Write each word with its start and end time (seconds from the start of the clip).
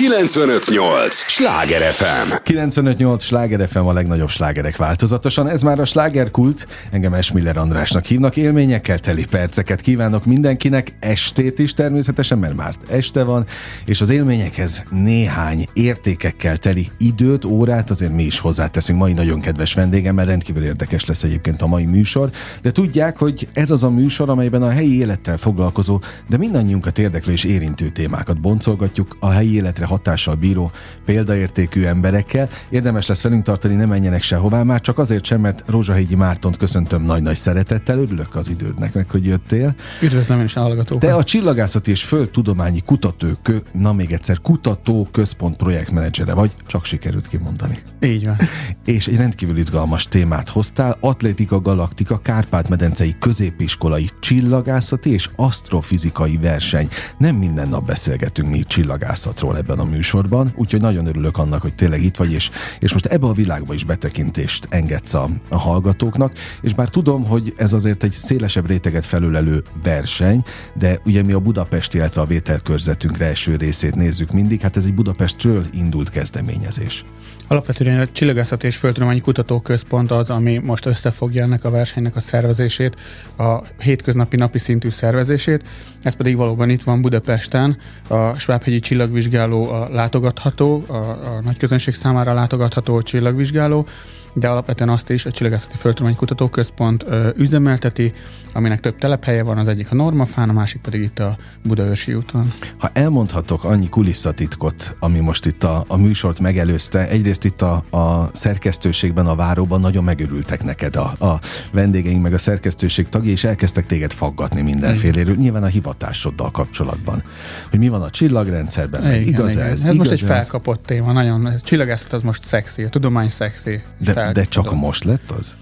958! 0.00 1.14
Sláger 1.14 1.92
FM! 1.92 2.32
958! 2.42 3.22
Sláger 3.22 3.68
FM 3.68 3.78
a 3.78 3.92
legnagyobb 3.92 4.28
slágerek 4.28 4.76
változatosan. 4.76 5.48
Ez 5.48 5.62
már 5.62 5.80
a 5.80 5.84
slágerkult. 5.84 6.66
Engem 6.90 7.14
Esmiller 7.14 7.56
Andrásnak 7.56 8.04
hívnak. 8.04 8.36
Élményekkel 8.36 8.98
teli 8.98 9.24
perceket 9.24 9.80
kívánok 9.80 10.24
mindenkinek. 10.24 10.92
Estét 11.00 11.58
is 11.58 11.74
természetesen, 11.74 12.38
mert 12.38 12.54
már 12.54 12.74
este 12.88 13.22
van. 13.22 13.46
És 13.84 14.00
az 14.00 14.10
élményekhez 14.10 14.84
néhány 14.90 15.68
értékekkel 15.72 16.56
teli 16.56 16.88
időt, 16.98 17.44
órát 17.44 17.90
azért 17.90 18.12
mi 18.12 18.22
is 18.22 18.38
hozzáteszünk. 18.38 18.98
Mai 18.98 19.12
nagyon 19.12 19.40
kedves 19.40 19.74
vendégemmel 19.74 20.26
rendkívül 20.26 20.64
érdekes 20.64 21.04
lesz 21.04 21.22
egyébként 21.22 21.62
a 21.62 21.66
mai 21.66 21.84
műsor. 21.84 22.30
De 22.62 22.70
tudják, 22.70 23.18
hogy 23.18 23.48
ez 23.52 23.70
az 23.70 23.84
a 23.84 23.90
műsor, 23.90 24.30
amelyben 24.30 24.62
a 24.62 24.70
helyi 24.70 24.98
élettel 24.98 25.36
foglalkozó, 25.36 26.00
de 26.28 26.36
mindannyiunkat 26.36 26.98
érdeklő 26.98 27.32
és 27.32 27.44
érintő 27.44 27.88
témákat 27.88 28.40
boncolgatjuk 28.40 29.16
a 29.20 29.30
helyi 29.30 29.54
életre 29.54 29.88
hatással 29.90 30.34
bíró 30.34 30.70
példaértékű 31.04 31.84
emberekkel. 31.84 32.48
Érdemes 32.68 33.06
lesz 33.06 33.22
velünk 33.22 33.42
tartani, 33.42 33.74
ne 33.74 33.86
menjenek 33.86 34.22
sehová, 34.22 34.62
már 34.62 34.80
csak 34.80 34.98
azért 34.98 35.24
sem, 35.24 35.40
mert 35.40 35.64
Rózsahegyi 35.66 36.14
Mártont 36.14 36.56
köszöntöm 36.56 37.02
nagy-nagy 37.02 37.36
szeretettel, 37.36 37.98
örülök 37.98 38.36
az 38.36 38.48
idődnek, 38.48 38.94
meg 38.94 39.10
hogy 39.10 39.26
jöttél. 39.26 39.74
Üdvözlöm 40.02 40.38
én 40.38 40.44
is 40.44 40.56
a 40.56 40.60
hallgatókat. 40.60 41.08
Te 41.08 41.14
a 41.14 41.24
Csillagászati 41.24 41.90
és 41.90 42.04
Földtudományi 42.04 42.80
Kutató, 42.80 43.26
na 43.72 43.92
még 43.92 44.12
egyszer, 44.12 44.40
Kutató 44.40 45.08
Központ 45.12 45.56
projektmenedzsere 45.56 46.34
vagy, 46.34 46.50
csak 46.66 46.84
sikerült 46.84 47.28
kimondani. 47.28 47.78
Így 48.00 48.24
van. 48.24 48.36
És 48.84 49.06
egy 49.06 49.16
rendkívül 49.16 49.56
izgalmas 49.56 50.08
témát 50.08 50.48
hoztál, 50.48 50.96
Atlétika 51.00 51.60
Galaktika 51.60 52.18
Kárpát-medencei 52.18 53.14
középiskolai 53.18 54.08
csillagászati 54.20 55.12
és 55.12 55.30
asztrofizikai 55.36 56.36
verseny. 56.36 56.88
Nem 57.18 57.36
minden 57.36 57.68
nap 57.68 57.86
beszélgetünk 57.86 58.50
mi 58.50 58.62
csillagászatról 58.62 59.56
ebben 59.56 59.78
a 59.80 59.84
műsorban, 59.84 60.52
úgyhogy 60.56 60.80
nagyon 60.80 61.06
örülök 61.06 61.38
annak, 61.38 61.62
hogy 61.62 61.74
tényleg 61.74 62.02
itt 62.02 62.16
vagy, 62.16 62.32
és, 62.32 62.50
és 62.78 62.92
most 62.92 63.06
ebbe 63.06 63.26
a 63.26 63.32
világba 63.32 63.74
is 63.74 63.84
betekintést 63.84 64.66
engedsz 64.70 65.14
a, 65.14 65.28
a 65.48 65.58
hallgatóknak, 65.58 66.32
és 66.60 66.74
bár 66.74 66.88
tudom, 66.88 67.24
hogy 67.24 67.54
ez 67.56 67.72
azért 67.72 68.02
egy 68.02 68.12
szélesebb 68.12 68.66
réteget 68.66 69.06
felülelő 69.06 69.62
verseny, 69.82 70.42
de 70.74 71.00
ugye 71.04 71.22
mi 71.22 71.32
a 71.32 71.38
Budapesti, 71.38 71.98
illetve 71.98 72.20
a 72.20 72.26
vételkörzetünkre 72.26 73.26
első 73.26 73.56
részét 73.56 73.94
nézzük 73.94 74.30
mindig, 74.30 74.60
hát 74.60 74.76
ez 74.76 74.84
egy 74.84 74.94
Budapestről 74.94 75.64
indult 75.72 76.10
kezdeményezés. 76.10 77.04
Alapvetően 77.48 78.00
a 78.00 78.06
Csillagászat 78.12 78.64
és 78.64 78.76
Földtudományi 78.76 79.20
Kutatóközpont 79.20 80.10
az, 80.10 80.30
ami 80.30 80.58
most 80.58 80.86
összefogja 80.86 81.42
ennek 81.42 81.64
a 81.64 81.70
versenynek 81.70 82.16
a 82.16 82.20
szervezését, 82.20 82.96
a 83.38 83.58
hétköznapi 83.78 84.36
napi 84.36 84.58
szintű 84.58 84.90
szervezését. 84.90 85.64
Ez 86.02 86.14
pedig 86.14 86.36
valóban 86.36 86.70
itt 86.70 86.82
van 86.82 87.00
Budapesten, 87.00 87.76
a 88.08 88.34
Svábhegyi 88.34 88.80
Csillagvizsgáló 88.80 89.69
a 89.70 89.88
látogatható, 89.90 90.84
a, 90.86 90.94
a 90.94 91.40
nagy 91.42 91.56
közönség 91.56 91.94
számára 91.94 92.34
látogatható 92.34 93.02
csillagvizsgáló, 93.02 93.86
de 94.32 94.48
alapvetően 94.48 94.88
azt 94.88 95.10
is 95.10 95.26
a 95.26 95.30
Csillagászati 95.30 95.76
Földtudományi 95.76 96.16
Kutatóközpont 96.16 97.04
ö, 97.08 97.28
üzemelteti, 97.36 98.12
aminek 98.54 98.80
több 98.80 98.98
telephelye 98.98 99.42
van, 99.42 99.58
az 99.58 99.68
egyik 99.68 99.90
a 99.90 99.94
Normafán, 99.94 100.48
a 100.48 100.52
másik 100.52 100.80
pedig 100.80 101.02
itt 101.02 101.18
a 101.18 101.36
Budaörsi 101.62 102.14
úton. 102.14 102.52
Ha 102.78 102.90
elmondhatok 102.92 103.64
annyi 103.64 103.88
kulisszatitkot, 103.88 104.96
ami 105.00 105.18
most 105.18 105.46
itt 105.46 105.62
a, 105.62 105.84
a 105.88 105.96
műsort 105.96 106.40
megelőzte, 106.40 107.08
egyrészt 107.08 107.44
itt 107.44 107.62
a, 107.62 107.84
a 107.90 108.30
szerkesztőségben, 108.32 109.26
a 109.26 109.34
váróban 109.34 109.80
nagyon 109.80 110.04
megörültek 110.04 110.64
neked 110.64 110.96
a, 110.96 111.26
a 111.26 111.40
vendégeink, 111.72 112.22
meg 112.22 112.32
a 112.32 112.38
szerkesztőség 112.38 113.08
tagja, 113.08 113.30
és 113.30 113.44
elkezdtek 113.44 113.86
téged 113.86 114.12
faggatni 114.12 114.60
mindenféléről, 114.60 115.34
nyilván 115.34 115.62
a 115.62 115.66
hivatásoddal 115.66 116.50
kapcsolatban. 116.50 117.22
Hogy 117.70 117.78
mi 117.78 117.88
van 117.88 118.02
a 118.02 118.10
csillagrendszerben, 118.10 119.04
igen, 119.04 119.22
igaz. 119.22 119.56
Ez? 119.64 119.72
Ez 119.72 119.82
igaz 119.82 119.96
most 119.96 120.10
egy 120.10 120.20
felkapott 120.20 120.86
téma, 120.86 121.12
nagyon. 121.12 121.46
A 121.46 121.60
csillagászat 121.60 122.12
az 122.12 122.22
most 122.22 122.44
szexi, 122.44 122.82
a 122.82 122.88
tudomány 122.88 123.30
szexi. 123.30 123.80
De, 123.98 124.32
de 124.32 124.44
csak 124.44 124.74
most 124.74 125.04
lett 125.04 125.30
az? 125.30 125.56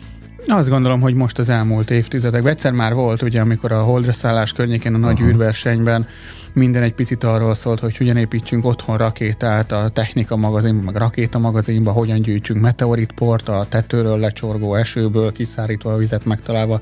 Azt 0.46 0.68
gondolom, 0.68 1.00
hogy 1.00 1.14
most 1.14 1.38
az 1.38 1.48
elmúlt 1.48 1.90
évtizedekben. 1.90 2.52
Egyszer 2.52 2.72
már 2.72 2.94
volt, 2.94 3.22
ugye, 3.22 3.40
amikor 3.40 3.72
a 3.72 3.82
holdra 3.82 4.12
szállás 4.12 4.52
környékén 4.52 4.94
a 4.94 4.98
nagy 4.98 5.16
Aha. 5.20 5.28
űrversenyben 5.28 6.06
minden 6.52 6.82
egy 6.82 6.94
picit 6.94 7.24
arról 7.24 7.54
szólt, 7.54 7.80
hogy 7.80 7.96
hogyan 7.96 8.16
építsünk 8.16 8.64
otthon 8.64 8.96
rakétát 8.96 9.72
a 9.72 9.88
technika 9.92 10.36
magazinban, 10.36 10.84
meg 10.84 10.96
rakéta 10.96 11.38
magazinban, 11.38 11.94
hogyan 11.94 12.22
gyűjtsünk 12.22 12.60
meteoritport 12.60 13.48
a 13.48 13.66
tetőről 13.68 14.18
lecsorgó 14.18 14.74
esőből, 14.74 15.32
kiszárítva 15.32 15.92
a 15.92 15.96
vizet 15.96 16.24
megtalálva 16.24 16.80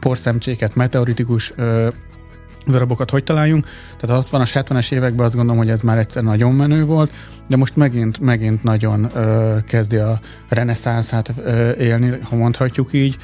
porszemcséket, 0.00 0.74
meteoritikus 0.74 1.52
ö, 1.56 1.88
darabokat 2.66 3.10
hogy 3.10 3.24
találjunk. 3.24 3.66
Tehát 3.98 4.24
a 4.32 4.38
60-as, 4.38 4.50
70-es 4.54 4.92
években 4.92 5.26
azt 5.26 5.34
gondolom, 5.34 5.58
hogy 5.58 5.70
ez 5.70 5.80
már 5.80 5.98
egyszer 5.98 6.22
nagyon 6.22 6.54
menő 6.54 6.84
volt, 6.84 7.12
de 7.48 7.56
most 7.56 7.76
megint, 7.76 8.20
megint 8.20 8.62
nagyon 8.62 9.10
ö, 9.14 9.56
kezdi 9.66 9.96
a 9.96 10.20
reneszánszát 10.48 11.32
ö, 11.36 11.70
élni, 11.78 12.18
ha 12.22 12.36
mondhatjuk 12.36 12.92
így. 12.92 13.18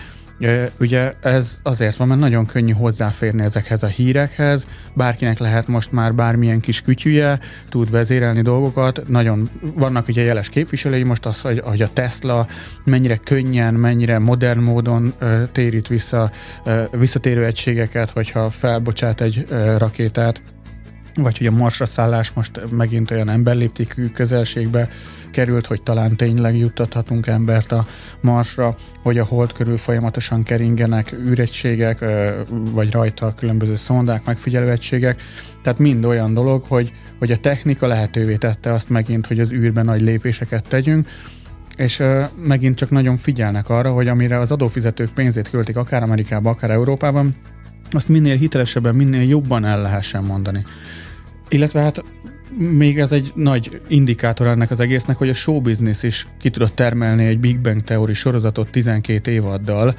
Ugye 0.79 1.13
ez 1.21 1.59
azért 1.63 1.97
van, 1.97 2.09
mert 2.09 2.21
nagyon 2.21 2.47
könnyű 2.47 2.73
hozzáférni 2.73 3.43
ezekhez 3.43 3.83
a 3.83 3.87
hírekhez, 3.87 4.67
bárkinek 4.95 5.39
lehet 5.39 5.69
most 5.69 5.93
már 5.93 6.15
bármilyen 6.15 6.61
kis 6.61 6.81
kütyüje, 6.81 7.39
tud 7.69 7.91
vezérelni 7.91 8.43
dolgokat, 8.43 9.03
nagyon 9.09 9.51
vannak 9.75 10.09
ugye 10.09 10.23
jeles 10.23 10.49
képviselői, 10.49 11.03
most 11.03 11.27
az, 11.27 11.41
hogy, 11.41 11.61
hogy 11.65 11.83
a 11.83 11.93
Tesla 11.93 12.47
mennyire 12.85 13.17
könnyen, 13.17 13.75
mennyire 13.75 14.19
modern 14.19 14.61
módon 14.61 15.13
ö, 15.19 15.43
térít 15.53 15.89
vissza 15.89 16.31
ö, 16.65 16.83
visszatérő 16.91 17.45
egységeket, 17.45 18.11
hogyha 18.11 18.51
felbocsát 18.51 19.21
egy 19.21 19.47
ö, 19.49 19.77
rakétát, 19.79 20.43
vagy 21.15 21.39
hogy 21.39 21.47
a 21.47 21.51
marsra 21.51 21.87
szállás 21.87 22.33
most 22.33 22.61
megint 22.71 23.11
olyan 23.11 23.29
emberléptékű 23.29 24.09
közelségbe 24.09 24.89
került, 25.33 25.67
hogy 25.67 25.83
talán 25.83 26.17
tényleg 26.17 26.57
juttathatunk 26.57 27.27
embert 27.27 27.73
a 27.73 27.87
Marsra, 28.21 28.77
hogy 29.03 29.19
a 29.19 29.25
hold 29.25 29.53
körül 29.53 29.77
folyamatosan 29.77 30.43
keringenek 30.43 31.13
űregységek, 31.13 32.05
vagy 32.49 32.93
rajta 32.93 33.35
különböző 33.35 33.77
szondák, 33.77 34.25
megfigyelő 34.25 34.71
egységek. 34.71 35.23
Tehát 35.63 35.79
mind 35.79 36.05
olyan 36.05 36.35
dolog, 36.35 36.63
hogy, 36.69 36.93
hogy 37.19 37.33
a 37.33 37.37
technika 37.37 37.87
lehetővé 37.87 38.37
tette 38.37 38.73
azt 38.73 38.89
megint, 38.89 39.27
hogy 39.27 39.41
az 39.41 39.53
űrben 39.53 39.85
nagy 39.85 40.01
lépéseket 40.03 40.69
tegyünk, 40.69 41.09
és 41.77 42.03
megint 42.43 42.77
csak 42.77 42.91
nagyon 42.91 43.17
figyelnek 43.17 43.69
arra, 43.69 43.93
hogy 43.93 44.09
amire 44.09 44.39
az 44.39 44.51
adófizetők 44.51 45.13
pénzét 45.13 45.51
költik, 45.51 45.77
akár 45.77 46.03
Amerikában, 46.03 46.53
akár 46.53 46.71
Európában, 46.71 47.37
azt 47.91 48.09
minél 48.09 48.37
hitelesebben, 48.37 48.95
minél 48.95 49.29
jobban 49.29 49.65
el 49.65 49.83
lehessen 49.83 50.25
mondani. 50.25 50.65
Illetve 51.49 51.81
hát 51.81 52.05
még 52.59 52.99
ez 52.99 53.13
egy 53.13 53.33
nagy 53.35 53.81
indikátor 53.89 54.47
ennek 54.47 54.71
az 54.71 54.81
egésznek, 54.81 55.17
hogy 55.17 55.29
a 55.29 55.35
show 55.35 55.61
business 55.61 56.03
is 56.03 56.27
ki 56.41 56.51
tudott 56.51 56.75
termelni 56.75 57.25
egy 57.27 57.39
Big 57.39 57.61
Bang 57.61 57.83
teóri 57.83 58.15
sorozatot 58.15 58.71
12 58.71 59.31
évaddal, 59.31 59.95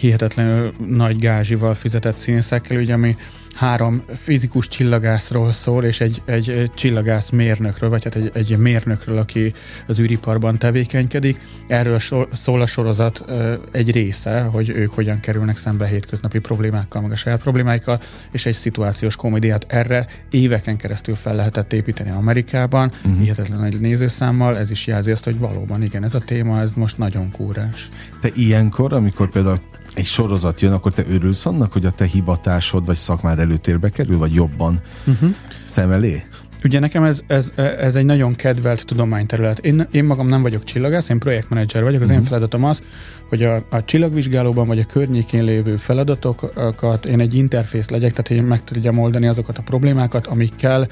hihetetlenül 0.00 0.74
nagy 0.88 1.18
gázsival 1.18 1.74
fizetett 1.74 2.16
színészekkel, 2.16 2.78
ugye, 2.80 2.92
ami 2.92 3.16
három 3.54 4.02
fizikus 4.16 4.68
csillagászról 4.68 5.52
szól, 5.52 5.84
és 5.84 6.00
egy, 6.00 6.22
egy 6.24 6.70
csillagász 6.74 7.30
mérnökről, 7.30 7.90
vagy 7.90 8.04
hát 8.04 8.14
egy, 8.14 8.30
egy 8.34 8.56
mérnökről, 8.56 9.18
aki 9.18 9.52
az 9.86 9.98
űriparban 9.98 10.58
tevékenykedik. 10.58 11.40
Erről 11.66 11.98
szól 12.32 12.60
a 12.60 12.66
sorozat 12.66 13.24
egy 13.72 13.90
része, 13.90 14.40
hogy 14.40 14.68
ők 14.68 14.90
hogyan 14.90 15.20
kerülnek 15.20 15.56
szembe 15.56 15.86
hétköznapi 15.86 16.38
problémákkal, 16.38 17.02
meg 17.02 17.10
a 17.10 17.16
saját 17.16 17.40
problémáikkal, 17.42 18.00
és 18.32 18.46
egy 18.46 18.54
szituációs 18.54 19.16
komédiát 19.16 19.64
erre 19.68 20.06
éveken 20.30 20.76
keresztül 20.76 21.14
fel 21.14 21.34
lehetett 21.34 21.72
építeni 21.72 22.10
Amerikában, 22.10 22.92
uh-huh. 23.04 23.20
hihetetlen 23.20 23.58
nagy 23.58 23.80
nézőszámmal, 23.80 24.58
ez 24.58 24.70
is 24.70 24.86
jelzi 24.86 25.10
azt, 25.10 25.24
hogy 25.24 25.38
valóban 25.38 25.82
igen, 25.82 26.04
ez 26.04 26.14
a 26.14 26.18
téma, 26.18 26.60
ez 26.60 26.72
most 26.72 26.98
nagyon 26.98 27.30
kúrás. 27.30 27.88
Te 28.20 28.30
ilyenkor, 28.34 28.92
amikor 28.92 29.30
például 29.30 29.58
egy 29.94 30.04
sorozat 30.04 30.60
jön, 30.60 30.72
akkor 30.72 30.92
te 30.92 31.04
örülsz 31.08 31.46
annak, 31.46 31.72
hogy 31.72 31.86
a 31.86 31.90
te 31.90 32.04
hivatásod 32.04 32.86
vagy 32.86 32.96
szakmád 32.96 33.38
előtérbe 33.38 33.88
kerül, 33.88 34.18
vagy 34.18 34.34
jobban 34.34 34.80
uh-huh. 35.06 35.34
szem 35.66 35.90
elé? 35.90 36.24
Ugye 36.64 36.78
nekem 36.78 37.02
ez, 37.02 37.20
ez, 37.26 37.52
ez 37.56 37.94
egy 37.94 38.04
nagyon 38.04 38.34
kedvelt 38.34 38.86
tudományterület. 38.86 39.58
Én, 39.58 39.88
én 39.90 40.04
magam 40.04 40.28
nem 40.28 40.42
vagyok 40.42 40.64
csillagász, 40.64 41.08
én 41.08 41.18
projektmenedzser 41.18 41.82
vagyok. 41.82 42.00
Az 42.00 42.08
uh-huh. 42.08 42.22
én 42.22 42.28
feladatom 42.28 42.64
az, 42.64 42.82
hogy 43.28 43.42
a, 43.42 43.64
a 43.70 43.84
csillagvizsgálóban 43.84 44.66
vagy 44.66 44.78
a 44.78 44.84
környékén 44.84 45.44
lévő 45.44 45.76
feladatokat 45.76 47.06
én 47.06 47.20
egy 47.20 47.34
interfész 47.34 47.88
legyek, 47.88 48.10
tehát 48.12 48.30
én 48.30 48.48
meg 48.48 48.64
tudjam 48.64 48.98
oldani 48.98 49.26
azokat 49.26 49.58
a 49.58 49.62
problémákat, 49.62 50.26
amikkel 50.26 50.88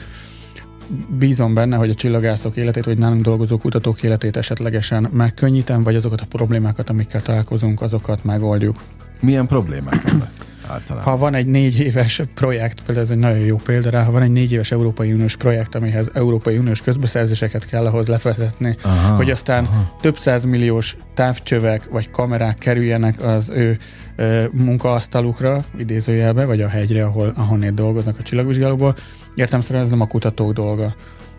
bízom 1.19 1.55
benne, 1.55 1.77
hogy 1.77 1.91
a 1.91 1.95
csillagászok 1.95 2.57
életét, 2.57 2.85
vagy 2.85 2.99
nálunk 2.99 3.23
dolgozó 3.23 3.59
kutatók 3.59 4.03
életét 4.03 4.37
esetlegesen 4.37 5.09
megkönnyítem, 5.13 5.83
vagy 5.83 5.95
azokat 5.95 6.21
a 6.21 6.27
problémákat, 6.27 6.91
amikkel 6.91 7.23
találkozunk, 7.23 7.81
azokat 7.81 8.25
megoldjuk. 8.25 8.77
Milyen 9.21 9.47
problémák 9.47 10.11
vannak? 10.11 10.31
Általában. 10.71 11.13
Ha 11.13 11.19
van 11.19 11.35
egy 11.35 11.47
négy 11.47 11.81
éves 11.81 12.23
projekt, 12.35 12.81
például 12.81 13.07
ez 13.07 13.11
egy 13.11 13.19
nagyon 13.19 13.39
jó 13.39 13.57
példa 13.57 13.91
rá, 13.91 14.03
ha 14.03 14.11
van 14.11 14.23
egy 14.23 14.31
négy 14.31 14.53
éves 14.53 14.71
Európai 14.71 15.13
Uniós 15.13 15.37
projekt, 15.37 15.75
amihez 15.75 16.11
Európai 16.15 16.59
Uniós 16.59 16.81
közbeszerzéseket 16.81 17.67
kell 17.67 17.87
ahhoz 17.87 18.07
lefezetni, 18.07 18.77
aha, 18.83 19.17
hogy 19.17 19.31
aztán 19.31 19.65
aha. 19.65 19.97
több 20.01 20.19
milliós 20.45 20.97
távcsövek 21.15 21.89
vagy 21.91 22.11
kamerák 22.11 22.59
kerüljenek 22.59 23.23
az 23.23 23.49
ő 23.51 23.79
ö, 24.17 24.45
munkaasztalukra, 24.53 25.65
idézőjelbe, 25.79 26.45
vagy 26.45 26.61
a 26.61 26.69
hegyre, 26.69 27.05
ahol, 27.05 27.33
ahonnét 27.37 27.75
dolgoznak 27.75 28.19
a 28.19 28.23
csillagvizsgálóból, 28.23 28.97
értem 29.39 29.61
szerint 29.61 29.85
ez 29.85 29.91
nem 29.91 30.01
a 30.01 30.07
kutatók 30.07 30.53
dolga. 30.53 30.95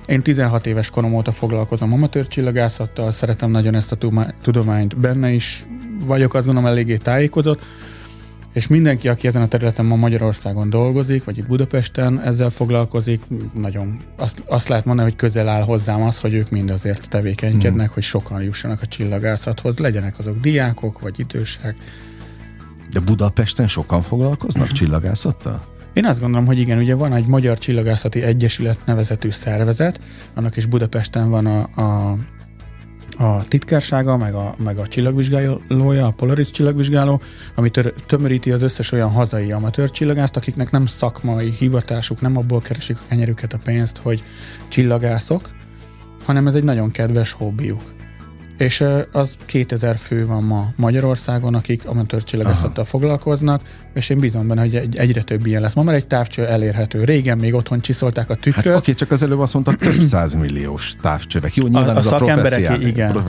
Én 0.06 0.22
16 0.22 0.66
éves 0.66 0.90
korom 0.90 1.13
óta 1.13 1.31
foglalkozom 1.31 1.94
amatőr 1.94 2.28
csillagászattal, 2.28 3.12
szeretem 3.12 3.51
nagyon 3.51 3.75
ezt 3.75 3.92
a 3.92 3.98
tudományt, 4.42 4.98
benne 4.98 5.31
is 5.31 5.66
vagyok, 6.06 6.34
azt 6.34 6.46
gondolom 6.46 6.69
eléggé 6.69 6.98
tájékozott, 6.98 7.62
és 8.54 8.68
mindenki, 8.68 9.07
aki 9.07 9.28
ezen 9.28 9.42
a 9.42 9.48
területen 9.48 9.86
ma 9.86 9.96
Magyarországon 9.96 10.69
dolgozik, 10.69 11.24
vagy 11.24 11.38
itt 11.38 11.48
Budapesten 11.48 12.22
ezzel 12.22 12.50
foglalkozik, 12.50 13.22
nagyon 13.54 14.01
azt, 14.18 14.44
azt 14.46 14.68
lehet 14.68 14.86
mondani, 14.86 15.10
hogy 15.10 15.18
közel 15.18 15.48
áll 15.48 15.62
hozzám 15.62 16.01
az, 16.01 16.19
hogy 16.19 16.34
ők 16.34 16.50
mind 16.50 16.69
azért 16.69 17.10
tevékenykednek, 17.10 17.90
mm. 17.90 17.94
hogy 17.94 18.04
sokan 18.04 18.44
jussanak 18.44 18.81
a 18.81 18.86
csillagászathoz, 18.86 19.78
legyenek 19.78 20.19
azok 20.19 20.40
diákok, 20.40 21.00
vagy 21.00 21.19
idősek. 21.19 21.75
De 22.92 23.00
Budapesten 23.00 23.68
sokan 23.68 24.01
foglalkoznak 24.01 24.72
csillagászattal? 24.72 25.78
Én 25.94 26.06
azt 26.06 26.19
gondolom, 26.19 26.45
hogy 26.45 26.59
igen, 26.59 26.77
ugye 26.77 26.95
van 26.95 27.13
egy 27.13 27.27
Magyar 27.27 27.57
Csillagászati 27.57 28.21
Egyesület 28.21 28.80
nevezetű 28.86 29.30
szervezet, 29.30 30.00
annak 30.33 30.57
is 30.57 30.65
Budapesten 30.65 31.30
van 31.30 31.45
a, 31.45 31.81
a 31.81 32.18
a 33.19 33.44
titkársága, 33.47 34.18
meg 34.18 34.33
a, 34.33 34.56
meg 34.57 34.77
a 34.77 34.88
csillagvizsgálója, 34.88 36.06
a 36.06 36.12
Polaris 36.12 36.51
csillagvizsgáló, 36.51 37.21
ami 37.56 37.69
tör, 37.69 37.94
tömöríti 38.07 38.51
az 38.51 38.62
összes 38.62 38.91
olyan 38.91 39.09
hazai 39.09 39.51
amatőr 39.51 39.91
csillagászt, 39.91 40.36
akiknek 40.36 40.71
nem 40.71 40.86
szakmai 40.86 41.53
hivatásuk, 41.57 42.21
nem 42.21 42.38
abból 42.38 42.62
keresik 42.62 42.97
a 42.97 43.07
kenyerüket, 43.07 43.53
a 43.53 43.59
pénzt, 43.63 43.97
hogy 43.97 44.24
csillagászok, 44.68 45.50
hanem 46.25 46.47
ez 46.47 46.56
egy 46.56 46.63
nagyon 46.63 46.91
kedves 46.91 47.31
hobbiuk. 47.31 47.81
És 48.57 48.83
az 49.12 49.38
2000 49.45 49.97
fő 49.97 50.25
van 50.25 50.44
ma 50.44 50.68
Magyarországon, 50.75 51.56
akik 51.56 51.88
amatőr 51.88 52.24
csillagászattal 52.24 52.83
foglalkoznak, 52.83 53.62
és 53.94 54.09
én 54.09 54.19
bízom 54.19 54.47
benne, 54.47 54.62
hogy 54.62 54.75
egy, 54.75 54.95
egyre 54.95 55.21
több 55.21 55.45
ilyen 55.45 55.62
lesz. 55.62 55.74
Ma 55.74 55.83
már 55.83 55.95
egy 55.95 56.06
távcső 56.06 56.45
elérhető. 56.45 57.03
Régen 57.03 57.38
még 57.38 57.53
otthon 57.53 57.81
csiszolták 57.81 58.30
a 58.30 58.36
tükröt. 58.36 58.65
Hát 58.65 58.75
oké, 58.75 58.94
csak 58.94 59.12
az 59.12 59.24
előbb 59.24 59.39
azt 59.39 59.53
mondta, 59.53 59.74
több 59.75 60.01
százmilliós 60.01 60.94
távcsövek. 61.01 61.56
Jó, 61.56 61.68
nyilván 61.68 61.95
a, 61.95 62.00
a, 62.00 62.00
a 62.00 62.01
szakemberek, 62.01 62.81
igen. 62.81 63.24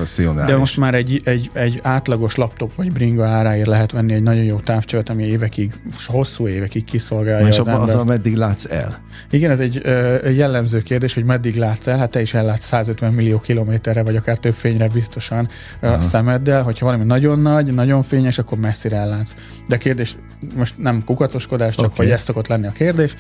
De 0.46 0.56
most 0.56 0.76
már 0.76 0.94
egy, 0.94 1.20
egy, 1.24 1.50
egy 1.52 1.80
átlagos 1.82 2.34
laptop 2.34 2.74
vagy 2.74 2.92
bringa 2.92 3.26
áráért 3.26 3.66
lehet 3.66 3.92
venni 3.92 4.12
egy 4.12 4.22
nagyon 4.22 4.44
jó 4.44 4.56
távcsövet, 4.56 5.08
ami 5.08 5.24
évekig, 5.24 5.72
hosszú 6.06 6.48
évekig 6.48 6.84
kiszolgálja 6.84 7.46
és 7.46 7.58
az, 7.58 7.66
az 7.66 7.94
a 7.94 8.04
meddig 8.04 8.36
látsz 8.36 8.64
el? 8.70 9.00
Igen, 9.30 9.50
ez 9.50 9.60
egy 9.60 9.80
ö, 9.82 10.28
jellemző 10.30 10.80
kérdés, 10.80 11.14
hogy 11.14 11.24
meddig 11.24 11.56
látsz 11.56 11.86
el. 11.86 11.98
Hát 11.98 12.10
te 12.10 12.20
is 12.20 12.34
ellátsz 12.34 12.64
150 12.64 13.12
millió 13.12 13.40
kilométerre, 13.40 14.02
vagy 14.02 14.16
akár 14.16 14.36
több 14.36 14.54
fényre 14.54 14.88
biztosan 14.88 15.48
a 15.80 16.02
szemeddel. 16.02 16.62
Hogyha 16.62 16.86
valami 16.86 17.04
nagyon 17.04 17.38
nagy, 17.38 17.74
nagyon 17.74 18.02
fényes, 18.02 18.38
akkor 18.38 18.58
messzire 18.58 18.96
ellátsz. 18.96 19.34
De 19.66 19.76
kérdés 19.76 20.16
most 20.54 20.78
nem 20.78 21.04
kukacoskodás, 21.04 21.76
csak 21.76 21.92
okay. 21.92 22.06
hogy 22.06 22.14
ez 22.14 22.22
szokott 22.22 22.46
lenni 22.46 22.66
a 22.66 22.72
kérdés, 22.72 23.14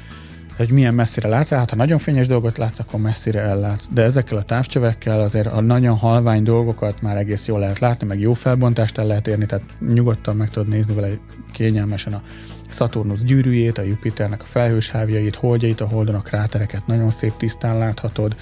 hogy 0.56 0.70
milyen 0.70 0.94
messzire 0.94 1.28
látsz, 1.28 1.48
hát 1.48 1.70
ha 1.70 1.76
nagyon 1.76 1.98
fényes 1.98 2.26
dolgot 2.26 2.58
látsz, 2.58 2.78
akkor 2.78 3.00
messzire 3.00 3.40
ellátsz. 3.40 3.88
De 3.92 4.02
ezekkel 4.02 4.38
a 4.38 4.42
távcsövekkel 4.42 5.20
azért 5.20 5.46
a 5.46 5.60
nagyon 5.60 5.96
halvány 5.96 6.42
dolgokat 6.42 7.02
már 7.02 7.16
egész 7.16 7.46
jól 7.46 7.58
lehet 7.58 7.78
látni, 7.78 8.06
meg 8.06 8.20
jó 8.20 8.32
felbontást 8.32 8.98
el 8.98 9.06
lehet 9.06 9.26
érni, 9.26 9.46
tehát 9.46 9.64
nyugodtan 9.94 10.36
meg 10.36 10.50
tudod 10.50 10.68
nézni 10.68 10.94
vele 10.94 11.08
kényelmesen 11.52 12.12
a 12.12 12.22
Saturnus 12.70 13.22
gyűrűjét, 13.22 13.78
a 13.78 13.82
Jupiternek 13.82 14.42
a 14.42 14.46
felhőshávjait, 14.46 15.34
holdjait, 15.34 15.80
a 15.80 15.86
holdon 15.86 16.14
a 16.14 16.22
krátereket 16.22 16.86
nagyon 16.86 17.10
szép 17.10 17.36
tisztán 17.36 17.78
láthatod, 17.78 18.36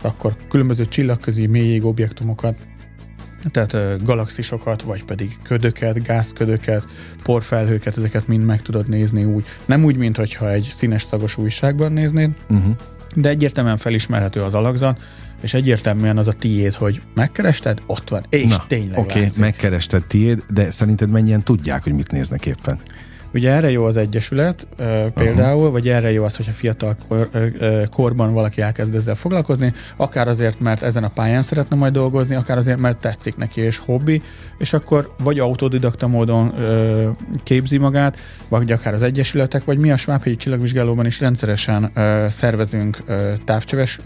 akkor 0.00 0.36
különböző 0.48 0.86
csillagközi 0.86 1.46
mélyég 1.46 1.84
objektumokat 1.84 2.54
tehát 3.50 4.04
galaxisokat, 4.04 4.82
vagy 4.82 5.04
pedig 5.04 5.38
ködöket, 5.42 6.02
gázködöket, 6.02 6.86
porfelhőket, 7.22 7.96
ezeket 7.96 8.26
mind 8.26 8.44
meg 8.44 8.62
tudod 8.62 8.88
nézni 8.88 9.24
úgy. 9.24 9.44
Nem 9.64 9.84
úgy, 9.84 9.96
mint 9.96 10.16
hogyha 10.16 10.50
egy 10.50 10.68
színes 10.72 11.02
szagos 11.02 11.36
újságban 11.36 11.92
néznéd, 11.92 12.30
uh-huh. 12.48 12.74
de 13.14 13.28
egyértelműen 13.28 13.76
felismerhető 13.76 14.42
az 14.42 14.54
alakzat, 14.54 15.00
és 15.40 15.54
egyértelműen 15.54 16.18
az 16.18 16.28
a 16.28 16.32
tiéd, 16.32 16.74
hogy 16.74 17.02
megkerested, 17.14 17.82
ott 17.86 18.08
van, 18.08 18.26
és 18.28 18.56
Na, 18.56 18.64
tényleg 18.68 18.98
Oké, 18.98 19.18
okay, 19.18 19.30
megkerested 19.36 20.04
tiéd, 20.04 20.42
de 20.48 20.70
szerinted 20.70 21.10
mennyien 21.10 21.42
tudják, 21.42 21.82
hogy 21.82 21.92
mit 21.92 22.10
néznek 22.10 22.46
éppen? 22.46 22.80
Ugye 23.34 23.50
erre 23.50 23.70
jó 23.70 23.84
az 23.84 23.96
Egyesület 23.96 24.66
például, 25.14 25.56
uh-huh. 25.56 25.72
vagy 25.72 25.88
erre 25.88 26.12
jó 26.12 26.24
az, 26.24 26.36
hogyha 26.36 26.52
fiatal 26.52 26.96
kor, 27.08 27.28
korban 27.90 28.32
valaki 28.32 28.60
elkezd 28.60 28.94
ezzel 28.94 29.14
foglalkozni, 29.14 29.72
akár 29.96 30.28
azért, 30.28 30.60
mert 30.60 30.82
ezen 30.82 31.04
a 31.04 31.08
pályán 31.08 31.42
szeretne 31.42 31.76
majd 31.76 31.92
dolgozni, 31.92 32.34
akár 32.34 32.56
azért, 32.56 32.78
mert 32.78 32.98
tetszik 32.98 33.36
neki 33.36 33.60
és 33.60 33.78
hobbi, 33.78 34.22
és 34.58 34.72
akkor 34.72 35.14
vagy 35.22 35.38
autodidakta 35.38 36.06
módon 36.06 36.54
képzi 37.42 37.78
magát, 37.78 38.16
vagy 38.48 38.72
akár 38.72 38.94
az 38.94 39.02
Egyesületek, 39.02 39.64
vagy 39.64 39.78
mi 39.78 39.90
a 39.90 39.96
Svábhegyi 39.96 40.36
Csillagvizsgálóban 40.36 41.06
is 41.06 41.20
rendszeresen 41.20 41.92
szervezünk 42.30 43.02
távcsöves 43.44 44.00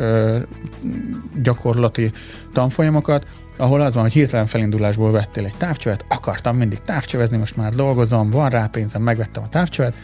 gyakorlati 1.43 2.13
tanfolyamokat, 2.53 3.27
ahol 3.57 3.81
az 3.81 3.95
van, 3.95 4.03
hogy 4.03 4.13
hirtelen 4.13 4.47
felindulásból 4.47 5.13
vettél 5.13 5.45
egy 5.45 5.57
távcsövet, 5.57 6.05
akartam 6.09 6.57
mindig 6.57 6.79
távcsövezni, 6.79 7.37
most 7.37 7.57
már 7.57 7.73
dolgozom, 7.73 8.31
van 8.31 8.51
rá 8.51 8.67
pénzem, 8.67 9.03
megvettem 9.03 9.43
a 9.43 9.49
távcsövet, 9.49 9.95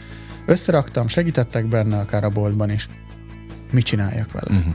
összeraktam, 0.45 1.07
segítettek 1.07 1.67
benne, 1.67 1.99
akár 1.99 2.23
a 2.23 2.29
boltban 2.29 2.69
is. 2.69 2.89
Mit 3.71 3.85
csináljak 3.85 4.31
vele? 4.31 4.57
Uh-huh. 4.57 4.73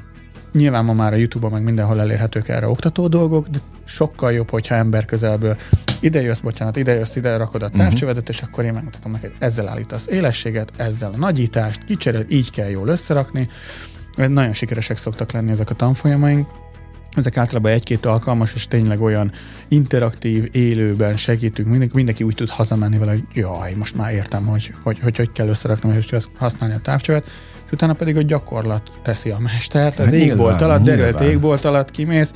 Nyilván 0.53 0.85
ma 0.85 0.93
már 0.93 1.13
a 1.13 1.17
YouTube-on 1.17 1.53
meg 1.53 1.63
mindenhol 1.63 2.01
elérhetők 2.01 2.49
erre 2.49 2.69
oktató 2.69 3.09
dolgok, 3.09 3.49
de 3.49 3.59
sokkal 3.85 4.33
jobb, 4.33 4.51
hogyha 4.51 4.75
ember 4.75 5.05
közelből 5.05 5.57
ide 6.01 6.21
jössz, 6.21 6.41
bocsánat, 6.41 6.77
ide 6.77 6.95
jössz, 6.95 7.17
ide 7.17 7.37
rakod 7.37 7.63
a 7.63 7.69
mhm. 7.69 7.77
távcsövedet, 7.77 8.29
uh-huh. 8.29 8.37
és 8.37 8.43
akkor 8.43 8.65
én 8.65 8.73
megmutatom 8.73 9.13
neked, 9.13 9.33
ezzel 9.39 9.69
állítasz 9.69 10.07
élességet, 10.07 10.73
ezzel 10.77 11.13
a 11.13 11.17
nagyítást, 11.17 11.85
kicseréled, 11.85 12.31
így 12.31 12.51
kell 12.51 12.69
jól 12.69 12.89
összerakni. 12.89 13.49
Nagyon 14.17 14.53
sikeresek 14.53 14.97
szoktak 14.97 15.33
lenni 15.33 15.51
ezek 15.51 15.71
a 15.71 15.75
tanfolyamaink, 15.75 16.49
ezek 17.17 17.37
általában 17.37 17.73
egy-két 17.73 18.07
alkalmas, 18.07 18.55
és 18.55 18.69
tényleg 18.69 19.01
olyan 19.01 19.33
interaktív, 19.69 20.49
élőben 20.53 21.17
segítünk, 21.17 21.69
mindenki, 21.69 21.95
mindenki 21.97 22.25
úgy 22.25 22.35
tud 22.35 22.51
hazamenni 22.51 22.99
vele, 22.99 23.11
hogy 23.11 23.25
jaj, 23.35 23.75
most 23.75 23.97
már 23.97 24.15
értem, 24.15 24.47
hogy 24.47 24.75
hogy, 24.83 24.99
hogy, 25.03 25.17
hogy 25.17 25.33
kell 25.33 25.49
összerakni, 25.49 25.93
hogy 25.93 26.11
hogy 26.11 26.25
használni 26.39 26.75
a 26.75 26.81
távcsövet, 26.81 27.25
és 27.67 27.73
utána 27.73 27.93
pedig 27.93 28.17
a 28.17 28.23
gyakorlat 28.23 28.91
teszi 29.03 29.31
a 29.31 29.39
mestert, 29.39 29.99
az 29.99 30.13
égbolt 30.13 30.61
alatt, 30.63 30.83
derült 30.83 31.21
égbolt 31.21 31.65
alatt 31.65 31.91
kimész, 31.91 32.33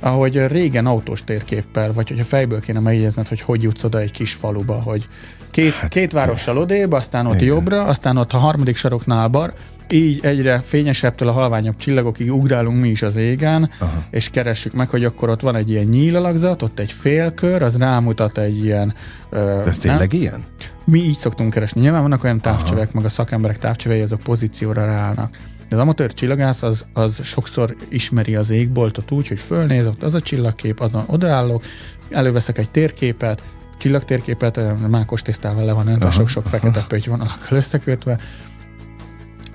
ahogy 0.00 0.46
régen 0.46 0.86
autós 0.86 1.24
térképpel, 1.24 1.92
vagy 1.92 2.08
hogyha 2.08 2.24
fejből 2.24 2.60
kéne 2.60 2.80
megjegyezned, 2.80 3.28
hogy 3.28 3.40
hogy 3.40 3.62
jutsz 3.62 3.84
oda 3.84 3.98
egy 3.98 4.10
kis 4.10 4.32
faluba, 4.32 4.74
hogy 4.74 5.08
két, 5.50 5.72
hát, 5.72 5.90
két 5.90 6.12
várossal 6.12 6.58
odébb, 6.58 6.92
aztán 6.92 7.26
ott 7.26 7.34
igen. 7.34 7.46
jobbra, 7.46 7.84
aztán 7.84 8.16
ott 8.16 8.32
a 8.32 8.36
harmadik 8.36 8.76
saroknál 8.76 9.28
bar, 9.28 9.54
így 9.90 10.24
egyre 10.24 10.60
fényesebbtől 10.64 11.28
a 11.28 11.32
halványabb 11.32 11.76
csillagokig 11.76 12.32
ugrálunk 12.32 12.80
mi 12.80 12.88
is 12.88 13.02
az 13.02 13.16
égen, 13.16 13.70
Aha. 13.78 14.04
és 14.10 14.30
keressük 14.30 14.72
meg, 14.72 14.88
hogy 14.88 15.04
akkor 15.04 15.28
ott 15.28 15.40
van 15.40 15.56
egy 15.56 15.70
ilyen 15.70 15.84
nyílalakzat, 15.84 16.62
ott 16.62 16.78
egy 16.78 16.92
félkör, 16.92 17.62
az 17.62 17.76
rámutat 17.76 18.38
egy 18.38 18.64
ilyen... 18.64 18.94
De 19.30 19.64
ez 19.64 19.78
tényleg 19.78 20.12
nem? 20.12 20.20
ilyen? 20.20 20.44
Mi 20.84 20.98
így 20.98 21.16
szoktunk 21.16 21.52
keresni. 21.52 21.80
Nyilván 21.80 22.02
vannak 22.02 22.24
olyan 22.24 22.40
távcsövek, 22.40 22.88
Aha. 22.88 22.92
meg 22.94 23.04
a 23.04 23.08
szakemberek 23.08 23.58
távcsövei, 23.58 24.00
azok 24.00 24.20
pozícióra 24.20 24.84
ráállnak. 24.84 25.36
De 25.68 25.78
az 25.78 25.82
amatőr 25.82 26.14
csillagász 26.14 26.62
az, 26.62 26.84
az 26.92 27.18
sokszor 27.22 27.76
ismeri 27.88 28.34
az 28.34 28.50
égboltot 28.50 29.10
úgy, 29.10 29.28
hogy 29.28 29.40
fölnéz, 29.40 29.86
ott 29.86 30.02
az 30.02 30.14
a 30.14 30.20
csillagkép, 30.20 30.80
azon 30.80 31.04
odaállok, 31.06 31.64
előveszek 32.10 32.58
egy 32.58 32.70
térképet, 32.70 33.42
csillagtérképet, 33.78 34.88
mákos 34.88 35.22
tésztával 35.22 35.64
le 35.64 35.72
van 35.72 35.86
öntve, 35.86 36.10
sok-sok 36.10 36.46
fekete 36.46 36.84
pötty 36.88 37.08
van 37.08 37.30
összekötve, 37.50 38.18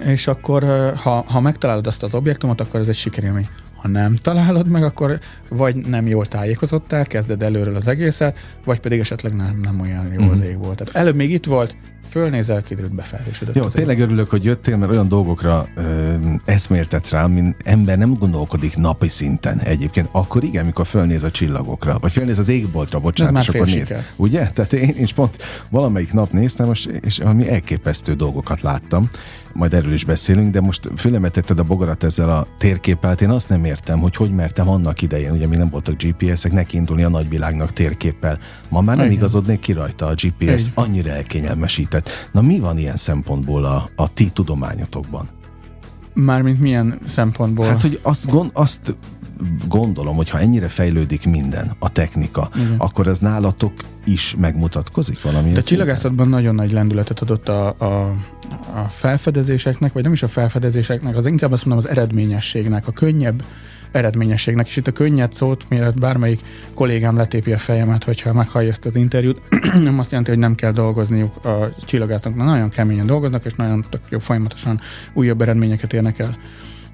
és 0.05 0.27
akkor 0.27 0.63
ha, 0.95 1.23
ha 1.27 1.39
megtalálod 1.39 1.87
azt 1.87 2.03
az 2.03 2.13
objektumot, 2.13 2.61
akkor 2.61 2.79
ez 2.79 2.87
egy 2.87 2.95
sikerélmény. 2.95 3.47
Ha 3.75 3.87
nem 3.87 4.15
találod 4.15 4.67
meg, 4.67 4.83
akkor 4.83 5.19
vagy 5.49 5.75
nem 5.75 6.07
jól 6.07 6.25
tájékozottál, 6.25 7.05
kezded 7.05 7.41
előről 7.41 7.75
az 7.75 7.87
egészet, 7.87 8.39
vagy 8.65 8.79
pedig 8.79 8.99
esetleg 8.99 9.35
nem, 9.35 9.59
nem 9.63 9.79
olyan 9.79 10.13
jó 10.19 10.29
az 10.29 10.39
mhm. 10.39 10.47
ég 10.47 10.57
volt. 10.57 10.77
Tehát 10.77 10.95
előbb 10.95 11.15
még 11.15 11.31
itt 11.31 11.45
volt, 11.45 11.75
Fölnézel, 12.09 12.63
kiderült 12.63 12.95
befelhősödött. 12.95 13.55
Jó, 13.55 13.67
tényleg 13.67 13.99
örülök, 13.99 14.29
hogy 14.29 14.45
jöttél, 14.45 14.77
mert 14.77 14.91
olyan 14.91 15.07
dolgokra 15.07 15.67
ö, 15.75 16.13
eszméltetsz 16.45 17.11
rá, 17.11 17.25
mint 17.25 17.55
ember 17.63 17.97
nem 17.97 18.13
gondolkodik 18.13 18.75
napi 18.75 19.07
szinten 19.07 19.59
egyébként. 19.59 20.09
Akkor 20.11 20.43
igen, 20.43 20.65
mikor 20.65 20.85
fölnéz 20.85 21.23
a 21.23 21.31
csillagokra, 21.31 21.97
vagy 21.99 22.11
fölnéz 22.11 22.39
az 22.39 22.49
égboltra, 22.49 22.99
bocsánat, 22.99 23.41
és 23.41 23.49
akkor 23.49 23.65
néz. 23.65 23.93
Ugye? 24.15 24.49
Tehát 24.49 24.73
én, 24.73 24.95
is 24.97 25.13
pont 25.13 25.37
valamelyik 25.69 26.13
nap 26.13 26.31
néztem, 26.31 26.71
és, 26.71 26.87
és 27.01 27.17
valami 27.17 27.49
elképesztő 27.49 28.13
dolgokat 28.13 28.61
láttam. 28.61 29.09
Majd 29.53 29.73
erről 29.73 29.93
is 29.93 30.05
beszélünk, 30.05 30.51
de 30.51 30.61
most 30.61 30.89
fülemetetted 30.95 31.59
a 31.59 31.63
bogarat 31.63 32.03
ezzel 32.03 32.29
a 32.29 32.47
térképpel. 32.57 33.09
Hát 33.09 33.21
én 33.21 33.29
azt 33.29 33.49
nem 33.49 33.65
értem, 33.65 33.99
hogy 33.99 34.15
hogy 34.15 34.31
mertem 34.31 34.69
annak 34.69 35.01
idején, 35.01 35.31
ugye 35.31 35.47
mi 35.47 35.55
nem 35.55 35.69
voltak 35.69 36.03
GPS-ek, 36.03 36.51
neki 36.51 36.77
indulni 36.77 37.03
a 37.03 37.09
nagyvilágnak 37.09 37.73
térképpel. 37.73 38.39
Ma 38.69 38.81
már 38.81 38.95
nem 38.95 39.05
igen. 39.05 39.17
igazodnék 39.17 39.59
ki 39.59 39.73
rajta 39.73 40.05
a 40.05 40.13
GPS, 40.13 40.39
igen. 40.39 40.71
annyira 40.73 41.09
elkényelmesített 41.09 41.96
területet. 42.01 42.29
Na 42.31 42.41
mi 42.41 42.59
van 42.59 42.77
ilyen 42.77 42.97
szempontból 42.97 43.65
a, 43.65 43.89
a 43.95 44.13
ti 44.13 44.29
tudományotokban? 44.29 45.29
Mármint 46.13 46.59
milyen 46.59 46.99
szempontból? 47.05 47.65
Hát, 47.65 47.81
hogy 47.81 47.99
azt, 48.01 48.31
gond, 48.31 48.49
azt 48.53 48.95
gondolom, 49.67 50.15
hogy 50.15 50.29
ha 50.29 50.39
ennyire 50.39 50.67
fejlődik 50.67 51.25
minden, 51.25 51.75
a 51.79 51.91
technika, 51.91 52.49
Igen. 52.55 52.75
akkor 52.77 53.07
ez 53.07 53.19
nálatok 53.19 53.73
is 54.05 54.35
megmutatkozik 54.37 55.21
valami. 55.21 55.55
A 55.55 55.61
csillagászatban 55.61 56.29
nagyon 56.29 56.55
nagy 56.55 56.71
lendületet 56.71 57.19
adott 57.19 57.49
a, 57.49 57.67
a, 57.67 58.15
a 58.73 58.89
felfedezéseknek, 58.89 59.93
vagy 59.93 60.03
nem 60.03 60.13
is 60.13 60.23
a 60.23 60.27
felfedezéseknek, 60.27 61.15
az 61.15 61.25
inkább 61.25 61.51
azt 61.51 61.65
mondom 61.65 61.85
az 61.85 61.91
eredményességnek, 61.91 62.87
a 62.87 62.91
könnyebb 62.91 63.43
eredményességnek. 63.91 64.67
És 64.67 64.75
itt 64.75 64.87
a 64.87 64.91
könnyed 64.91 65.33
szót, 65.33 65.65
mielőtt 65.69 65.99
bármelyik 65.99 66.39
kollégám 66.73 67.15
letépi 67.15 67.53
a 67.53 67.57
fejemet, 67.57 68.03
hogyha 68.03 68.33
meghallja 68.33 68.69
ezt 68.69 68.85
az 68.85 68.95
interjút, 68.95 69.41
nem 69.83 69.99
azt 69.99 70.09
jelenti, 70.09 70.31
hogy 70.31 70.39
nem 70.39 70.55
kell 70.55 70.71
dolgozniuk 70.71 71.45
a 71.45 71.75
csillagásznak. 71.85 72.35
Nagyon 72.35 72.69
keményen 72.69 73.05
dolgoznak, 73.05 73.45
és 73.45 73.53
nagyon 73.53 73.85
tök 73.89 74.01
jobb, 74.09 74.21
folyamatosan 74.21 74.79
újabb 75.13 75.41
eredményeket 75.41 75.93
érnek 75.93 76.19
el. 76.19 76.37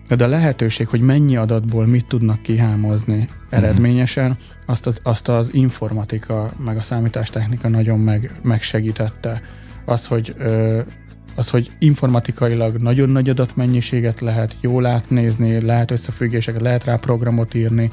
De 0.08 0.24
a 0.24 0.28
lehetőség, 0.28 0.88
hogy 0.88 1.02
mennyi 1.02 1.36
adatból 1.36 1.88
mit 1.88 2.06
tudnak 2.06 2.42
kihámozni 2.42 3.30
eredményesen, 3.50 4.38
azt 4.66 4.88
az, 4.88 5.00
azt 5.04 5.28
az 5.28 5.50
informatika, 5.52 6.52
meg 6.66 6.78
a 6.78 6.82
számítástechnika 6.82 7.68
nagyon 7.68 8.00
meg, 8.00 8.40
megsegítette. 8.44 9.42
Az, 9.86 10.06
hogy 10.06 10.36
ö, 10.38 10.82
az, 11.36 11.50
hogy 11.50 11.72
informatikailag 11.80 12.76
nagyon 12.76 13.10
nagy 13.10 13.30
adatmennyiséget 13.30 14.20
lehet 14.20 14.56
jól 14.62 14.86
átnézni, 14.86 15.62
lehet 15.62 15.92
összefüggéseket, 15.92 16.62
lehet 16.62 16.84
rá 16.84 16.96
programot 16.96 17.54
írni, 17.54 17.92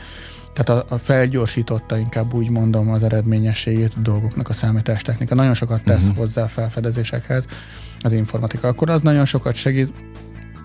tehát 0.53 0.83
a, 0.83 0.95
a 0.95 0.99
felgyorsította 0.99 1.99
inkább 1.99 2.35
úgy 2.35 2.51
mondom 2.51 2.91
az 2.91 3.03
eredményességét 3.03 3.93
a 3.97 4.01
dolgoknak 4.01 4.49
a 4.49 4.53
számítástechnika. 4.53 5.35
Nagyon 5.35 5.55
sokat 5.55 5.83
tesz 5.83 6.03
uh-huh. 6.03 6.17
hozzá 6.17 6.43
a 6.43 6.49
felfedezésekhez 6.49 7.47
az 8.01 8.13
informatika. 8.13 8.69
Akkor 8.69 8.91
az 8.91 9.03
nagyon 9.03 9.25
sokat 9.25 9.55
segít, 9.55 9.93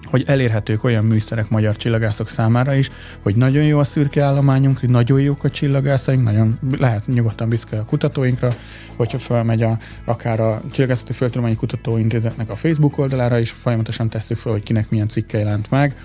hogy 0.06 0.24
elérhetők 0.28 0.84
olyan 0.84 1.06
műszerek 1.06 1.50
magyar 1.50 1.76
csillagászok 1.76 2.30
számára 2.30 2.74
is, 2.74 2.92
hogy 3.22 3.36
nagyon 3.36 3.64
jó 3.64 3.80
a 3.80 3.84
szürke 3.84 4.24
állományunk, 4.24 4.80
hogy 4.80 4.90
nagyon 4.90 5.22
jók 5.22 5.44
a 5.44 5.50
csillagászaink, 5.50 6.24
nagyon 6.24 6.60
lehet 6.78 7.08
nyugodtan 7.08 7.50
büszke 7.50 7.80
a 7.80 7.86
kutatóinkra, 7.86 8.50
hogyha 8.96 9.18
felmegy 9.18 9.64
a, 9.64 9.78
akár 10.06 10.40
a 10.40 10.62
Csillagászati 10.72 11.14
Földtudományi 11.14 11.56
Kutatóintézetnek 11.56 12.50
a 12.50 12.56
Facebook 12.56 12.98
oldalára 12.98 13.40
is, 13.40 13.52
folyamatosan 13.52 14.10
tesszük 14.10 14.38
fel, 14.38 14.52
hogy 14.52 14.64
kinek 14.64 14.90
milyen 14.90 15.08
cikke 15.08 15.38
jelent 15.38 15.70
meg, 15.70 15.96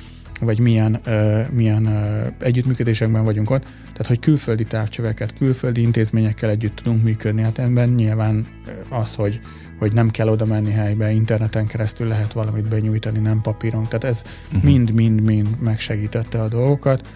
vagy 0.40 0.58
milyen, 0.58 1.00
uh, 1.06 1.48
milyen 1.50 1.86
uh, 1.86 2.32
együttműködésekben 2.38 3.24
vagyunk 3.24 3.50
ott. 3.50 3.62
Tehát, 3.92 4.06
hogy 4.06 4.18
külföldi 4.18 4.64
távcsöveket, 4.64 5.34
külföldi 5.38 5.80
intézményekkel 5.80 6.50
együtt 6.50 6.76
tudunk 6.76 7.02
működni. 7.02 7.42
Hát 7.42 7.58
ebben 7.58 7.88
nyilván 7.88 8.46
az, 8.88 9.14
hogy 9.14 9.40
hogy 9.80 9.92
nem 9.92 10.10
kell 10.10 10.28
oda 10.28 10.44
menni 10.44 10.70
helybe, 10.70 11.10
interneten 11.10 11.66
keresztül 11.66 12.06
lehet 12.06 12.32
valamit 12.32 12.68
benyújtani, 12.68 13.18
nem 13.18 13.40
papíron. 13.40 13.84
Tehát 13.84 14.04
ez 14.04 14.22
mind-mind-mind 14.62 15.46
uh-huh. 15.46 15.64
megsegítette 15.64 16.42
a 16.42 16.48
dolgokat, 16.48 17.06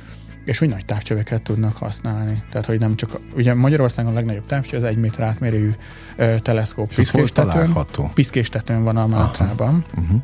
és 0.45 0.61
úgy 0.61 0.69
nagy 0.69 0.85
távcsöveket 0.85 1.43
tudnak 1.43 1.77
használni. 1.77 2.43
Tehát, 2.51 2.67
hogy 2.67 2.79
nem 2.79 2.97
csak, 2.97 3.21
ugye 3.37 3.55
Magyarországon 3.55 4.13
a 4.13 4.15
legnagyobb 4.15 4.47
távcső, 4.47 4.77
az 4.77 4.85
egy 4.85 4.97
méter 4.97 5.25
átmérőjű 5.25 5.71
uh, 6.19 6.39
teleszkóp. 6.39 6.95
Piszkéstetőn, 6.95 7.77
piszkéstetőn 8.15 8.85
van 8.85 8.97
a 8.97 9.07
Mátrában. 9.07 9.85
Uh-huh. 9.97 10.21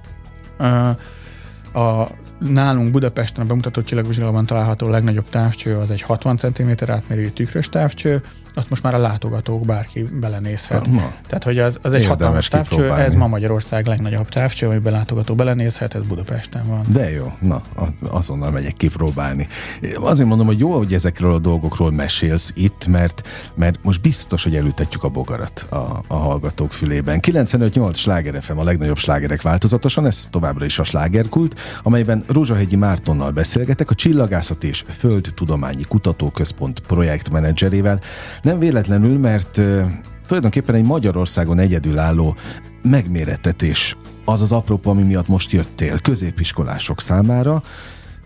Uh, 0.59 1.85
a 1.85 2.11
nálunk 2.39 2.91
Budapesten 2.91 3.45
a 3.45 3.47
bemutató 3.47 3.83
csillagvizsgálatban 3.83 4.47
található 4.47 4.89
legnagyobb 4.89 5.29
távcső 5.29 5.77
az 5.77 5.91
egy 5.91 6.03
60 6.03 6.37
cm 6.37 6.71
átmérőjű 6.87 7.29
tükrös 7.29 7.69
távcső, 7.69 8.23
azt 8.55 8.71
most 8.71 8.83
már 8.83 8.95
a 8.95 8.99
látogatók 8.99 9.65
bárki 9.65 10.03
belenézhet. 10.03 10.87
Na, 10.91 11.13
Tehát, 11.27 11.45
hogy 11.45 11.59
az, 11.59 11.79
az 11.83 11.93
egy 11.93 12.07
hatalmas 12.07 12.49
távcső, 12.49 12.93
ez 12.93 13.15
ma 13.15 13.27
Magyarország 13.27 13.87
legnagyobb 13.87 14.29
távcső, 14.29 14.67
amiben 14.67 14.93
látogató 14.93 15.35
belenézhet, 15.35 15.95
ez 15.95 16.03
Budapesten 16.03 16.67
van. 16.67 16.85
De 16.87 17.11
jó, 17.11 17.33
na, 17.41 17.63
azonnal 18.09 18.51
megyek 18.51 18.77
kipróbálni. 18.77 19.47
Azért 19.95 20.29
mondom, 20.29 20.47
hogy 20.47 20.59
jó, 20.59 20.77
hogy 20.77 20.95
ezekről 20.95 21.33
a 21.33 21.39
dolgokról 21.39 21.91
mesélsz 21.91 22.53
itt, 22.57 22.87
mert, 22.87 23.29
mert 23.55 23.79
most 23.83 24.01
biztos, 24.01 24.43
hogy 24.43 24.57
elültetjük 24.57 25.05
a 25.05 25.09
bogarat 25.09 25.67
a, 25.69 26.03
a 26.07 26.17
hallgatók 26.17 26.73
fülében. 26.73 27.19
95-8 27.23 27.95
sláger 27.95 28.43
FM 28.43 28.59
a 28.59 28.65
legnagyobb 28.65 28.99
slágerek 28.99 29.43
változatosan, 29.43 30.07
ez 30.07 30.27
továbbra 30.31 30.65
is 30.65 30.79
a 30.79 30.85
slágerkult, 30.85 31.61
amelyben 31.83 32.25
Rózsahegyi 32.27 32.77
Mártonnal 32.77 33.31
beszélgetek, 33.31 33.91
a 33.91 33.95
Csillagászat 33.95 34.65
és 34.65 34.85
Földtudományi 34.89 35.83
Kutatóközpont 35.83 36.81
projektmenedzserével, 36.81 38.01
nem 38.43 38.59
véletlenül, 38.59 39.19
mert 39.19 39.57
uh, 39.57 39.83
tulajdonképpen 40.27 40.75
egy 40.75 40.85
Magyarországon 40.85 41.59
egyedülálló 41.59 42.37
megmérettetés 42.83 43.97
az 44.25 44.43
az 44.43 44.53
apropó, 44.53 44.91
ami 44.91 45.03
miatt 45.03 45.29
most 45.29 45.53
jöttél 45.53 45.99
középiskolások 45.99 47.01
számára, 47.01 47.63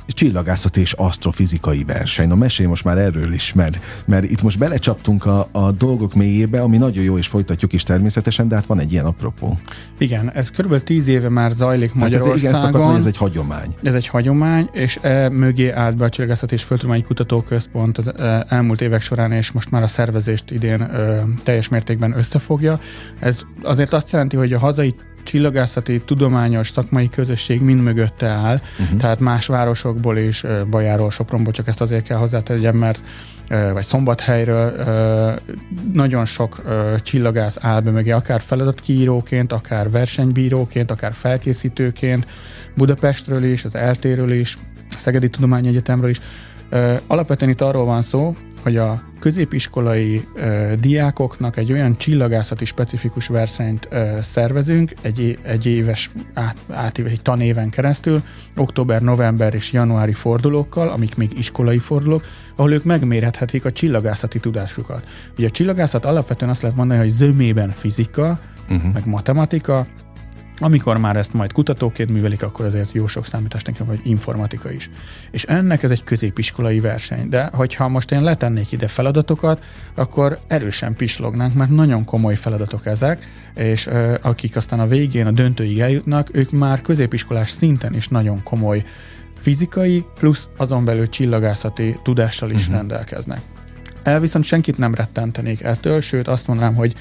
csillagászat 0.06 0.76
és 0.76 0.92
asztrofizikai 0.92 1.84
verseny. 1.84 2.28
Na 2.28 2.34
mesélj 2.34 2.68
most 2.68 2.84
már 2.84 2.99
erről 2.99 3.32
is, 3.32 3.52
mert, 3.52 3.78
mert 4.06 4.25
itt 4.25 4.42
most 4.42 4.58
belecsaptunk 4.58 5.26
a, 5.26 5.49
a 5.52 5.73
dolgok 5.73 6.14
mélyébe, 6.14 6.62
ami 6.62 6.76
nagyon 6.76 7.04
jó, 7.04 7.18
és 7.18 7.26
folytatjuk 7.26 7.73
is 7.73 7.82
természetesen, 7.82 8.49
de 8.49 8.54
hát 8.54 8.66
van 8.66 8.80
egy 8.80 8.92
ilyen 8.92 9.04
apropó. 9.04 9.58
Igen, 9.99 10.32
ez 10.32 10.50
kb. 10.50 10.82
tíz 10.82 11.06
éve 11.06 11.28
már 11.28 11.50
zajlik 11.50 11.94
Magyarországon. 11.94 12.26
Hát 12.26 12.37
ez, 12.37 12.42
igen, 12.42 12.54
ezt 12.54 12.62
akartam, 12.62 12.90
hogy 12.90 13.00
ez 13.00 13.06
egy 13.06 13.16
hagyomány. 13.16 13.75
Ez 13.82 13.94
egy 13.94 14.06
hagyomány, 14.06 14.68
és 14.73 14.99
e 15.02 15.28
mögé 15.28 15.70
állt 15.70 15.96
be 15.96 16.04
a 16.04 16.08
Csillagászat 16.08 16.52
és 16.52 16.62
Földtudományi 16.62 17.02
Kutatóközpont 17.02 17.99
az 17.99 18.18
e, 18.18 18.46
elmúlt 18.49 18.80
évek 18.80 19.00
során, 19.00 19.32
és 19.32 19.52
most 19.52 19.70
már 19.70 19.82
a 19.82 19.87
szervezést 19.87 20.50
idén 20.50 20.80
e, 20.80 21.25
teljes 21.42 21.68
mértékben 21.68 22.16
összefogja. 22.16 22.78
Ez 23.20 23.40
azért 23.62 23.92
azt 23.92 24.11
jelenti, 24.11 24.37
hogy 24.37 24.52
a 24.52 24.58
hazai 24.58 24.94
csillagászati, 25.25 26.02
tudományos, 26.04 26.69
szakmai 26.69 27.09
közösség 27.09 27.61
mind 27.61 27.83
mögötte 27.83 28.26
áll, 28.26 28.61
uh-huh. 28.81 28.99
tehát 28.99 29.21
más 29.21 29.47
városokból 29.47 30.16
is, 30.16 30.45
Bajáról, 30.71 31.11
Sopronból, 31.11 31.52
csak 31.52 31.69
ezt 31.69 31.81
azért 31.81 32.07
kell 32.07 32.16
hozzátegyem, 32.16 32.76
mert 32.76 33.00
vagy 33.73 33.85
Szombathelyről 33.85 34.73
nagyon 35.93 36.25
sok 36.25 36.62
csillagász 37.02 37.57
áll 37.61 37.81
be 37.81 37.90
mögé, 37.90 38.11
akár 38.11 38.40
feladatkíróként, 38.40 39.52
akár 39.52 39.90
versenybíróként, 39.90 40.90
akár 40.90 41.14
felkészítőként, 41.14 42.26
Budapestről 42.76 43.45
is, 43.45 43.64
az 43.64 43.75
eltéről 43.75 44.33
is, 44.33 44.59
Szegedi 44.97 45.28
Tudományegyetemről 45.28 46.11
is. 46.11 46.21
Alapvetően 47.07 47.50
itt 47.50 47.61
arról 47.61 47.85
van 47.85 48.02
szó, 48.02 48.37
hogy 48.62 48.76
a 48.76 49.02
középiskolai 49.25 50.26
ö, 50.35 50.73
diákoknak 50.81 51.57
egy 51.57 51.73
olyan 51.73 51.97
csillagászati 51.97 52.64
specifikus 52.64 53.26
versenyt 53.26 53.88
ö, 53.90 54.19
szervezünk 54.23 54.93
egy, 55.00 55.38
egy 55.43 55.66
éves, 55.66 56.11
át, 56.35 56.57
át, 56.71 56.99
egy 56.99 57.23
tanéven 57.23 57.71
keresztül, 57.71 58.23
október, 58.57 59.02
november 59.02 59.54
és 59.54 59.73
januári 59.73 60.12
fordulókkal, 60.12 60.88
amik 60.88 61.16
még 61.16 61.38
iskolai 61.38 61.78
fordulók, 61.78 62.25
ahol 62.57 62.73
ők 62.73 62.85
megmérhethetik 62.85 63.64
a 63.64 63.73
csillagászati 63.73 64.38
tudásukat. 64.38 65.09
Ugye 65.38 65.47
a 65.47 65.50
csillagászat 65.50 66.04
alapvetően 66.04 66.50
azt 66.50 66.62
lehet 66.62 66.76
mondani, 66.76 67.00
hogy 67.00 67.09
zömében 67.09 67.71
fizika, 67.71 68.40
uh-huh. 68.71 68.93
meg 68.93 69.07
matematika, 69.07 69.87
amikor 70.64 70.97
már 70.97 71.16
ezt 71.16 71.33
majd 71.33 71.52
kutatóként 71.52 72.11
művelik, 72.11 72.42
akkor 72.42 72.64
azért 72.64 72.92
jó 72.92 73.06
sok 73.06 73.26
nekem, 73.33 73.87
vagy 73.87 74.00
informatika 74.02 74.73
is. 74.73 74.90
És 75.30 75.44
ennek 75.44 75.83
ez 75.83 75.90
egy 75.90 76.04
középiskolai 76.04 76.80
verseny. 76.80 77.28
De 77.28 77.50
hogyha 77.52 77.88
most 77.88 78.12
én 78.12 78.23
letennék 78.23 78.73
ide 78.73 78.88
feladatokat, 78.88 79.64
akkor 79.94 80.40
erősen 80.47 80.97
pislognánk, 80.97 81.54
mert 81.54 81.71
nagyon 81.71 82.04
komoly 82.04 82.35
feladatok 82.35 82.87
ezek, 82.87 83.25
és 83.54 83.87
ö, 83.87 84.14
akik 84.23 84.56
aztán 84.56 84.80
a 84.80 84.87
végén 84.87 85.26
a 85.26 85.30
döntőig 85.30 85.80
eljutnak, 85.80 86.28
ők 86.33 86.50
már 86.50 86.80
középiskolás 86.80 87.50
szinten 87.50 87.94
is 87.94 88.09
nagyon 88.09 88.42
komoly 88.42 88.85
fizikai, 89.40 90.04
plusz 90.14 90.49
azon 90.56 90.85
belül 90.85 91.09
csillagászati 91.09 91.99
tudással 92.02 92.50
is 92.50 92.61
uh-huh. 92.61 92.76
rendelkeznek. 92.76 93.53
El 94.04 94.20
viszont 94.20 94.44
senkit 94.44 94.78
nem 94.78 94.94
rettentenék 94.94 95.62
ettől, 95.62 96.00
sőt 96.00 96.28
azt 96.28 96.46
mondanám, 96.46 96.75
hogy 96.75 96.94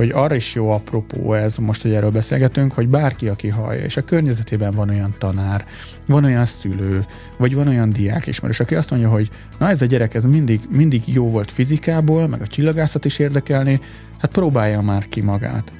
hogy 0.00 0.10
arra 0.10 0.34
is 0.34 0.54
jó 0.54 0.70
apropó 0.70 1.32
ez, 1.32 1.56
most, 1.56 1.82
hogy 1.82 1.92
erről 1.92 2.10
beszélgetünk, 2.10 2.72
hogy 2.72 2.88
bárki, 2.88 3.28
aki 3.28 3.48
hallja, 3.48 3.84
és 3.84 3.96
a 3.96 4.04
környezetében 4.04 4.74
van 4.74 4.88
olyan 4.88 5.14
tanár, 5.18 5.64
van 6.06 6.24
olyan 6.24 6.44
szülő, 6.44 7.06
vagy 7.36 7.54
van 7.54 7.68
olyan 7.68 7.92
diák 7.92 8.26
ismerős, 8.26 8.60
aki 8.60 8.74
azt 8.74 8.90
mondja, 8.90 9.08
hogy 9.08 9.30
na 9.58 9.68
ez 9.68 9.82
a 9.82 9.86
gyerek, 9.86 10.14
ez 10.14 10.24
mindig, 10.24 10.60
mindig 10.70 11.02
jó 11.06 11.28
volt 11.28 11.50
fizikából, 11.50 12.28
meg 12.28 12.40
a 12.40 12.46
csillagászat 12.46 13.04
is 13.04 13.18
érdekelni, 13.18 13.80
hát 14.18 14.30
próbálja 14.30 14.80
már 14.80 15.08
ki 15.08 15.20
magát. 15.20 15.72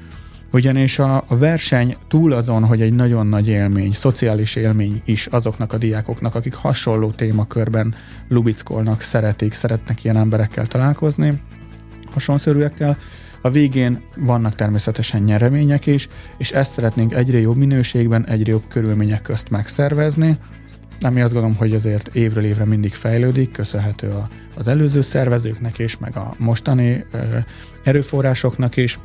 Ugyanis 0.53 0.99
a, 0.99 1.25
a 1.29 1.37
verseny 1.37 1.97
túl 2.09 2.33
azon, 2.33 2.65
hogy 2.65 2.81
egy 2.81 2.93
nagyon 2.93 3.27
nagy 3.27 3.49
élmény, 3.49 3.93
szociális 3.93 4.57
élmény 4.57 5.03
is 5.05 5.27
azoknak 5.27 5.73
a 5.73 5.79
diákoknak, 5.79 6.35
akik 6.35 6.55
hasonló 6.55 7.11
témakörben 7.11 7.95
lubickolnak, 8.29 9.01
szeretik, 9.01 9.53
szeretnek 9.53 10.05
ilyen 10.05 10.17
emberekkel 10.17 10.67
találkozni, 10.67 11.41
hasonszörűekkel, 12.13 12.99
a 13.43 13.51
végén 13.51 14.03
vannak 14.17 14.55
természetesen 14.55 15.23
nyeremények 15.23 15.87
is, 15.87 16.09
és 16.39 16.51
ezt 16.51 16.73
szeretnénk 16.73 17.15
egyre 17.15 17.39
jobb 17.39 17.57
minőségben, 17.57 18.27
egyre 18.27 18.51
jobb 18.51 18.65
körülmények 18.69 19.23
közt 19.23 19.51
megszervezni, 19.51 20.39
ami 21.01 21.21
azt 21.21 21.33
gondolom, 21.33 21.57
hogy 21.57 21.75
azért 21.75 22.09
évről 22.15 22.45
évre 22.45 22.65
mindig 22.65 22.95
fejlődik, 22.95 23.51
köszönhető 23.51 24.11
a, 24.11 24.29
az 24.55 24.69
előző 24.69 25.03
szervezőknek 25.03 25.79
is, 25.79 25.99
meg 25.99 26.17
a 26.17 26.35
mostani 26.39 27.05
ö, 27.13 27.19
erőforrásoknak 27.85 28.77
is. 28.77 28.99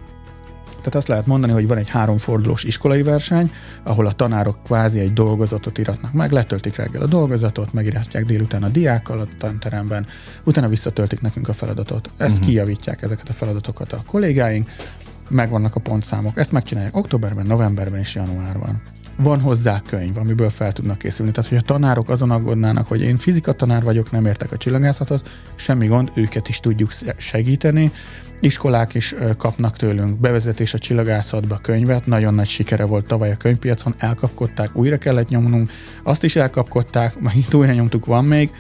Tehát 0.86 1.00
azt 1.00 1.08
lehet 1.08 1.26
mondani, 1.26 1.54
hogy 1.54 1.68
van 1.68 1.78
egy 1.78 1.90
háromfordulós 1.90 2.64
iskolai 2.64 3.04
verseny, 3.04 3.52
ahol 3.84 4.06
a 4.06 4.12
tanárok 4.12 4.58
kvázi 4.64 5.00
egy 5.00 5.14
dolgozatot 5.14 5.78
iratnak 5.78 6.14
meg, 6.14 6.32
letöltik 6.32 6.76
reggel 6.76 7.02
a 7.02 7.08
dolgozatot, 7.08 7.74
megírhatják 7.74 8.26
délután 8.26 8.64
a 8.64 8.68
diákkal 8.68 9.20
a 9.20 9.28
tanteremben, 9.38 10.06
utána 10.44 10.68
visszatöltik 10.68 11.22
nekünk 11.22 11.48
a 11.48 11.54
feladatot. 11.54 12.10
Ezt 12.18 12.34
uh-huh. 12.34 12.48
kijavítják 12.48 13.02
ezeket 13.02 13.30
a 13.30 13.34
feladatokat 13.34 13.92
a 13.92 14.04
kollégáink, 14.08 14.70
megvannak 15.30 15.76
a 15.76 15.80
pontszámok. 15.80 16.38
Ezt 16.38 16.52
megcsinálják 16.52 16.96
októberben, 16.96 17.46
novemberben 17.46 18.00
és 18.00 18.16
januárban 18.16 18.82
van 19.18 19.40
hozzá 19.40 19.80
könyv, 19.80 20.18
amiből 20.18 20.50
fel 20.50 20.72
tudnak 20.72 20.98
készülni. 20.98 21.32
Tehát, 21.32 21.50
hogy 21.50 21.58
a 21.58 21.62
tanárok 21.62 22.10
azon 22.10 22.32
aggódnának, 22.32 22.88
hogy 22.88 23.02
én 23.02 23.18
fizika 23.18 23.54
tanár 23.54 23.84
vagyok, 23.84 24.12
nem 24.12 24.26
értek 24.26 24.52
a 24.52 24.58
csillagászathoz, 24.58 25.22
semmi 25.56 25.88
gond, 25.88 26.12
őket 26.14 26.48
is 26.48 26.60
tudjuk 26.60 26.92
segíteni. 27.18 27.92
Iskolák 28.40 28.94
is 28.94 29.16
kapnak 29.38 29.78
tőlünk 29.78 30.20
bevezetés 30.20 30.74
a 30.74 30.78
csillagászatba 30.78 31.58
könyvet, 31.58 32.06
nagyon 32.06 32.34
nagy 32.34 32.48
sikere 32.48 32.86
volt 32.86 33.06
tavaly 33.06 33.32
a 33.32 33.36
könyvpiacon, 33.36 33.94
elkapkodták, 33.98 34.76
újra 34.76 34.98
kellett 34.98 35.30
nyomnunk, 35.30 35.72
azt 36.04 36.24
is 36.24 36.36
elkapkodták, 36.36 37.20
megint 37.20 37.54
újra 37.54 37.74
nyomtuk, 37.74 38.06
van 38.06 38.26
még. 38.26 38.52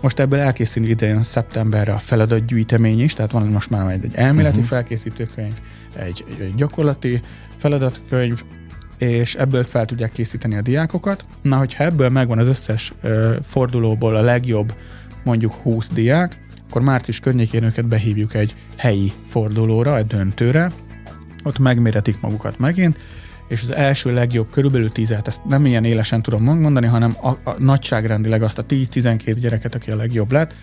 Most 0.00 0.18
ebből 0.18 0.38
elkészül 0.38 0.86
idején 0.86 1.22
szeptemberre 1.22 1.92
a 1.92 1.98
feladatgyűjtemény 1.98 3.00
is, 3.00 3.14
tehát 3.14 3.30
van 3.30 3.46
most 3.46 3.70
már 3.70 3.90
egy 3.90 4.10
elméleti 4.12 4.54
uh-huh. 4.54 4.70
felkészítőkönyv, 4.70 5.54
egy, 5.96 6.24
egy 6.40 6.54
gyakorlati 6.54 7.20
feladatkönyv, 7.56 8.42
és 9.00 9.34
ebből 9.34 9.64
fel 9.64 9.84
tudják 9.84 10.12
készíteni 10.12 10.56
a 10.56 10.62
diákokat. 10.62 11.24
Na, 11.42 11.56
hogyha 11.56 11.84
ebből 11.84 12.08
megvan 12.08 12.38
az 12.38 12.46
összes 12.46 12.92
ö, 13.02 13.36
fordulóból 13.42 14.16
a 14.16 14.20
legjobb 14.20 14.74
mondjuk 15.24 15.52
20 15.52 15.88
diák, 15.88 16.38
akkor 16.68 16.82
március 16.82 17.20
környékén 17.20 17.62
őket 17.62 17.88
behívjuk 17.88 18.34
egy 18.34 18.54
helyi 18.76 19.12
fordulóra, 19.28 19.96
egy 19.96 20.06
döntőre, 20.06 20.72
ott 21.44 21.58
megméretik 21.58 22.20
magukat 22.20 22.58
megint, 22.58 22.96
és 23.48 23.62
az 23.62 23.74
első 23.74 24.14
legjobb, 24.14 24.50
körülbelül 24.50 24.92
10 24.92 25.10
ezt 25.10 25.44
nem 25.44 25.66
ilyen 25.66 25.84
élesen 25.84 26.22
tudom 26.22 26.42
mondani, 26.42 26.86
hanem 26.86 27.16
a, 27.22 27.28
a 27.28 27.54
nagyságrendileg 27.58 28.42
azt 28.42 28.58
a 28.58 28.66
10-12 28.66 29.36
gyereket, 29.40 29.74
aki 29.74 29.90
a 29.90 29.96
legjobb 29.96 30.32
lett, 30.32 30.54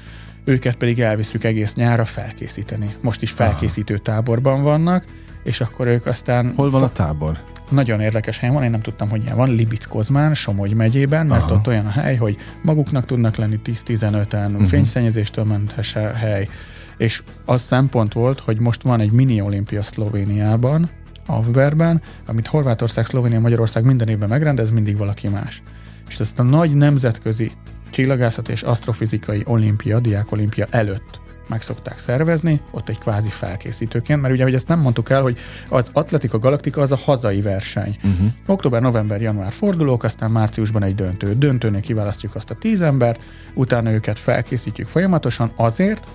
őket 0.44 0.76
pedig 0.76 1.00
elviszük 1.00 1.44
egész 1.44 1.74
nyára 1.74 2.06
felkészíteni. 2.06 2.96
Most 3.02 3.22
is 3.22 3.32
felkészítő 3.32 3.98
táborban 3.98 4.64
vannak, 4.64 5.06
és 5.44 5.62
akkor 5.62 5.88
ők 5.88 6.06
aztán... 6.06 6.54
Hol 6.56 6.70
van 6.70 6.84
a 6.84 6.90
tábor? 6.90 7.57
Nagyon 7.70 8.00
érdekes 8.00 8.38
helyen 8.38 8.56
van, 8.56 8.64
én 8.64 8.72
nem 8.72 8.82
tudtam, 8.82 9.10
hogy 9.10 9.24
ilyen 9.24 9.36
van, 9.36 9.50
Libic-Kozmán, 9.50 10.34
Somogy 10.34 10.74
megyében, 10.74 11.26
mert 11.26 11.44
Aha. 11.44 11.54
ott 11.54 11.68
olyan 11.68 11.86
a 11.86 11.90
hely, 11.90 12.16
hogy 12.16 12.38
maguknak 12.62 13.06
tudnak 13.06 13.36
lenni 13.36 13.60
10-15-en, 13.66 14.52
uh-huh. 14.52 14.68
fényszennyezéstől 14.68 15.46
mentes 15.46 15.94
hely. 15.94 16.48
És 16.98 17.24
az 17.46 17.62
szempont 17.62 18.14
volt, 18.14 18.40
hogy 18.40 18.60
most 18.60 18.82
van 18.82 19.00
egy 19.00 19.12
mini 19.12 19.42
olimpia 19.42 19.84
Szlovéniában, 19.84 20.90
Avberben, 21.26 22.02
amit 22.26 22.48
Horvátország, 22.48 23.06
Szlovénia, 23.06 23.40
Magyarország 23.40 23.84
minden 23.84 24.08
évben 24.08 24.30
megrendez, 24.30 24.70
mindig 24.70 24.98
valaki 24.98 25.28
más. 25.28 25.62
És 26.08 26.20
ezt 26.20 26.40
a 26.40 26.44
nagy 26.44 26.76
nemzetközi 26.76 27.52
csillagászat 27.90 28.50
és 28.50 28.62
asztrofizikai 28.62 29.44
olimpia, 29.46 30.00
diákolimpia 30.00 30.66
előtt 30.70 31.26
meg 31.48 31.62
szokták 31.62 32.00
szervezni, 32.00 32.62
ott 32.72 32.90
egy 32.90 32.98
kvázi 32.98 33.30
felkészítőként, 33.30 34.22
mert 34.22 34.34
ugye, 34.34 34.44
hogy 34.44 34.54
ezt 34.54 34.68
nem 34.68 34.80
mondtuk 34.80 35.10
el, 35.10 35.22
hogy 35.22 35.38
az 35.70 35.90
Atletika 35.94 36.40
Galaktika 36.40 36.82
az 36.82 36.92
a 36.92 36.98
hazai 36.98 37.42
verseny. 37.42 37.98
Uh-huh. 38.04 38.28
Október, 38.46 38.82
november, 38.82 39.22
január 39.22 39.52
fordulók, 39.52 40.04
aztán 40.04 40.32
márciusban 40.32 40.84
egy 40.84 40.96
döntő. 40.96 41.36
Döntőnél 41.38 41.82
kiválasztjuk 41.82 42.36
azt 42.36 42.50
a 42.50 42.56
tíz 42.56 42.82
embert, 42.82 43.22
utána 43.54 43.92
őket 43.92 44.20
felkészítjük 44.20 44.88
folyamatosan 44.88 45.52
azért, 45.56 46.08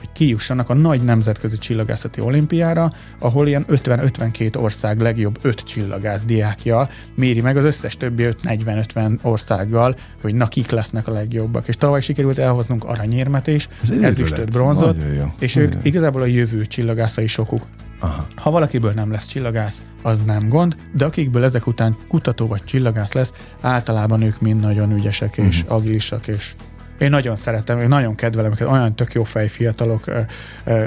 hogy 0.00 0.12
kijussanak 0.12 0.68
a 0.68 0.74
nagy 0.74 1.02
nemzetközi 1.02 1.58
csillagászati 1.58 2.20
olimpiára, 2.20 2.92
ahol 3.18 3.48
ilyen 3.48 3.64
50-52 3.68 4.56
ország 4.56 5.00
legjobb 5.00 5.38
5 5.42 5.60
csillagász 5.60 6.24
diákja 6.24 6.88
méri 7.14 7.40
meg 7.40 7.56
az 7.56 7.64
összes 7.64 7.96
többi 7.96 8.28
5-40-50 8.42 9.22
országgal, 9.22 9.96
hogy 10.20 10.34
na 10.34 10.48
kik 10.48 10.70
lesznek 10.70 11.08
a 11.08 11.12
legjobbak. 11.12 11.68
És 11.68 11.76
tavaly 11.76 12.00
sikerült 12.00 12.38
elhoznunk 12.38 12.84
aranyérmet 12.84 13.46
is, 13.46 13.68
ezüstöt, 14.02 14.50
bronzot, 14.50 14.96
és 15.38 15.56
ők 15.56 15.74
igazából 15.82 16.22
a 16.22 16.26
jövő 16.26 16.66
csillagászai 16.66 17.26
sokuk. 17.26 17.66
Aha. 18.00 18.26
Ha 18.36 18.50
valakiből 18.50 18.92
nem 18.92 19.10
lesz 19.10 19.26
csillagász, 19.26 19.82
az 20.02 20.20
nem 20.26 20.48
gond, 20.48 20.76
de 20.92 21.04
akikből 21.04 21.44
ezek 21.44 21.66
után 21.66 21.96
kutató 22.08 22.46
vagy 22.46 22.64
csillagász 22.64 23.12
lesz, 23.12 23.32
általában 23.60 24.22
ők 24.22 24.40
mind 24.40 24.60
nagyon 24.60 24.92
ügyesek 24.92 25.36
és 25.36 25.62
uh-huh. 25.62 25.76
agilisak 25.76 26.26
és 26.26 26.54
én 27.00 27.10
nagyon 27.10 27.36
szeretem, 27.36 27.80
én 27.80 27.88
nagyon 27.88 28.14
kedvelem 28.14 28.52
őket, 28.52 28.68
olyan 28.68 28.94
tök 28.94 29.12
jó 29.12 29.24
fej 29.24 29.48
fiatalok, 29.48 30.04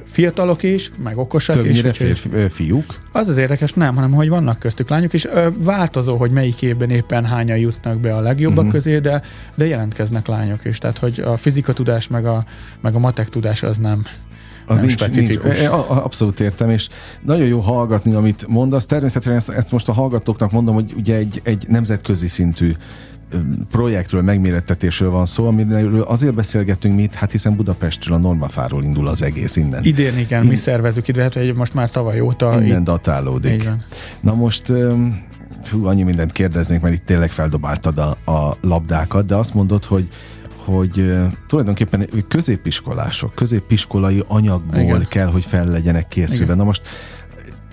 fiatalok 0.05 0.63
is, 0.63 0.91
meg 1.03 1.17
okosak 1.17 1.55
Többnyire 1.55 1.89
is. 1.89 2.21
Többnyire 2.21 2.49
fiúk? 2.49 2.99
Az 3.11 3.27
az 3.27 3.37
érdekes, 3.37 3.73
nem, 3.73 3.95
hanem 3.95 4.11
hogy 4.11 4.29
vannak 4.29 4.59
köztük 4.59 4.89
lányok, 4.89 5.13
és 5.13 5.27
változó, 5.57 6.15
hogy 6.15 6.31
melyik 6.31 6.61
évben 6.61 6.89
éppen 6.89 7.25
hányan 7.25 7.57
jutnak 7.57 7.99
be 7.99 8.15
a 8.15 8.19
legjobbak 8.19 8.57
uh-huh. 8.57 8.71
közé, 8.71 8.99
de, 8.99 9.21
de 9.55 9.65
jelentkeznek 9.65 10.27
lányok 10.27 10.65
is. 10.65 10.77
Tehát, 10.77 10.97
hogy 10.97 11.19
a 11.19 11.37
fizika 11.37 11.73
tudás, 11.73 12.07
meg 12.07 12.25
a, 12.25 12.45
meg 12.81 12.95
a 12.95 12.99
matek 12.99 13.29
tudás 13.29 13.63
az 13.63 13.77
nem, 13.77 14.03
az 14.65 14.75
nem 14.75 14.85
nincs, 14.85 14.91
specifikus. 14.91 15.59
Nincs. 15.59 15.71
Abszolút 15.87 16.39
értem, 16.39 16.69
és 16.69 16.89
nagyon 17.21 17.47
jó 17.47 17.59
hallgatni, 17.59 18.13
amit 18.13 18.47
mondasz. 18.47 18.85
Természetesen 18.85 19.35
ezt, 19.35 19.49
ezt 19.49 19.71
most 19.71 19.89
a 19.89 19.93
hallgatóknak 19.93 20.51
mondom, 20.51 20.73
hogy 20.73 20.93
ugye 20.95 21.15
egy, 21.15 21.41
egy 21.43 21.65
nemzetközi 21.67 22.27
szintű 22.27 22.71
projektről, 23.71 24.21
megmérettetésről 24.21 25.09
van 25.09 25.25
szó, 25.25 25.47
amiről 25.47 26.01
azért 26.01 26.33
beszélgettünk 26.33 26.95
mi 26.95 27.01
itt, 27.01 27.13
hát 27.13 27.31
hiszen 27.31 27.55
Budapestről, 27.55 28.17
a 28.17 28.19
Normafáról 28.19 28.83
indul 28.83 29.07
az 29.07 29.21
egész 29.21 29.55
innen. 29.55 29.83
Idén 29.83 30.17
igen, 30.17 30.43
In... 30.43 30.49
mi 30.49 30.55
szervezünk 30.55 31.07
ide, 31.07 31.21
hát 31.21 31.33
hogy 31.33 31.55
most 31.55 31.73
már 31.73 31.89
tavaly 31.89 32.19
óta. 32.19 32.61
Innen 32.61 32.79
itt... 32.79 32.85
datálódik. 32.85 33.53
Igen. 33.53 33.83
Na 34.19 34.33
most 34.33 34.73
fú, 35.63 35.85
annyi 35.85 36.03
mindent 36.03 36.31
kérdeznék, 36.31 36.81
mert 36.81 36.93
itt 36.93 37.05
tényleg 37.05 37.31
feldobáltad 37.31 37.97
a, 37.97 38.31
a 38.31 38.57
labdákat, 38.61 39.25
de 39.25 39.35
azt 39.35 39.53
mondod, 39.53 39.85
hogy 39.85 40.07
hogy 40.65 41.13
tulajdonképpen 41.47 42.09
középiskolások, 42.27 43.35
középiskolai 43.35 44.23
anyagból 44.27 44.79
Igen. 44.79 45.05
kell, 45.09 45.27
hogy 45.27 45.45
fel 45.45 45.65
legyenek 45.65 46.07
készülve. 46.07 46.43
Igen. 46.43 46.57
Na 46.57 46.63
most 46.63 46.81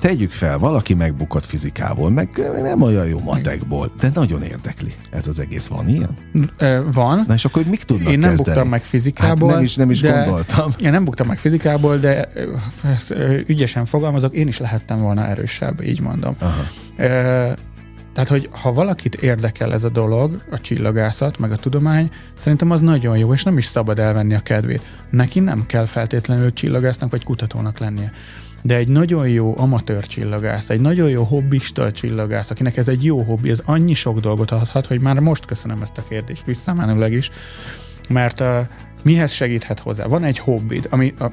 tegyük 0.00 0.30
fel, 0.30 0.58
valaki 0.58 0.94
megbukott 0.94 1.44
fizikából, 1.44 2.10
meg 2.10 2.28
nem 2.62 2.82
olyan 2.82 3.06
jó 3.06 3.20
matekból, 3.20 3.92
de 4.00 4.10
nagyon 4.14 4.42
érdekli. 4.42 4.94
Ez 5.10 5.26
az 5.26 5.40
egész 5.40 5.66
van 5.66 5.88
ilyen? 5.88 6.16
Van. 6.92 7.24
Na 7.26 7.34
és 7.34 7.44
akkor 7.44 7.64
mik 7.64 7.82
tudnak 7.82 8.12
Én 8.12 8.18
nem 8.18 8.28
kezdeni? 8.28 8.50
buktam 8.50 8.70
meg 8.70 8.82
fizikából. 8.82 9.48
Hát 9.48 9.56
nem 9.56 9.64
is, 9.64 9.74
nem 9.74 9.90
is 9.90 10.00
de, 10.00 10.10
gondoltam. 10.10 10.72
Én 10.78 10.90
nem 10.90 11.04
buktam 11.04 11.26
meg 11.26 11.38
fizikából, 11.38 11.96
de 11.96 12.28
ügyesen 13.46 13.84
fogalmazok, 13.84 14.34
én 14.34 14.48
is 14.48 14.58
lehettem 14.58 15.00
volna 15.00 15.26
erősebb, 15.26 15.82
így 15.82 16.00
mondom. 16.00 16.34
Aha. 16.38 16.62
Tehát, 18.12 18.28
hogy 18.28 18.48
ha 18.50 18.72
valakit 18.72 19.14
érdekel 19.14 19.72
ez 19.72 19.84
a 19.84 19.88
dolog, 19.88 20.42
a 20.50 20.60
csillagászat, 20.60 21.38
meg 21.38 21.52
a 21.52 21.56
tudomány, 21.56 22.10
szerintem 22.34 22.70
az 22.70 22.80
nagyon 22.80 23.18
jó, 23.18 23.32
és 23.32 23.42
nem 23.42 23.58
is 23.58 23.64
szabad 23.64 23.98
elvenni 23.98 24.34
a 24.34 24.40
kedvét. 24.40 24.82
Neki 25.10 25.40
nem 25.40 25.66
kell 25.66 25.86
feltétlenül 25.86 26.52
csillagásznak 26.52 27.10
vagy 27.10 27.24
kutatónak 27.24 27.78
lennie 27.78 28.12
de 28.62 28.76
egy 28.76 28.88
nagyon 28.88 29.28
jó 29.28 29.58
amatőr 29.58 30.06
csillagász, 30.06 30.70
egy 30.70 30.80
nagyon 30.80 31.08
jó 31.08 31.22
hobbista 31.22 31.92
csillagász, 31.92 32.50
akinek 32.50 32.76
ez 32.76 32.88
egy 32.88 33.04
jó 33.04 33.22
hobbi, 33.22 33.50
ez 33.50 33.62
annyi 33.64 33.94
sok 33.94 34.20
dolgot 34.20 34.50
adhat, 34.50 34.86
hogy 34.86 35.00
már 35.00 35.18
most 35.18 35.46
köszönöm 35.46 35.82
ezt 35.82 35.98
a 35.98 36.04
kérdést 36.08 36.44
visszamenőleg 36.44 37.12
is, 37.12 37.30
mert 38.08 38.40
a, 38.40 38.68
mihez 39.02 39.32
segíthet 39.32 39.80
hozzá? 39.80 40.06
Van 40.06 40.24
egy 40.24 40.38
hobbid, 40.38 40.86
ami 40.90 41.14
a, 41.18 41.26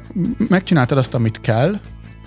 megcsináltad 0.49 0.97
azt, 0.97 1.13
amit 1.13 1.41
kell, 1.41 1.79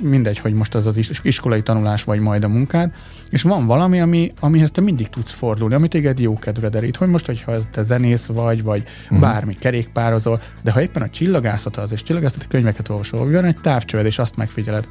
mindegy, 0.02 0.38
hogy 0.38 0.52
most 0.52 0.74
az 0.74 0.86
az 0.86 1.20
iskolai 1.22 1.62
tanulás 1.62 2.04
vagy 2.04 2.20
majd 2.20 2.44
a 2.44 2.48
munkád, 2.48 2.92
és 3.30 3.42
van 3.42 3.66
valami, 3.66 4.00
ami, 4.00 4.32
amihez 4.40 4.70
te 4.70 4.80
mindig 4.80 5.08
tudsz 5.08 5.32
fordulni, 5.32 5.74
ami 5.74 5.88
téged 5.88 6.18
jó 6.18 6.38
kedvre 6.38 6.68
derít, 6.68 6.96
hogy 6.96 7.08
most, 7.08 7.26
hogyha 7.26 7.70
te 7.70 7.82
zenész 7.82 8.26
vagy, 8.26 8.62
vagy 8.62 8.82
uh-huh. 9.02 9.20
bármi, 9.20 9.56
kerékpározol, 9.58 10.40
de 10.62 10.72
ha 10.72 10.82
éppen 10.82 11.02
a 11.02 11.08
csillagászat 11.08 11.76
az, 11.76 11.92
és 11.92 12.02
csillagászati 12.02 12.46
könyveket 12.48 12.88
olvasol, 12.88 13.30
van 13.30 13.44
egy 13.44 13.60
távcsöved, 13.60 14.06
és 14.06 14.18
azt 14.18 14.36
megfigyeled, 14.36 14.88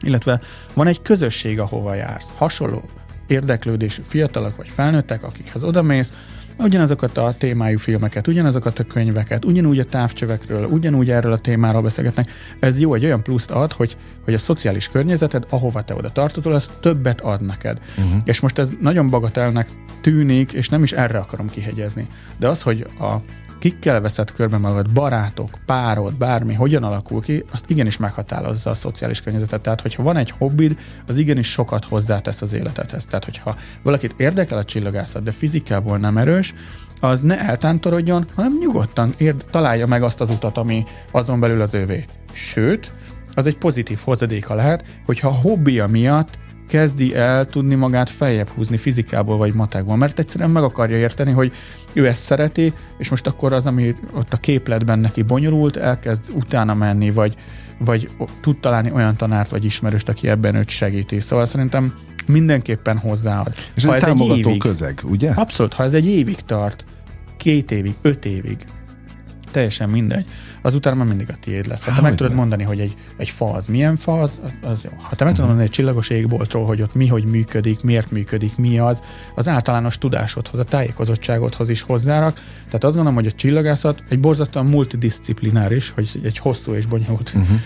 illetve 0.00 0.40
van 0.74 0.86
egy 0.86 1.02
közösség, 1.02 1.60
ahova 1.60 1.94
jársz, 1.94 2.28
hasonló 2.36 2.82
érdeklődésű 3.26 4.02
fiatalok 4.08 4.56
vagy 4.56 4.68
felnőttek, 4.74 5.22
akikhez 5.22 5.64
odamész, 5.64 6.12
ugyanazokat 6.62 7.18
a 7.18 7.34
témájú 7.38 7.78
filmeket, 7.78 8.26
ugyanazokat 8.26 8.78
a 8.78 8.84
könyveket, 8.84 9.44
ugyanúgy 9.44 9.78
a 9.78 9.84
távcsövekről, 9.84 10.64
ugyanúgy 10.64 11.10
erről 11.10 11.32
a 11.32 11.38
témáról 11.38 11.82
beszélgetnek. 11.82 12.32
Ez 12.60 12.80
jó, 12.80 12.94
egy 12.94 13.04
olyan 13.04 13.22
pluszt 13.22 13.50
ad, 13.50 13.72
hogy, 13.72 13.96
hogy 14.24 14.34
a 14.34 14.38
szociális 14.38 14.88
környezeted, 14.88 15.46
ahova 15.48 15.82
te 15.82 15.94
oda 15.94 16.10
tartozol, 16.10 16.52
az 16.52 16.70
többet 16.80 17.20
ad 17.20 17.42
neked. 17.46 17.80
Uh-huh. 17.98 18.20
És 18.24 18.40
most 18.40 18.58
ez 18.58 18.68
nagyon 18.80 19.10
bagatelnek 19.10 19.68
tűnik, 20.00 20.52
és 20.52 20.68
nem 20.68 20.82
is 20.82 20.92
erre 20.92 21.18
akarom 21.18 21.50
kihegyezni. 21.50 22.08
De 22.38 22.48
az, 22.48 22.62
hogy 22.62 22.86
a 22.98 23.16
kikkel 23.62 24.00
veszed 24.00 24.32
körbe 24.32 24.58
magad, 24.58 24.90
barátok, 24.90 25.50
párod, 25.66 26.14
bármi, 26.14 26.54
hogyan 26.54 26.82
alakul 26.82 27.22
ki, 27.22 27.44
azt 27.52 27.64
igenis 27.70 27.96
meghatározza 27.96 28.70
a 28.70 28.74
szociális 28.74 29.20
környezetet. 29.20 29.60
Tehát, 29.60 29.80
hogyha 29.80 30.02
van 30.02 30.16
egy 30.16 30.30
hobbid, 30.30 30.78
az 31.06 31.16
igenis 31.16 31.50
sokat 31.50 31.84
hozzátesz 31.84 32.42
az 32.42 32.52
életedhez. 32.52 33.04
Tehát, 33.04 33.24
hogyha 33.24 33.56
valakit 33.82 34.14
érdekel 34.16 34.58
a 34.58 34.64
csillagászat, 34.64 35.22
de 35.22 35.32
fizikából 35.32 35.98
nem 35.98 36.16
erős, 36.16 36.54
az 37.00 37.20
ne 37.20 37.40
eltántorodjon, 37.40 38.26
hanem 38.34 38.58
nyugodtan 38.60 39.14
érd, 39.16 39.44
találja 39.50 39.86
meg 39.86 40.02
azt 40.02 40.20
az 40.20 40.28
utat, 40.28 40.56
ami 40.56 40.84
azon 41.10 41.40
belül 41.40 41.60
az 41.60 41.74
övé. 41.74 42.04
Sőt, 42.32 42.92
az 43.34 43.46
egy 43.46 43.58
pozitív 43.58 43.98
hozadéka 44.04 44.54
lehet, 44.54 44.84
hogyha 45.06 45.28
a 45.28 45.40
hobbija 45.40 45.86
miatt 45.86 46.38
kezdi 46.72 47.14
el 47.14 47.44
tudni 47.44 47.74
magát 47.74 48.10
feljebb 48.10 48.48
húzni 48.48 48.76
fizikából 48.76 49.36
vagy 49.36 49.54
matekból, 49.54 49.96
mert 49.96 50.18
egyszerűen 50.18 50.50
meg 50.50 50.62
akarja 50.62 50.96
érteni, 50.96 51.30
hogy 51.30 51.52
ő 51.92 52.06
ezt 52.06 52.22
szereti, 52.22 52.72
és 52.98 53.08
most 53.08 53.26
akkor 53.26 53.52
az, 53.52 53.66
ami 53.66 53.94
ott 54.14 54.32
a 54.32 54.36
képletben 54.36 54.98
neki 54.98 55.22
bonyolult, 55.22 55.76
elkezd 55.76 56.22
utána 56.34 56.74
menni, 56.74 57.10
vagy, 57.10 57.36
vagy 57.78 58.10
tud 58.40 58.60
találni 58.60 58.90
olyan 58.90 59.16
tanárt 59.16 59.50
vagy 59.50 59.64
ismerőst, 59.64 60.08
aki 60.08 60.28
ebben 60.28 60.54
őt 60.54 60.68
segíti. 60.68 61.20
Szóval 61.20 61.46
szerintem 61.46 61.94
mindenképpen 62.26 62.98
hozzáad. 62.98 63.52
És 63.74 63.84
ha 63.84 63.94
ez 63.94 64.04
egy 64.04 64.20
évig, 64.20 64.58
közeg, 64.58 65.00
ugye? 65.04 65.30
Abszolút, 65.30 65.74
ha 65.74 65.82
ez 65.82 65.92
egy 65.92 66.06
évig 66.06 66.40
tart, 66.46 66.84
két 67.36 67.70
évig, 67.70 67.94
öt 68.02 68.24
évig, 68.24 68.56
teljesen 69.52 69.88
mindegy, 69.88 70.24
azután 70.62 70.96
már 70.96 71.06
mindig 71.06 71.26
a 71.30 71.34
tiéd 71.40 71.66
lesz. 71.66 71.84
Ha 71.84 71.94
te 71.94 72.00
meg 72.00 72.14
tudod 72.14 72.34
mondani, 72.34 72.62
hogy 72.62 72.80
egy, 72.80 72.94
egy 73.16 73.28
fa 73.28 73.50
az 73.50 73.66
milyen 73.66 73.96
fa, 73.96 74.20
az, 74.20 74.30
az 74.62 74.84
jó. 74.84 74.90
Ha 74.96 75.16
te 75.16 75.24
meg 75.24 75.32
tudod 75.32 75.46
mondani 75.46 75.68
egy 75.68 75.74
csillagos 75.74 76.08
égboltról, 76.08 76.66
hogy 76.66 76.82
ott 76.82 76.94
mi, 76.94 77.06
hogy 77.06 77.24
működik, 77.24 77.82
miért 77.82 78.10
működik, 78.10 78.56
mi 78.56 78.78
az, 78.78 79.02
az 79.34 79.48
általános 79.48 79.98
tudásodhoz, 79.98 80.60
a 80.60 80.64
tájékozottságodhoz 80.64 81.68
is 81.68 81.82
hozzárak. 81.82 82.34
Tehát 82.64 82.84
azt 82.84 82.94
gondolom, 82.94 83.14
hogy 83.14 83.26
a 83.26 83.32
csillagászat 83.32 84.02
egy 84.08 84.20
borzasztóan 84.20 84.66
multidisciplináris, 84.66 85.90
hogy 85.90 86.20
egy 86.24 86.38
hosszú 86.38 86.72
és 86.72 86.86
bonyolult 86.86 87.32
uh-huh. 87.34 87.56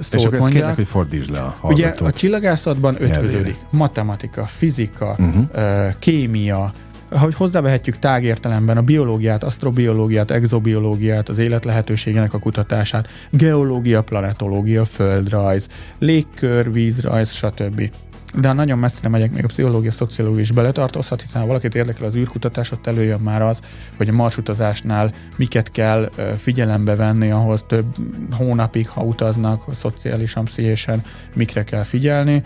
szót 0.00 0.20
És 0.20 0.24
akkor 0.24 0.38
ezt 0.38 0.48
kérlek, 0.48 0.74
hogy 0.74 0.86
fordítsd 0.86 1.30
le 1.30 1.40
a 1.40 1.56
hallgatót. 1.60 2.00
Ugye 2.00 2.08
a 2.08 2.12
csillagászatban 2.12 3.02
ötvöződik 3.02 3.56
matematika, 3.70 4.46
fizika, 4.46 5.16
uh-huh. 5.18 5.92
kémia, 5.98 6.72
hogy 7.10 7.34
hozzávehetjük 7.34 7.98
tágértelemben 7.98 8.76
a 8.76 8.82
biológiát, 8.82 9.44
asztrobiológiát, 9.44 10.30
exobiológiát, 10.30 11.28
az 11.28 11.38
élet 11.38 11.64
lehetőségének 11.64 12.34
a 12.34 12.38
kutatását, 12.38 13.08
geológia, 13.30 14.02
planetológia, 14.02 14.84
földrajz, 14.84 15.68
légkör, 15.98 16.72
vízrajz, 16.72 17.30
stb. 17.30 17.90
De 18.34 18.48
ha 18.48 18.54
nagyon 18.54 18.78
messzire 18.78 19.08
megyek, 19.08 19.32
még 19.32 19.44
a 19.44 19.46
pszichológia, 19.46 19.88
a 19.88 19.92
szociológia 19.92 20.40
is 20.40 20.50
beletartozhat, 20.50 21.20
hiszen 21.20 21.40
ha 21.40 21.46
valakit 21.46 21.74
érdekel 21.74 22.06
az 22.06 22.14
űrkutatás, 22.14 22.72
ott 22.72 22.86
előjön 22.86 23.20
már 23.20 23.42
az, 23.42 23.60
hogy 23.96 24.08
a 24.08 24.12
marsutazásnál 24.12 25.12
miket 25.36 25.70
kell 25.70 26.10
figyelembe 26.36 26.96
venni, 26.96 27.30
ahhoz 27.30 27.64
több 27.68 27.86
hónapig, 28.32 28.88
ha 28.88 29.02
utaznak, 29.02 29.74
szociálisan, 29.74 30.44
pszichésen, 30.44 31.02
mikre 31.34 31.64
kell 31.64 31.82
figyelni. 31.82 32.42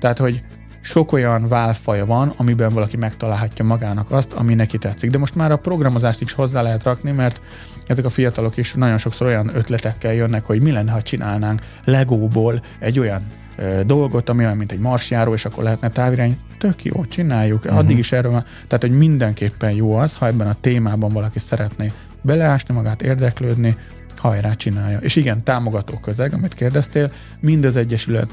Tehát, 0.00 0.18
hogy 0.18 0.42
sok 0.86 1.12
olyan 1.12 1.48
válfaja 1.48 2.06
van, 2.06 2.32
amiben 2.36 2.72
valaki 2.72 2.96
megtalálhatja 2.96 3.64
magának 3.64 4.10
azt, 4.10 4.32
ami 4.32 4.54
neki 4.54 4.78
tetszik. 4.78 5.10
De 5.10 5.18
most 5.18 5.34
már 5.34 5.52
a 5.52 5.56
programozást 5.56 6.20
is 6.20 6.32
hozzá 6.32 6.62
lehet 6.62 6.82
rakni, 6.82 7.10
mert 7.10 7.40
ezek 7.84 8.04
a 8.04 8.10
fiatalok 8.10 8.56
is 8.56 8.74
nagyon 8.74 8.98
sokszor 8.98 9.26
olyan 9.26 9.56
ötletekkel 9.56 10.14
jönnek, 10.14 10.44
hogy 10.44 10.62
mi 10.62 10.70
lenne, 10.70 10.92
ha 10.92 11.02
csinálnánk 11.02 11.60
Legóból 11.84 12.62
egy 12.78 12.98
olyan 12.98 13.22
ö, 13.56 13.80
dolgot, 13.86 14.28
ami 14.28 14.44
olyan, 14.44 14.56
mint 14.56 14.72
egy 14.72 14.78
marsjáró, 14.78 15.32
és 15.32 15.44
akkor 15.44 15.62
lehetne 15.62 15.90
távirány. 15.90 16.36
Tök 16.58 16.84
jó, 16.84 17.04
csináljuk. 17.04 17.64
Uh-huh. 17.64 17.78
Addig 17.78 17.98
is 17.98 18.12
erről 18.12 18.32
van. 18.32 18.44
Tehát, 18.66 18.84
hogy 18.84 18.96
mindenképpen 18.96 19.70
jó 19.72 19.94
az, 19.94 20.16
ha 20.16 20.26
ebben 20.26 20.46
a 20.46 20.56
témában 20.60 21.12
valaki 21.12 21.38
szeretné 21.38 21.92
beleásni 22.22 22.74
magát, 22.74 23.02
érdeklődni, 23.02 23.76
hajrá 24.16 24.52
csinálja. 24.52 24.98
És 24.98 25.16
igen, 25.16 25.42
támogató 25.42 25.98
közeg, 25.98 26.34
amit 26.34 26.54
kérdeztél, 26.54 27.12
mind 27.40 27.64
az 27.64 27.76
Egyesület 27.76 28.28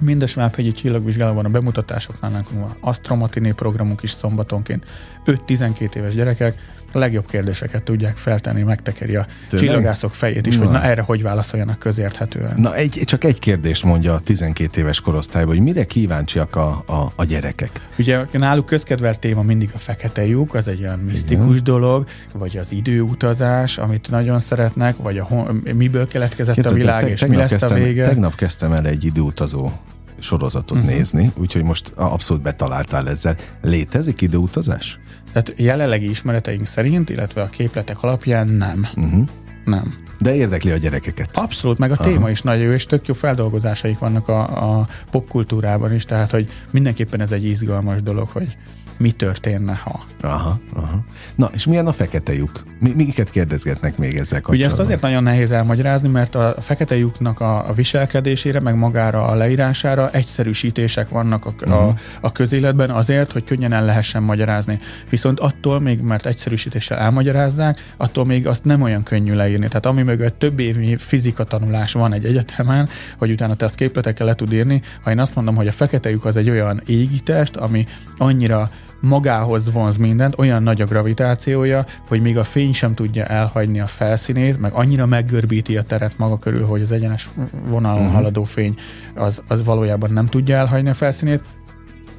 Mind 0.00 0.22
a 0.22 0.26
Svábhegyi 0.26 0.72
csillagvizsgálóban 0.72 1.44
a 1.44 1.48
bemutatásoknál 1.48 2.30
nálunk 2.30 2.50
van 2.50 2.76
Astromatiné 2.80 3.50
programunk 3.50 4.02
is 4.02 4.10
szombatonként. 4.10 4.84
5-12 5.26 5.94
éves 5.94 6.14
gyerekek 6.14 6.58
a 6.94 6.98
legjobb 6.98 7.26
kérdéseket 7.26 7.82
tudják 7.82 8.16
feltenni, 8.16 8.62
megtekeri 8.62 9.16
a 9.16 9.26
Tényleg? 9.48 9.68
csillagászok 9.68 10.14
fejét 10.14 10.46
is, 10.46 10.56
na. 10.56 10.64
hogy 10.64 10.72
na 10.72 10.82
erre 10.82 11.00
hogy 11.00 11.22
válaszoljanak 11.22 11.78
közérthetően. 11.78 12.60
Na 12.60 12.74
egy, 12.74 13.02
csak 13.04 13.24
egy 13.24 13.38
kérdést 13.38 13.84
mondja 13.84 14.14
a 14.14 14.18
12 14.18 14.80
éves 14.80 15.00
korosztályban, 15.00 15.54
hogy 15.54 15.64
mire 15.64 15.84
kíváncsiak 15.84 16.56
a, 16.56 16.84
a, 16.86 17.12
a 17.16 17.24
gyerekek? 17.24 17.70
Ugye 17.98 18.26
náluk 18.32 18.66
közkedvelt 18.66 19.18
téma 19.18 19.42
mindig 19.42 19.70
a 19.74 19.78
fekete 19.78 20.26
lyuk, 20.26 20.54
az 20.54 20.68
egy 20.68 20.80
olyan 20.82 20.98
misztikus 20.98 21.50
Igen. 21.50 21.64
dolog, 21.64 22.06
vagy 22.32 22.56
az 22.56 22.72
időutazás, 22.72 23.78
amit 23.78 24.10
nagyon 24.10 24.40
szeretnek, 24.40 24.96
vagy 24.96 25.18
a, 25.18 25.28
miből 25.74 26.06
keletkezett 26.06 26.54
Képzeld, 26.54 26.76
a 26.76 26.78
világ, 26.78 27.00
te, 27.00 27.08
és 27.08 27.26
mi 27.26 27.36
lesz 27.36 27.50
kezdtem, 27.50 27.70
a 27.70 27.74
vége. 27.74 28.06
Tegnap 28.06 28.34
kezdtem 28.34 28.72
el 28.72 28.86
egy 28.86 29.04
időutazó 29.04 29.72
sorozatot 30.18 30.78
uh-huh. 30.78 30.92
nézni, 30.92 31.32
úgyhogy 31.36 31.62
most 31.62 31.92
abszolút 31.94 32.42
betaláltál 32.42 33.08
ezzel. 33.08 33.36
Létezik 33.62 34.20
időutazás? 34.20 34.98
Tehát 35.34 35.60
jelenlegi 35.60 36.08
ismereteink 36.08 36.66
szerint, 36.66 37.10
illetve 37.10 37.42
a 37.42 37.46
képletek 37.46 38.02
alapján 38.02 38.48
nem. 38.48 38.86
Uh-huh. 38.96 39.28
Nem. 39.64 39.94
De 40.20 40.34
érdekli 40.34 40.70
a 40.70 40.76
gyerekeket. 40.76 41.36
Abszolút, 41.36 41.78
meg 41.78 41.90
a 41.90 41.94
Aha. 41.94 42.04
téma 42.04 42.30
is 42.30 42.42
nagy 42.42 42.60
jó, 42.60 42.70
és 42.70 42.86
tök 42.86 43.06
jó 43.06 43.14
feldolgozásaik 43.14 43.98
vannak 43.98 44.28
a, 44.28 44.40
a 44.80 44.88
popkultúrában 45.10 45.94
is, 45.94 46.04
tehát 46.04 46.30
hogy 46.30 46.48
mindenképpen 46.70 47.20
ez 47.20 47.32
egy 47.32 47.44
izgalmas 47.44 48.02
dolog, 48.02 48.28
hogy 48.28 48.56
mi 48.96 49.10
történne, 49.10 49.80
ha. 49.84 50.04
Aha, 50.20 50.58
aha. 50.74 51.04
Na, 51.34 51.50
és 51.54 51.66
milyen 51.66 51.86
a 51.86 51.92
fekete 51.92 52.34
lyuk? 52.34 52.64
Mi, 52.78 52.92
miket 52.96 53.30
kérdezgetnek 53.30 53.98
még 53.98 54.16
ezzel 54.16 54.40
kapcsolatban? 54.40 54.54
Ugye 54.54 54.66
ezt 54.66 54.78
azért 54.78 55.00
nagyon 55.00 55.22
nehéz 55.22 55.50
elmagyarázni, 55.50 56.08
mert 56.08 56.34
a 56.34 56.56
fekete 56.60 56.96
lyuknak 56.96 57.40
a, 57.40 57.68
a 57.68 57.72
viselkedésére, 57.72 58.60
meg 58.60 58.76
magára 58.76 59.26
a 59.26 59.34
leírására 59.34 60.10
egyszerűsítések 60.10 61.08
vannak 61.08 61.46
a, 61.46 61.54
uh-huh. 61.60 61.82
a, 61.82 61.86
mhm. 61.86 61.96
a 62.20 62.32
közéletben 62.32 62.90
azért, 62.90 63.32
hogy 63.32 63.44
könnyen 63.44 63.72
el 63.72 63.84
lehessen 63.84 64.22
magyarázni. 64.22 64.78
Viszont 65.10 65.40
attól 65.40 65.80
még, 65.80 66.00
mert 66.00 66.26
egyszerűsítéssel 66.26 66.98
elmagyarázzák, 66.98 67.92
attól 67.96 68.24
még 68.24 68.46
azt 68.46 68.64
nem 68.64 68.82
olyan 68.82 69.02
könnyű 69.02 69.34
leírni. 69.34 69.68
Tehát 69.68 69.86
ami 69.86 70.02
mögött 70.02 70.38
több 70.38 70.58
évnyi 70.58 70.96
fizika 70.96 71.44
tanulás 71.44 71.92
van 71.92 72.12
egy 72.12 72.24
egyetemen, 72.24 72.88
hogy 73.18 73.30
utána 73.30 73.54
te 73.54 73.64
azt 73.64 73.74
képletekkel 73.74 74.26
le 74.26 74.34
tud 74.34 74.52
írni, 74.52 74.82
ha 75.02 75.10
én 75.10 75.18
azt 75.18 75.34
mondom, 75.34 75.54
hogy 75.54 75.66
a 75.66 75.72
fekete 75.72 76.10
lyuk 76.10 76.24
az 76.24 76.36
egy 76.36 76.50
olyan 76.50 76.80
égitest, 76.86 77.56
ami 77.56 77.86
annyira 78.16 78.70
magához 79.04 79.72
vonz 79.72 79.96
mindent, 79.96 80.38
olyan 80.38 80.62
nagy 80.62 80.80
a 80.80 80.86
gravitációja, 80.86 81.84
hogy 82.08 82.22
még 82.22 82.38
a 82.38 82.44
fény 82.44 82.72
sem 82.72 82.94
tudja 82.94 83.24
elhagyni 83.24 83.80
a 83.80 83.86
felszínét, 83.86 84.60
meg 84.60 84.72
annyira 84.72 85.06
meggörbíti 85.06 85.76
a 85.76 85.82
teret 85.82 86.18
maga 86.18 86.38
körül, 86.38 86.64
hogy 86.64 86.82
az 86.82 86.92
egyenes 86.92 87.30
vonalon 87.68 88.00
uh-huh. 88.00 88.14
haladó 88.14 88.44
fény 88.44 88.74
az, 89.14 89.42
az 89.48 89.64
valójában 89.64 90.12
nem 90.12 90.26
tudja 90.26 90.56
elhagyni 90.56 90.88
a 90.88 90.94
felszínét, 90.94 91.42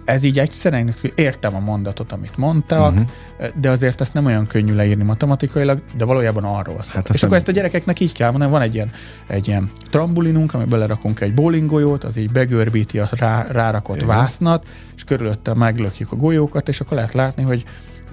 ez 0.06 0.24
így 0.24 0.40
egyszerűen, 0.40 0.94
értem 1.16 1.56
a 1.56 1.60
mondatot, 1.60 2.12
amit 2.12 2.38
mondtak, 2.38 2.92
uh-huh. 2.92 3.08
de 3.62 3.70
azért 3.70 4.02
ezt 4.02 4.14
nem 4.14 4.26
olyan 4.26 4.48
könnyű 4.48 4.74
leírni 4.74 5.04
matematikailag, 5.04 5.82
de 5.98 6.06
valójában 6.06 6.44
arról 6.44 6.84
szól. 6.84 6.94
Hát 6.94 7.10
és 7.10 7.24
akkor 7.24 7.38
ezt 7.38 7.48
a 7.48 7.52
gyerekeknek 7.52 8.00
így 8.00 8.12
kell 8.12 8.30
mondani, 8.30 8.52
van 8.52 8.62
egy 8.62 8.76
ilyen, 8.76 8.90
egy 9.28 9.48
ilyen 9.48 9.72
trambulinunk, 9.90 10.54
ami 10.54 10.66
belerakunk 10.66 11.20
egy 11.20 11.34
bowlinggolyót, 11.34 12.04
az 12.04 12.18
így 12.18 12.32
begörbíti 12.32 13.00
a 13.00 13.10
rá, 13.12 13.48
rárakott 13.52 13.96
Igen. 13.96 14.08
vásznat, 14.08 14.66
és 14.96 15.04
körülötte 15.04 15.54
meglökjük 15.54 16.12
a 16.12 16.16
golyókat, 16.16 16.70
és 16.70 16.80
akkor 16.80 16.98
lehet 16.98 17.14
látni, 17.14 17.44
hogy 17.44 17.66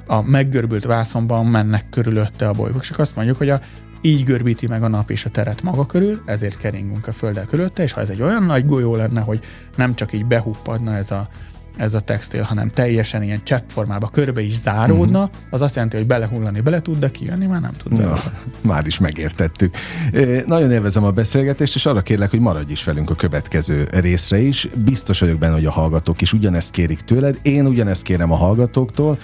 a 0.06 0.22
meggörbült 0.22 0.84
vászonban 0.84 1.46
mennek 1.46 1.88
körülötte 1.90 2.48
a 2.48 2.52
bolygók. 2.52 2.82
És 2.82 2.90
akkor 2.90 3.04
azt 3.04 3.16
mondjuk, 3.16 3.36
hogy 3.36 3.48
a 3.48 3.60
így 4.00 4.24
görbíti 4.24 4.66
meg 4.66 4.82
a 4.82 4.88
nap 4.88 5.10
és 5.10 5.24
a 5.24 5.30
teret 5.30 5.62
maga 5.62 5.86
körül, 5.86 6.22
ezért 6.26 6.56
keringünk 6.56 7.06
a 7.06 7.12
Földdel 7.12 7.44
körülötte, 7.44 7.82
és 7.82 7.92
ha 7.92 8.00
ez 8.00 8.08
egy 8.08 8.22
olyan 8.22 8.42
nagy 8.42 8.66
golyó 8.66 8.96
lenne, 8.96 9.20
hogy 9.20 9.40
nem 9.76 9.94
csak 9.94 10.12
így 10.12 10.26
behuppadna 10.26 10.96
ez 10.96 11.10
a 11.10 11.28
ez 11.76 11.94
a 11.94 12.00
textil, 12.00 12.42
hanem 12.42 12.70
teljesen 12.70 13.22
ilyen 13.22 13.40
csepp 13.44 13.68
formába 13.68 14.08
körbe 14.08 14.40
is 14.40 14.58
záródna, 14.58 15.22
uh-huh. 15.22 15.36
az 15.50 15.60
azt 15.60 15.74
jelenti, 15.74 15.96
hogy 15.96 16.06
belehullani 16.06 16.60
bele 16.60 16.80
tud, 16.80 16.98
de 16.98 17.10
kijönni 17.10 17.46
már 17.46 17.60
nem 17.60 17.74
tud. 17.82 17.98
Na, 17.98 18.18
már 18.60 18.86
is 18.86 18.98
megértettük. 18.98 19.76
É, 20.12 20.42
nagyon 20.46 20.70
élvezem 20.70 21.04
a 21.04 21.10
beszélgetést, 21.10 21.74
és 21.74 21.86
arra 21.86 22.02
kérlek, 22.02 22.30
hogy 22.30 22.40
maradj 22.40 22.72
is 22.72 22.84
velünk 22.84 23.10
a 23.10 23.14
következő 23.14 23.88
részre 23.90 24.38
is. 24.38 24.68
Biztos 24.84 25.20
vagyok 25.20 25.38
benne, 25.38 25.54
hogy 25.54 25.66
a 25.66 25.70
hallgatók 25.70 26.20
is 26.20 26.32
ugyanezt 26.32 26.70
kérik 26.70 27.00
tőled, 27.00 27.38
én 27.42 27.66
ugyanezt 27.66 28.02
kérem 28.02 28.32
a 28.32 28.36
hallgatóktól, 28.36 29.18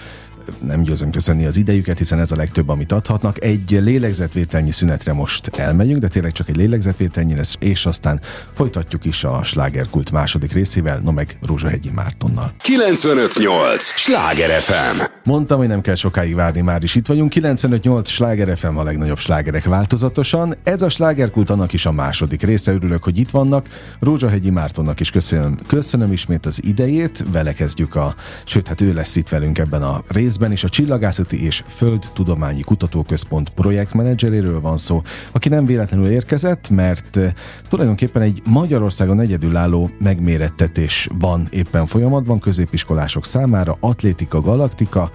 nem 0.65 0.81
győzöm 0.81 1.11
köszönni 1.11 1.45
az 1.45 1.57
idejüket, 1.57 1.97
hiszen 1.97 2.19
ez 2.19 2.31
a 2.31 2.35
legtöbb, 2.35 2.69
amit 2.69 2.91
adhatnak. 2.91 3.43
Egy 3.43 3.79
lélegzetvételnyi 3.81 4.71
szünetre 4.71 5.13
most 5.13 5.47
elmegyünk, 5.47 5.99
de 5.99 6.07
tényleg 6.07 6.31
csak 6.31 6.49
egy 6.49 6.55
lélegzetvételnyi 6.55 7.35
lesz, 7.35 7.55
és 7.59 7.85
aztán 7.85 8.21
folytatjuk 8.53 9.05
is 9.05 9.23
a 9.23 9.43
slágerkult 9.43 10.11
második 10.11 10.51
részével, 10.51 10.99
no 11.03 11.11
meg 11.11 11.37
Rózsahegyi 11.47 11.89
Mártonnal. 11.89 12.53
958! 12.61 13.83
Sláger 13.83 14.61
FM! 14.61 15.01
Mondtam, 15.23 15.57
hogy 15.57 15.67
nem 15.67 15.81
kell 15.81 15.95
sokáig 15.95 16.35
várni, 16.35 16.61
már 16.61 16.83
is 16.83 16.95
itt 16.95 17.07
vagyunk. 17.07 17.29
958 17.29 18.09
Sláger 18.09 18.57
FM 18.57 18.77
a 18.77 18.83
legnagyobb 18.83 19.17
slágerek 19.17 19.63
változatosan. 19.63 20.55
Ez 20.63 20.81
a 20.81 20.89
slágerkult 20.89 21.49
annak 21.49 21.73
is 21.73 21.85
a 21.85 21.91
második 21.91 22.41
része. 22.41 22.71
Örülök, 22.71 23.03
hogy 23.03 23.17
itt 23.17 23.29
vannak. 23.29 23.67
Rózsahegyi 23.99 24.49
Mártonnak 24.49 24.99
is 24.99 25.11
köszönöm, 25.11 25.57
köszönöm 25.67 26.11
ismét 26.11 26.45
az 26.45 26.63
idejét. 26.63 27.23
Vele 27.31 27.53
kezdjük 27.53 27.95
a, 27.95 28.15
sőt, 28.45 28.67
hát 28.67 28.81
ő 28.81 28.93
lesz 28.93 29.15
itt 29.15 29.29
velünk 29.29 29.57
ebben 29.57 29.83
a 29.83 30.03
részben 30.07 30.38
részben 30.39 30.57
is 30.57 30.63
a 30.63 30.69
Csillagászati 30.69 31.43
és 31.45 31.63
Földtudományi 31.67 32.61
Kutatóközpont 32.61 33.49
projektmenedzseréről 33.49 34.61
van 34.61 34.77
szó, 34.77 35.01
aki 35.31 35.49
nem 35.49 35.65
véletlenül 35.65 36.07
érkezett, 36.07 36.69
mert 36.69 37.17
eh, 37.17 37.33
tulajdonképpen 37.67 38.21
egy 38.21 38.41
Magyarországon 38.45 39.19
egyedülálló 39.19 39.89
megmérettetés 39.99 41.09
van 41.19 41.47
éppen 41.51 41.85
folyamatban 41.85 42.39
középiskolások 42.39 43.25
számára, 43.25 43.77
Atlétika 43.79 44.41
Galaktika, 44.41 45.11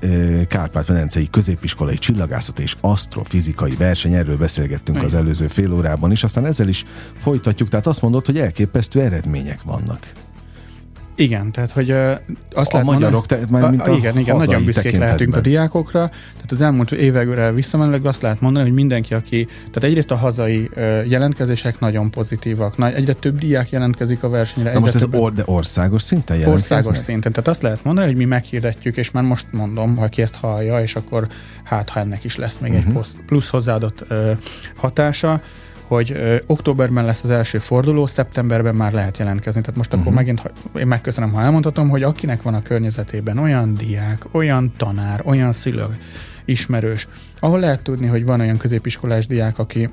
eh, 0.00 0.40
Kárpát-medencei 0.48 1.28
középiskolai 1.30 1.98
csillagászat 1.98 2.58
és 2.58 2.76
asztrofizikai 2.80 3.74
verseny, 3.76 4.14
erről 4.14 4.36
beszélgettünk 4.36 4.96
Igen. 4.96 5.08
az 5.08 5.14
előző 5.14 5.46
fél 5.46 5.72
órában 5.72 6.10
is, 6.10 6.24
aztán 6.24 6.46
ezzel 6.46 6.68
is 6.68 6.84
folytatjuk, 7.16 7.68
tehát 7.68 7.86
azt 7.86 8.02
mondod, 8.02 8.26
hogy 8.26 8.38
elképesztő 8.38 9.00
eredmények 9.00 9.62
vannak. 9.62 10.12
Igen, 11.14 11.52
tehát 11.52 11.70
hogy 11.70 11.90
uh, 11.90 12.10
azt 12.54 12.72
a 12.72 12.76
lehet 12.76 12.86
magyarok, 12.86 13.30
mondani, 13.30 13.40
te, 13.40 13.46
már 13.50 13.70
mint 13.70 13.86
a, 13.86 13.92
a, 13.92 13.96
igen, 13.96 14.18
igen, 14.18 14.36
nagyon 14.36 14.64
büszkék 14.64 14.96
lehetünk 14.96 15.36
a 15.36 15.40
diákokra. 15.40 16.08
Tehát 16.08 16.52
az 16.52 16.60
elmúlt 16.60 16.92
évekre 16.92 17.52
visszamenőleg 17.52 18.06
azt 18.06 18.22
lehet 18.22 18.40
mondani, 18.40 18.64
hogy 18.64 18.74
mindenki, 18.74 19.14
aki, 19.14 19.44
tehát 19.44 19.84
egyrészt 19.84 20.10
a 20.10 20.16
hazai 20.16 20.70
uh, 20.76 21.08
jelentkezések 21.08 21.78
nagyon 21.78 22.10
pozitívak, 22.10 22.76
nagy, 22.76 22.94
egyre 22.94 23.12
több 23.12 23.38
diák 23.38 23.70
jelentkezik 23.70 24.22
a 24.22 24.28
versenyre. 24.28 24.72
Na 24.72 24.78
most 24.78 24.94
ez 24.94 25.06
or, 25.10 25.32
de 25.32 25.42
országos 25.46 26.02
szinten 26.02 26.38
jelentkeznek? 26.38 26.78
Országos 26.78 27.04
szinten, 27.04 27.32
tehát 27.32 27.48
azt 27.48 27.62
lehet 27.62 27.84
mondani, 27.84 28.06
hogy 28.06 28.16
mi 28.16 28.24
meghirdetjük, 28.24 28.96
és 28.96 29.10
már 29.10 29.24
most 29.24 29.46
mondom, 29.50 29.96
ha 29.96 30.08
ki 30.08 30.22
ezt 30.22 30.34
hallja, 30.34 30.80
és 30.80 30.96
akkor 30.96 31.26
hát, 31.62 31.88
ha 31.88 32.00
ennek 32.00 32.24
is 32.24 32.36
lesz 32.36 32.58
még 32.60 32.70
uh-huh. 32.70 32.86
egy 32.86 32.92
plusz, 32.92 33.16
plusz 33.26 33.48
hozzáadott 33.48 34.04
uh, 34.10 34.30
hatása, 34.76 35.40
hogy 35.90 36.12
ö, 36.12 36.36
októberben 36.46 37.04
lesz 37.04 37.24
az 37.24 37.30
első 37.30 37.58
forduló, 37.58 38.06
szeptemberben 38.06 38.74
már 38.74 38.92
lehet 38.92 39.18
jelentkezni. 39.18 39.60
Tehát 39.60 39.76
most 39.76 39.92
uh-huh. 39.92 40.06
akkor 40.06 40.18
megint, 40.18 40.40
ha, 40.40 40.50
én 40.78 40.86
megköszönöm, 40.86 41.32
ha 41.32 41.42
elmondhatom, 41.42 41.88
hogy 41.88 42.02
akinek 42.02 42.42
van 42.42 42.54
a 42.54 42.62
környezetében 42.62 43.38
olyan 43.38 43.74
diák, 43.74 44.24
olyan 44.30 44.72
tanár, 44.76 45.22
olyan 45.24 45.52
szülő, 45.52 45.98
ismerős, 46.44 47.08
ahol 47.40 47.60
lehet 47.60 47.82
tudni, 47.82 48.06
hogy 48.06 48.24
van 48.24 48.40
olyan 48.40 48.56
középiskolás 48.56 49.26
diák, 49.26 49.58
aki 49.58 49.88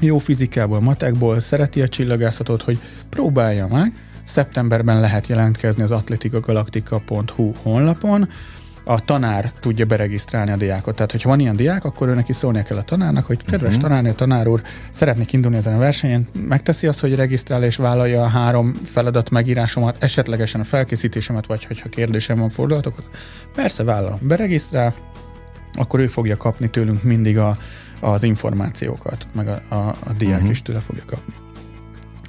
jó 0.00 0.18
fizikából, 0.18 0.80
matekból, 0.80 1.40
szereti 1.40 1.82
a 1.82 1.88
csillagászatot, 1.88 2.62
hogy 2.62 2.78
próbálja 3.08 3.66
meg. 3.66 3.92
Szeptemberben 4.24 5.00
lehet 5.00 5.26
jelentkezni 5.26 5.82
az 5.82 5.90
atletikagalaktika.hu 5.90 7.52
honlapon, 7.62 8.28
a 8.90 9.00
tanár 9.04 9.52
tudja 9.60 9.84
beregisztrálni 9.84 10.50
a 10.50 10.56
diákot. 10.56 10.94
Tehát, 10.94 11.10
hogyha 11.10 11.28
van 11.28 11.40
ilyen 11.40 11.56
diák, 11.56 11.84
akkor 11.84 12.08
ő 12.08 12.14
neki 12.14 12.32
szólnia 12.32 12.62
kell 12.62 12.76
a 12.76 12.82
tanárnak, 12.82 13.24
hogy 13.24 13.44
kedves 13.44 13.68
uh-huh. 13.68 13.82
tanárnő, 13.82 14.12
tanár 14.12 14.46
úr, 14.46 14.62
szeretnék 14.90 15.32
indulni 15.32 15.56
ezen 15.56 15.74
a 15.74 15.78
versenyen, 15.78 16.28
megteszi 16.48 16.86
azt, 16.86 17.00
hogy 17.00 17.14
regisztrál 17.14 17.64
és 17.64 17.76
vállalja 17.76 18.22
a 18.22 18.26
három 18.26 18.74
feladat 18.84 19.30
megírásomat, 19.30 20.02
esetlegesen 20.02 20.60
a 20.60 20.64
felkészítésemet, 20.64 21.46
vagy 21.46 21.64
hogyha 21.64 21.88
kérdésem 21.88 22.38
van, 22.38 22.50
fordulatok, 22.50 23.02
persze 23.54 23.82
vállalom. 23.82 24.18
Beregisztrál, 24.22 24.94
akkor 25.72 26.00
ő 26.00 26.06
fogja 26.06 26.36
kapni 26.36 26.70
tőlünk 26.70 27.02
mindig 27.02 27.38
a, 27.38 27.56
az 28.00 28.22
információkat, 28.22 29.26
meg 29.34 29.48
a, 29.48 29.62
a, 29.68 29.96
a 30.04 30.12
diák 30.18 30.34
uh-huh. 30.34 30.50
is 30.50 30.62
tőle 30.62 30.78
fogja 30.80 31.02
kapni. 31.06 31.34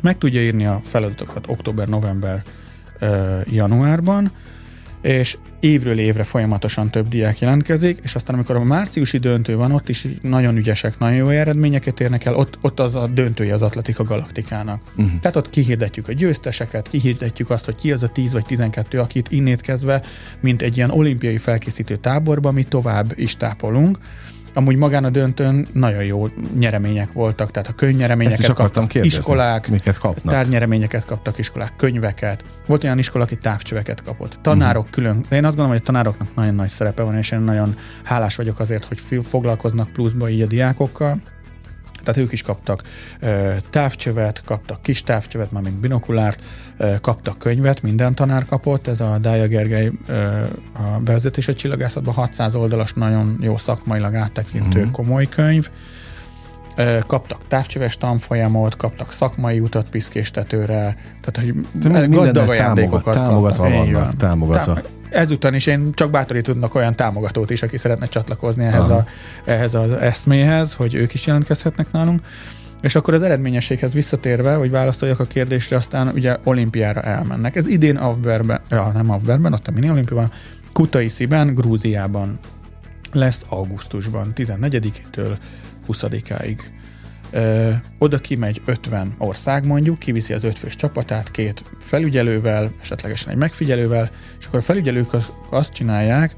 Meg 0.01 0.17
tudja 0.17 0.41
írni 0.41 0.65
a 0.65 0.81
feladatokat 0.83 1.45
október, 1.47 1.87
november, 1.87 2.43
januárban, 3.45 4.31
és 5.01 5.37
évről 5.59 5.99
évre 5.99 6.23
folyamatosan 6.23 6.89
több 6.89 7.07
diák 7.07 7.39
jelentkezik, 7.39 7.99
és 8.03 8.15
aztán 8.15 8.35
amikor 8.35 8.55
a 8.55 8.63
márciusi 8.63 9.17
döntő 9.17 9.55
van, 9.55 9.71
ott 9.71 9.89
is 9.89 10.07
nagyon 10.21 10.57
ügyesek, 10.57 10.99
nagyon 10.99 11.17
jó 11.17 11.27
eredményeket 11.27 11.99
érnek 11.99 12.25
el, 12.25 12.35
ott, 12.35 12.57
ott 12.61 12.79
az 12.79 12.95
a 12.95 13.07
döntője 13.07 13.53
az 13.53 13.61
Atletika 13.61 14.03
Galaktikának. 14.03 14.81
Uh-huh. 14.97 15.19
Tehát 15.19 15.37
ott 15.37 15.49
kihirdetjük 15.49 16.07
a 16.07 16.13
győzteseket, 16.13 16.89
kihirdetjük 16.89 17.49
azt, 17.49 17.65
hogy 17.65 17.75
ki 17.75 17.91
az 17.91 18.03
a 18.03 18.07
10 18.07 18.33
vagy 18.33 18.45
12, 18.45 18.99
akit 18.99 19.31
innét 19.31 19.61
kezdve, 19.61 20.01
mint 20.39 20.61
egy 20.61 20.77
ilyen 20.77 20.91
olimpiai 20.91 21.37
felkészítő 21.37 21.95
táborba, 21.95 22.51
mi 22.51 22.63
tovább 22.63 23.13
is 23.15 23.37
tápolunk. 23.37 23.97
Amúgy 24.53 24.75
magán 24.75 25.03
a 25.03 25.09
döntőn 25.09 25.67
nagyon 25.73 26.03
jó 26.03 26.27
nyeremények 26.53 27.11
voltak, 27.11 27.51
tehát 27.51 27.69
a 27.69 27.73
könyvnyereményeket 27.73 28.53
kaptak 28.53 28.87
kérdezni. 28.87 29.17
iskolák, 29.17 29.67
Miket 29.67 29.97
kapnak? 29.97 30.33
tárnyereményeket 30.33 31.05
kaptak 31.05 31.37
iskolák, 31.37 31.75
könyveket. 31.75 32.43
Volt 32.65 32.83
olyan 32.83 32.97
iskola, 32.97 33.23
aki 33.23 33.37
távcsöveket 33.37 34.03
kapott. 34.03 34.39
Tanárok 34.41 34.83
uh-huh. 34.83 34.95
külön. 34.95 35.25
Én 35.29 35.45
azt 35.45 35.55
gondolom, 35.55 35.69
hogy 35.71 35.79
a 35.81 35.85
tanároknak 35.85 36.35
nagyon 36.35 36.55
nagy 36.55 36.69
szerepe 36.69 37.03
van, 37.03 37.17
és 37.17 37.31
én 37.31 37.39
nagyon 37.39 37.75
hálás 38.03 38.35
vagyok 38.35 38.59
azért, 38.59 38.85
hogy 38.85 39.23
foglalkoznak 39.29 39.89
pluszba 39.89 40.29
így 40.29 40.41
a 40.41 40.45
diákokkal. 40.45 41.21
Tehát 42.03 42.21
ők 42.21 42.31
is 42.31 42.41
kaptak 42.41 42.83
távcsövet, 43.69 44.41
kaptak 44.45 44.81
kis 44.81 45.03
távcsövet, 45.03 45.51
már 45.51 45.63
mint 45.63 45.75
binokulárt, 45.75 46.43
kaptak 47.01 47.37
könyvet, 47.37 47.81
minden 47.81 48.15
tanár 48.15 48.45
kapott, 48.45 48.87
ez 48.87 48.99
a 48.99 49.17
Dája 49.17 49.47
Gergely 49.47 49.91
a 50.73 50.99
bevezetés 50.99 51.47
a 51.47 51.53
csillagászatban 51.53 52.13
600 52.13 52.55
oldalas, 52.55 52.93
nagyon 52.93 53.37
jó 53.41 53.57
szakmailag 53.57 54.15
áttekintő 54.15 54.79
uh-huh. 54.79 54.91
komoly 54.91 55.27
könyv. 55.29 55.69
Kaptak 57.07 57.41
távcsöves 57.47 57.97
tanfolyamot, 57.97 58.77
kaptak 58.77 59.11
szakmai 59.11 59.59
utat 59.59 59.89
piszkéstetőre, 59.89 60.97
tehát 61.21 61.35
hogy 61.35 62.09
gazdag 62.09 62.49
ajándékokat 62.49 63.13
támogatva 63.13 63.63
kaptak. 63.63 63.91
vannak, 63.91 64.15
támogatva. 64.15 64.73
Tám- 64.73 64.99
ezután 65.11 65.53
is 65.53 65.65
én 65.65 65.93
csak 65.93 66.11
bátorítudnak 66.11 66.75
olyan 66.75 66.95
támogatót 66.95 67.49
is, 67.49 67.63
aki 67.63 67.77
szeretne 67.77 68.05
csatlakozni 68.05 68.63
ehhez, 68.63 68.89
a, 68.89 69.05
ehhez 69.45 69.73
az 69.73 69.91
eszméhez, 69.91 70.73
hogy 70.73 70.93
ők 70.93 71.13
is 71.13 71.25
jelentkezhetnek 71.25 71.91
nálunk. 71.91 72.21
És 72.81 72.95
akkor 72.95 73.13
az 73.13 73.21
eredményességhez 73.21 73.93
visszatérve, 73.93 74.55
hogy 74.55 74.71
válaszoljak 74.71 75.19
a 75.19 75.25
kérdésre, 75.25 75.75
aztán 75.75 76.07
ugye 76.07 76.37
olimpiára 76.43 77.01
elmennek. 77.01 77.55
Ez 77.55 77.67
idén 77.67 77.97
Avberben, 77.97 78.61
ja, 78.69 78.91
nem 78.93 79.09
Avberben, 79.09 79.53
ott 79.53 79.67
a 79.67 79.71
mini 79.71 79.89
olimpiában, 79.89 80.31
Kutaisziben, 80.73 81.53
Grúziában 81.53 82.39
lesz 83.11 83.45
augusztusban, 83.49 84.33
14-től 84.35 85.37
20-áig. 85.87 86.59
Ö, 87.31 87.71
oda 87.97 88.17
kimegy 88.17 88.61
50 88.65 89.15
ország 89.17 89.65
mondjuk, 89.65 89.99
kiviszi 89.99 90.33
az 90.33 90.43
ötfős 90.43 90.75
csapatát 90.75 91.31
két 91.31 91.63
felügyelővel, 91.79 92.73
esetlegesen 92.81 93.31
egy 93.31 93.37
megfigyelővel, 93.37 94.11
és 94.39 94.45
akkor 94.45 94.59
a 94.59 94.63
felügyelők 94.63 95.13
az, 95.13 95.31
azt 95.49 95.73
csinálják, 95.73 96.35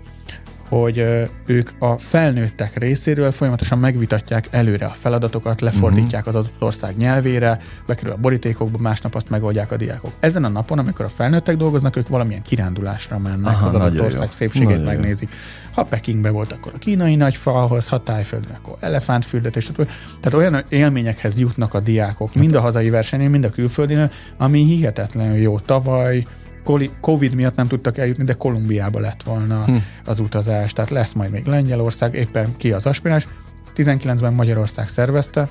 hogy 0.69 0.97
ők 1.45 1.69
a 1.80 1.97
felnőttek 1.97 2.78
részéről 2.78 3.32
folyamatosan 3.32 3.80
megvitatják 3.80 4.47
előre 4.52 4.86
a 4.86 4.93
feladatokat, 4.93 5.62
lefordítják 5.62 6.28
az 6.28 6.36
adott 6.36 6.62
ország 6.62 6.97
nyelvére, 6.97 7.60
bekerül 7.88 8.12
a 8.12 8.17
borítékokba, 8.17 8.78
másnap 8.78 9.15
azt 9.15 9.30
megoldják 9.30 9.71
a 9.71 9.78
diákok. 9.78 10.12
Ezen 10.19 10.43
a 10.43 10.47
napon, 10.47 10.80
amikor 10.80 11.06
a 11.06 11.10
felnőttek 11.10 11.58
dolgoznak, 11.58 11.95
ők 11.95 12.08
valamilyen 12.08 12.41
kirándulásra 12.41 13.17
mennek, 13.17 13.54
Aha, 13.54 13.67
az 13.67 13.73
adott 13.73 14.02
ország 14.02 14.21
jó. 14.21 14.30
szépségét 14.30 14.67
nagyon 14.67 14.86
megnézik. 14.86 15.30
Jó. 15.32 15.38
Ha 15.73 15.84
Pekingbe 15.84 16.30
volt, 16.30 16.52
akkor 16.52 16.71
a 16.76 16.78
kínai 16.78 17.15
nagyfalhoz, 17.15 17.88
ha 17.88 18.04
Tájföldön, 18.04 18.52
akkor 18.58 18.78
elefántfürdetés. 18.80 19.71
Tehát 20.21 20.34
olyan 20.34 20.63
élményekhez 20.69 21.39
jutnak 21.39 21.73
a 21.73 21.80
diákok, 21.80 22.34
mind 22.34 22.56
a 22.56 22.62
hazai 22.62 22.89
versenyen, 22.89 23.32
mind 23.32 23.43
a 23.43 23.49
külföldén, 23.49 24.10
ami 24.38 24.63
hihetetlenül 24.65 25.38
jó. 25.38 25.60
Tavaly 25.60 26.26
Covid 26.99 27.34
miatt 27.34 27.56
nem 27.56 27.67
tudtak 27.67 27.97
eljutni, 27.97 28.23
de 28.23 28.34
Kolumbiába 28.34 28.99
lett 28.99 29.23
volna 29.23 29.63
hm. 29.63 29.76
az 30.06 30.19
utazás, 30.19 30.73
tehát 30.73 30.91
lesz 30.91 31.13
majd 31.13 31.32
még 31.32 31.45
Lengyelország, 31.45 32.15
éppen 32.15 32.54
ki 32.58 32.71
az 32.71 32.86
aspiráns. 32.86 33.28
19-ben 33.76 34.34
Magyarország 34.34 34.89
szervezte, 34.89 35.49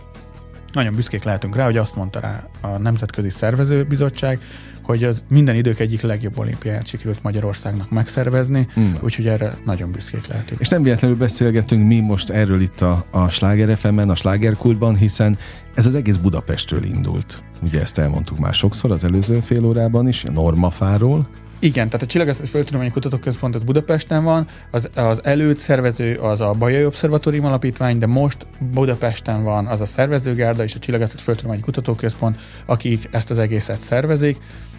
nagyon 0.72 0.94
büszkék 0.94 1.22
lehetünk 1.22 1.56
rá, 1.56 1.64
hogy 1.64 1.76
azt 1.76 1.96
mondta 1.96 2.20
rá 2.20 2.48
a 2.61 2.68
Nemzetközi 2.68 3.28
Szervezőbizottság, 3.28 4.40
hogy 4.82 5.04
az 5.04 5.22
minden 5.28 5.54
idők 5.54 5.78
egyik 5.78 6.00
legjobb 6.00 6.38
olimpiáját 6.38 6.87
sikerült 6.87 7.22
Magyarországnak 7.22 7.90
megszervezni, 7.90 8.66
hmm. 8.74 8.92
úgyhogy 9.02 9.26
erre 9.26 9.58
nagyon 9.64 9.92
büszkék 9.92 10.26
lehetünk. 10.26 10.61
És 10.61 10.68
nem 10.68 10.82
véletlenül 10.82 11.16
beszélgetünk 11.16 11.87
mi 11.87 12.00
most 12.00 12.30
erről 12.30 12.61
itt 12.61 12.80
a, 12.80 13.04
a 13.11 13.28
Sláger 13.28 13.76
FM-en, 13.76 14.11
a 14.11 14.14
Slágerkultban, 14.14 14.96
hiszen 14.96 15.38
ez 15.74 15.87
az 15.87 15.94
egész 15.94 16.16
Budapestről 16.16 16.85
indult. 16.85 17.42
Ugye 17.62 17.80
ezt 17.80 17.98
elmondtuk 17.98 18.38
már 18.38 18.54
sokszor 18.54 18.90
az 18.90 19.04
előző 19.04 19.40
fél 19.40 19.64
órában 19.64 20.08
is, 20.08 20.22
Normafáról, 20.22 21.28
igen, 21.62 21.87
tehát 21.87 22.03
a 22.03 22.07
Csillagászati 22.07 22.46
Földtudományi 22.46 22.90
Kutatóközpont 22.90 23.55
az 23.55 23.62
Budapesten 23.62 24.25
van, 24.25 24.46
az, 24.70 24.90
az 24.94 25.25
előtt 25.25 25.59
szervező 25.59 26.16
az 26.16 26.40
a 26.40 26.53
Bajai 26.53 26.85
Obszervatórium 26.85 27.44
Alapítvány, 27.44 27.98
de 27.98 28.07
most 28.07 28.46
Budapesten 28.72 29.42
van 29.42 29.66
az 29.66 29.81
a 29.81 29.85
szervezőgárda 29.85 30.62
és 30.62 30.75
a 30.75 30.79
Csillagászati 30.79 31.22
Földtudományi 31.22 31.61
Kutatóközpont, 31.61 32.38
akik 32.66 33.09
ezt 33.11 33.31
az 33.31 33.38
egészet 33.38 33.81
szervezik. 33.81 34.37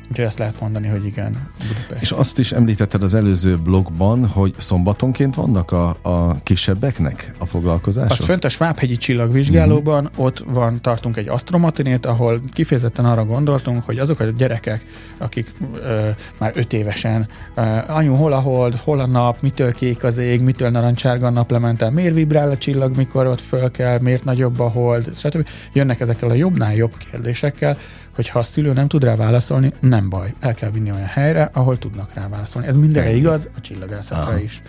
Úgyhogy 0.10 0.26
ezt 0.26 0.40
lehet 0.40 0.60
mondani, 0.60 0.88
hogy 0.88 1.06
igen, 1.06 1.50
Budapest. 1.68 2.02
És 2.02 2.12
azt 2.12 2.40
is 2.40 2.52
említetted 2.52 3.04
az 3.04 3.14
előző 3.14 3.58
blogban, 3.58 4.28
hogy 4.28 4.54
szombatonként 4.58 5.36
vannak 5.36 5.72
a, 5.72 5.98
a 6.02 6.44
kisebbeknek 6.44 7.34
a 7.38 7.46
foglalkozások? 7.46 8.20
Az 8.20 8.26
fönt 8.26 8.44
a 8.44 8.50
Svábhegyi 8.50 8.98
csillagvizsgálóban, 8.98 10.06
uh-huh. 10.06 10.26
ott 10.26 10.44
van, 10.48 10.82
tartunk 10.82 11.18
egy 11.18 11.28
astromatinét, 11.28 12.06
ahol 12.06 12.42
kifejezetten 12.54 13.06
arra 13.06 13.26
gondoltunk, 13.26 13.84
hogy 13.84 14.00
azok 14.00 14.20
a 14.20 14.24
gyerekek, 14.24 14.86
akik 15.18 15.54
ö, 15.74 16.10
már 16.38 16.52
öt 16.56 16.74
évesen, 16.74 17.28
ö, 17.56 17.62
anyu, 17.88 18.16
hol 18.16 18.34
a 18.34 18.40
hold, 18.40 18.76
hol 18.76 19.00
a 19.00 19.08
nap, 19.08 19.42
mitől 19.42 19.72
kék 19.72 20.04
az 20.04 20.18
ég, 20.18 20.42
mitől 20.42 20.70
narancsárga 20.70 21.28
a 21.28 21.30
naplemente, 21.30 21.90
miért 21.90 22.14
vibrál 22.14 22.50
a 22.50 22.58
csillag, 22.58 22.96
mikor 22.96 23.28
ott 23.28 23.42
föl 23.42 23.72
kell, 23.72 24.00
miért 24.00 24.24
nagyobb 24.24 24.60
a 24.60 24.70
hold, 24.70 25.16
stb. 25.16 25.48
Jönnek 25.74 26.00
ezekkel 26.00 26.30
a 26.30 26.34
jobbnál 26.34 26.76
jobb 26.76 26.98
kérdésekkel, 27.12 27.78
hogy 28.16 28.30
ha 28.30 28.40
a 28.40 28.44
szülő 28.44 28.74
nem 28.74 28.88
tud 28.88 29.04
rá 29.04 29.16
válaszolni, 29.16 29.74
nem 29.80 30.10
baj, 30.10 30.34
el 30.40 30.54
kell 30.54 30.72
vinni 30.72 30.92
olyan 30.92 31.06
helyre, 31.06 31.50
ahol 31.54 31.78
tudnak 31.80 32.14
rá 32.14 32.28
válaszolni. 32.28 32.68
Ez 32.68 32.76
mindenre 32.76 33.16
igaz, 33.16 33.50
a 33.58 33.62
csillagászatra 33.62 34.22
Aha. 34.22 34.40
is. 34.40 34.62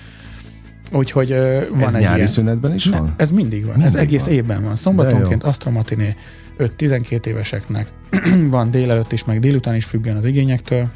Úgyhogy 0.92 1.32
uh, 1.32 1.68
van 1.68 1.82
ez 1.82 1.94
egy 1.94 2.00
nyári 2.00 2.14
ilyen... 2.14 2.26
szünetben 2.26 2.74
is 2.74 2.86
van? 2.86 3.14
ez 3.16 3.30
mindig 3.30 3.64
van. 3.64 3.76
Mindig 3.76 3.94
ez 3.94 4.00
egész 4.00 4.24
van. 4.24 4.32
évben 4.32 4.62
van. 4.62 4.76
Szombatonként 4.76 5.42
Astromatiné 5.42 6.14
5-12 6.58 7.26
éveseknek 7.26 7.88
van 8.50 8.70
délelőtt 8.70 9.12
is, 9.12 9.24
meg 9.24 9.40
délután 9.40 9.74
is 9.74 9.84
függően 9.84 10.16
az 10.16 10.24
igényektől. 10.24 10.88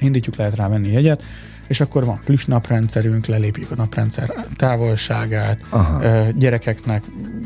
Indítjuk, 0.00 0.36
lehet 0.36 0.56
rá 0.56 0.68
venni 0.68 0.92
jegyet 0.92 1.22
és 1.68 1.80
akkor 1.80 2.04
van 2.04 2.20
plusz 2.24 2.44
naprendszerünk, 2.44 3.26
lelépjük 3.26 3.70
a 3.70 3.74
naprendszer 3.74 4.46
távolságát, 4.56 5.60
Aha. 5.68 6.30
gyerekeknek 6.30 7.02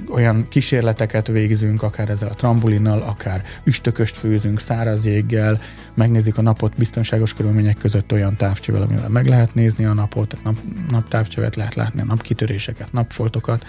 olyan 0.08 0.46
kísérleteket 0.48 1.26
végzünk, 1.26 1.82
akár 1.82 2.10
ezzel 2.10 2.28
a 2.28 2.34
trambulinnal, 2.34 3.02
akár 3.02 3.42
üstököst 3.64 4.16
főzünk 4.16 4.60
száraz 4.60 5.06
jéggel, 5.06 5.60
megnézik 5.94 6.38
a 6.38 6.42
napot 6.42 6.76
biztonságos 6.76 7.34
körülmények 7.34 7.76
között 7.76 8.12
olyan 8.12 8.36
távcsővel, 8.36 8.82
amivel 8.82 9.08
meg 9.08 9.26
lehet 9.26 9.54
nézni 9.54 9.84
a 9.84 9.92
napot, 9.92 10.36
nap, 10.44 10.56
naptávcsövet 10.90 11.56
lehet 11.56 11.74
látni, 11.74 12.00
a 12.00 12.04
napkitöréseket, 12.04 12.92
napfoltokat, 12.92 13.64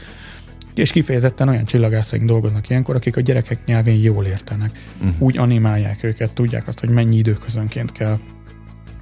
és 0.75 0.91
kifejezetten 0.91 1.49
olyan 1.49 1.65
csillagászaink 1.65 2.25
dolgoznak 2.25 2.69
ilyenkor, 2.69 2.95
akik 2.95 3.17
a 3.17 3.21
gyerekek 3.21 3.65
nyelvén 3.65 4.01
jól 4.01 4.25
értenek. 4.25 4.71
Uh-huh. 4.97 5.21
Úgy 5.21 5.37
animálják 5.37 6.03
őket, 6.03 6.31
tudják 6.31 6.67
azt, 6.67 6.79
hogy 6.79 6.89
mennyi 6.89 7.17
időközönként 7.17 7.91
kell 7.91 8.17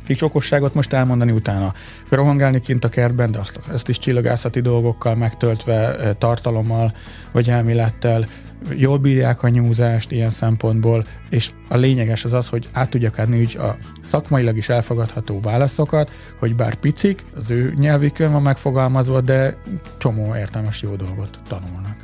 kis 0.05 0.21
okosságot 0.21 0.73
most 0.73 0.93
elmondani, 0.93 1.31
utána 1.31 1.73
rohangálni 2.09 2.59
kint 2.59 2.83
a 2.83 2.89
kertben, 2.89 3.31
de 3.31 3.39
azt, 3.39 3.59
ezt 3.73 3.89
is 3.89 3.97
csillagászati 3.97 4.61
dolgokkal 4.61 5.15
megtöltve, 5.15 5.95
eh, 5.95 6.13
tartalommal, 6.17 6.93
vagy 7.31 7.49
elmélettel, 7.49 8.27
jól 8.73 8.97
bírják 8.97 9.43
a 9.43 9.49
nyúzást 9.49 10.11
ilyen 10.11 10.29
szempontból, 10.29 11.05
és 11.29 11.51
a 11.69 11.77
lényeges 11.77 12.25
az 12.25 12.33
az, 12.33 12.47
hogy 12.47 12.69
át 12.73 12.89
tudják 12.89 13.17
adni 13.17 13.39
úgy 13.39 13.57
a 13.57 13.75
szakmailag 14.01 14.57
is 14.57 14.69
elfogadható 14.69 15.39
válaszokat, 15.39 16.11
hogy 16.39 16.55
bár 16.55 16.75
picik, 16.75 17.25
az 17.35 17.49
ő 17.49 17.73
nyelvükön 17.77 18.31
van 18.31 18.41
megfogalmazva, 18.41 19.21
de 19.21 19.57
csomó 19.97 20.35
értelmes 20.35 20.81
jó 20.81 20.95
dolgot 20.95 21.39
tanulnak. 21.47 21.95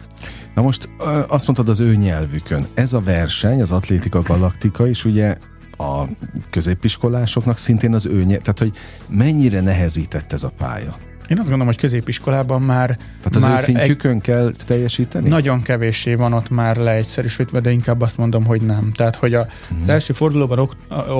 Na 0.55 0.61
most 0.61 0.89
azt 1.27 1.45
mondtad 1.45 1.69
az 1.69 1.79
ő 1.79 1.95
nyelvükön. 1.95 2.67
Ez 2.73 2.93
a 2.93 3.01
verseny, 3.01 3.61
az 3.61 3.71
Atlétika 3.71 4.21
Galaktika 4.21 4.87
is 4.87 5.05
ugye 5.05 5.37
a 5.81 6.07
középiskolásoknak 6.49 7.57
szintén 7.57 7.93
az 7.93 8.05
ő 8.05 8.23
tehát 8.23 8.59
hogy 8.59 8.71
mennyire 9.07 9.61
nehezített 9.61 10.31
ez 10.31 10.43
a 10.43 10.51
pálya? 10.57 10.97
Én 11.31 11.37
azt 11.37 11.49
gondolom, 11.49 11.65
hogy 11.65 11.77
középiskolában 11.77 12.61
már... 12.61 12.87
Tehát 12.95 13.35
az 13.35 13.41
már 13.41 13.59
ő 13.59 13.61
szintjükön 13.61 14.15
egy, 14.15 14.21
kell 14.21 14.51
teljesíteni? 14.65 15.29
Nagyon 15.29 15.61
kevéssé 15.61 16.15
van 16.15 16.33
ott 16.33 16.49
már 16.49 16.77
leegyszerűsítve, 16.77 17.59
de 17.59 17.71
inkább 17.71 18.01
azt 18.01 18.17
mondom, 18.17 18.45
hogy 18.45 18.61
nem. 18.61 18.91
Tehát, 18.95 19.15
hogy 19.15 19.33
a, 19.33 19.39
uh-huh. 19.39 19.81
az 19.81 19.89
első 19.89 20.13
fordulóban, 20.13 20.69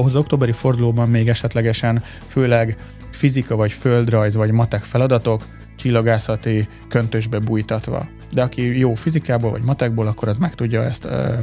az 0.04 0.15
októberi 0.15 0.52
fordulóban 0.52 1.10
még 1.10 1.30
esetlegesen 1.30 2.04
főleg 2.28 2.78
fizika, 3.12 3.56
vagy 3.56 3.71
földrajz, 3.71 4.36
vagy 4.36 4.52
matek 4.52 4.82
feladatok 4.82 5.43
csillagászati 5.76 6.67
köntösbe 6.89 7.39
bújtatva 7.39 8.08
de 8.34 8.41
aki 8.41 8.78
jó 8.78 8.94
fizikából 8.94 9.52
vagy 9.52 9.62
matekból, 9.62 10.08
akkor 10.08 10.28
az 10.28 10.38
meg 10.38 10.56
tudja 10.56 10.84
ezt, 10.84 11.06
ö, 11.06 11.34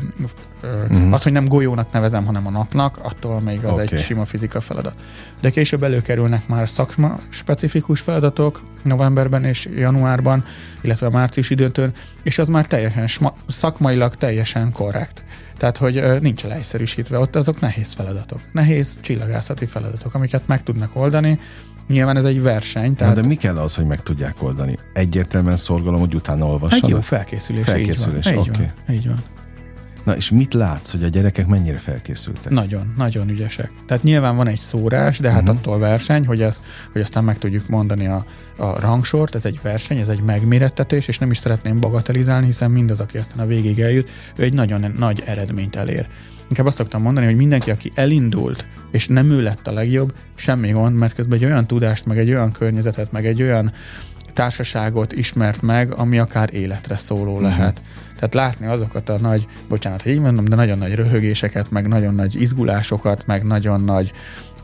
ö, 0.60 0.82
uh-huh. 0.82 1.12
azt, 1.12 1.22
hogy 1.22 1.32
nem 1.32 1.48
golyónak 1.48 1.92
nevezem, 1.92 2.24
hanem 2.24 2.46
a 2.46 2.50
napnak, 2.50 2.98
attól 3.02 3.40
még 3.40 3.64
az 3.64 3.72
okay. 3.72 3.86
egy 3.90 3.98
sima 3.98 4.24
fizika 4.24 4.60
feladat. 4.60 4.94
De 5.40 5.50
később 5.50 5.82
előkerülnek 5.82 6.48
már 6.48 6.68
szakma 6.68 7.20
specifikus 7.28 8.00
feladatok 8.00 8.62
novemberben 8.82 9.44
és 9.44 9.68
januárban, 9.76 10.44
illetve 10.80 11.06
a 11.06 11.10
március 11.10 11.50
időtön, 11.50 11.92
és 12.22 12.38
az 12.38 12.48
már 12.48 12.66
teljesen 12.66 13.06
sma, 13.06 13.36
szakmailag 13.48 14.14
teljesen 14.14 14.72
korrekt. 14.72 15.24
Tehát, 15.58 15.76
hogy 15.76 16.20
nincs 16.20 16.44
leegyszerűsítve, 16.44 17.18
ott 17.18 17.36
azok 17.36 17.60
nehéz 17.60 17.92
feladatok. 17.92 18.40
Nehéz 18.52 18.98
csillagászati 19.00 19.66
feladatok, 19.66 20.14
amiket 20.14 20.46
meg 20.46 20.62
tudnak 20.62 20.96
oldani, 20.96 21.38
Nyilván 21.88 22.16
ez 22.16 22.24
egy 22.24 22.42
verseny. 22.42 22.94
Tehát... 22.94 23.14
Na, 23.14 23.20
de 23.20 23.28
mi 23.28 23.34
kell 23.34 23.58
az, 23.58 23.74
hogy 23.74 23.86
meg 23.86 24.02
tudják 24.02 24.42
oldani? 24.42 24.78
Egyértelműen 24.92 25.56
szorgalom, 25.56 26.00
hogy 26.00 26.14
utána 26.14 26.46
olvassanak? 26.46 26.84
Egy 26.84 26.90
jó 26.90 27.00
felkészülés. 27.00 27.64
Felkészülés, 27.64 28.26
így 28.26 28.34
van. 28.34 28.44
Így, 28.44 28.48
okay. 28.48 28.70
van. 28.86 28.94
így 28.94 29.06
van. 29.06 29.22
Na 30.08 30.16
és 30.16 30.30
mit 30.30 30.54
látsz, 30.54 30.90
hogy 30.90 31.02
a 31.02 31.08
gyerekek 31.08 31.46
mennyire 31.46 31.78
felkészültek? 31.78 32.52
Nagyon, 32.52 32.94
nagyon 32.96 33.28
ügyesek. 33.28 33.70
Tehát 33.86 34.02
nyilván 34.02 34.36
van 34.36 34.46
egy 34.46 34.58
szórás, 34.58 35.18
de 35.18 35.30
hát 35.30 35.42
uh-huh. 35.42 35.56
attól 35.56 35.78
verseny, 35.78 36.26
hogy, 36.26 36.42
ez, 36.42 36.60
hogy 36.92 37.00
aztán 37.00 37.24
meg 37.24 37.38
tudjuk 37.38 37.68
mondani 37.68 38.06
a, 38.06 38.24
a 38.56 38.80
rangsort, 38.80 39.34
ez 39.34 39.44
egy 39.44 39.58
verseny, 39.62 39.98
ez 39.98 40.08
egy 40.08 40.20
megmérettetés, 40.20 41.08
és 41.08 41.18
nem 41.18 41.30
is 41.30 41.38
szeretném 41.38 41.80
bagatelizálni, 41.80 42.46
hiszen 42.46 42.70
mindaz, 42.70 43.00
aki 43.00 43.18
aztán 43.18 43.38
a 43.38 43.46
végig 43.46 43.80
eljut, 43.80 44.10
ő 44.36 44.42
egy 44.42 44.54
nagyon 44.54 44.94
nagy 44.98 45.22
eredményt 45.26 45.76
elér. 45.76 46.06
Inkább 46.48 46.66
azt 46.66 46.76
szoktam 46.76 47.02
mondani, 47.02 47.26
hogy 47.26 47.36
mindenki, 47.36 47.70
aki 47.70 47.92
elindult, 47.94 48.66
és 48.90 49.06
nem 49.06 49.30
ő 49.30 49.42
lett 49.42 49.66
a 49.66 49.72
legjobb, 49.72 50.14
semmi 50.34 50.70
gond, 50.70 50.96
mert 50.96 51.14
közben 51.14 51.38
egy 51.38 51.44
olyan 51.44 51.66
tudást, 51.66 52.06
meg 52.06 52.18
egy 52.18 52.30
olyan 52.30 52.52
környezetet, 52.52 53.12
meg 53.12 53.26
egy 53.26 53.42
olyan 53.42 53.72
társaságot 54.32 55.12
ismert 55.12 55.62
meg, 55.62 55.92
ami 55.92 56.18
akár 56.18 56.54
életre 56.54 56.96
szóló 56.96 57.32
uh-huh. 57.32 57.48
lehet. 57.48 57.80
Tehát 58.16 58.34
látni 58.34 58.66
azokat 58.66 59.08
a 59.08 59.18
nagy, 59.18 59.46
bocsánat, 59.68 60.06
így 60.06 60.20
mondom, 60.20 60.44
de 60.44 60.54
nagyon 60.54 60.78
nagy 60.78 60.94
röhögéseket, 60.94 61.70
meg 61.70 61.88
nagyon 61.88 62.14
nagy 62.14 62.40
izgulásokat, 62.40 63.26
meg 63.26 63.44
nagyon 63.44 63.80
nagy 63.80 64.12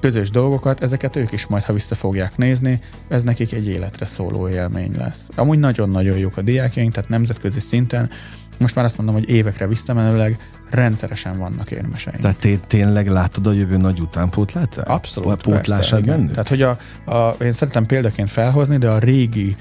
közös 0.01 0.31
dolgokat, 0.31 0.83
ezeket 0.83 1.17
ők 1.17 1.33
is 1.33 1.47
majd, 1.47 1.63
ha 1.63 1.73
vissza 1.73 1.95
fogják 1.95 2.37
nézni, 2.37 2.81
ez 3.09 3.23
nekik 3.23 3.53
egy 3.53 3.69
életre 3.69 4.07
szóló 4.07 4.49
élmény 4.49 4.93
lesz. 4.99 5.29
Amúgy 5.35 5.59
nagyon-nagyon 5.59 6.19
jók 6.19 6.37
a 6.37 6.43
diákjaink, 6.43 6.93
tehát 6.93 7.09
nemzetközi 7.09 7.61
szinten 7.61 8.11
most 8.59 8.75
már 8.75 8.85
azt 8.85 8.97
mondom, 8.97 9.15
hogy 9.15 9.29
évekre 9.29 9.67
visszamenőleg 9.67 10.39
rendszeresen 10.71 11.39
vannak 11.39 11.71
érmeseink. 11.71 12.21
Tehát 12.21 12.37
té- 12.37 12.67
tényleg 12.67 13.09
látod 13.09 13.47
a 13.47 13.53
jövő 13.53 13.77
nagy 13.77 14.01
utánpótlát? 14.01 14.79
Abszolút. 14.79 15.43
Pótlását 15.43 16.05
bennük? 16.05 16.31
Tehát, 16.31 16.49
hogy 16.49 16.63
a, 16.63 16.77
a, 17.05 17.37
én 17.43 17.53
szeretem 17.53 17.87
példaként 17.87 18.31
felhozni, 18.31 18.77
de 18.77 18.89
a 18.91 18.99
régi 18.99 19.57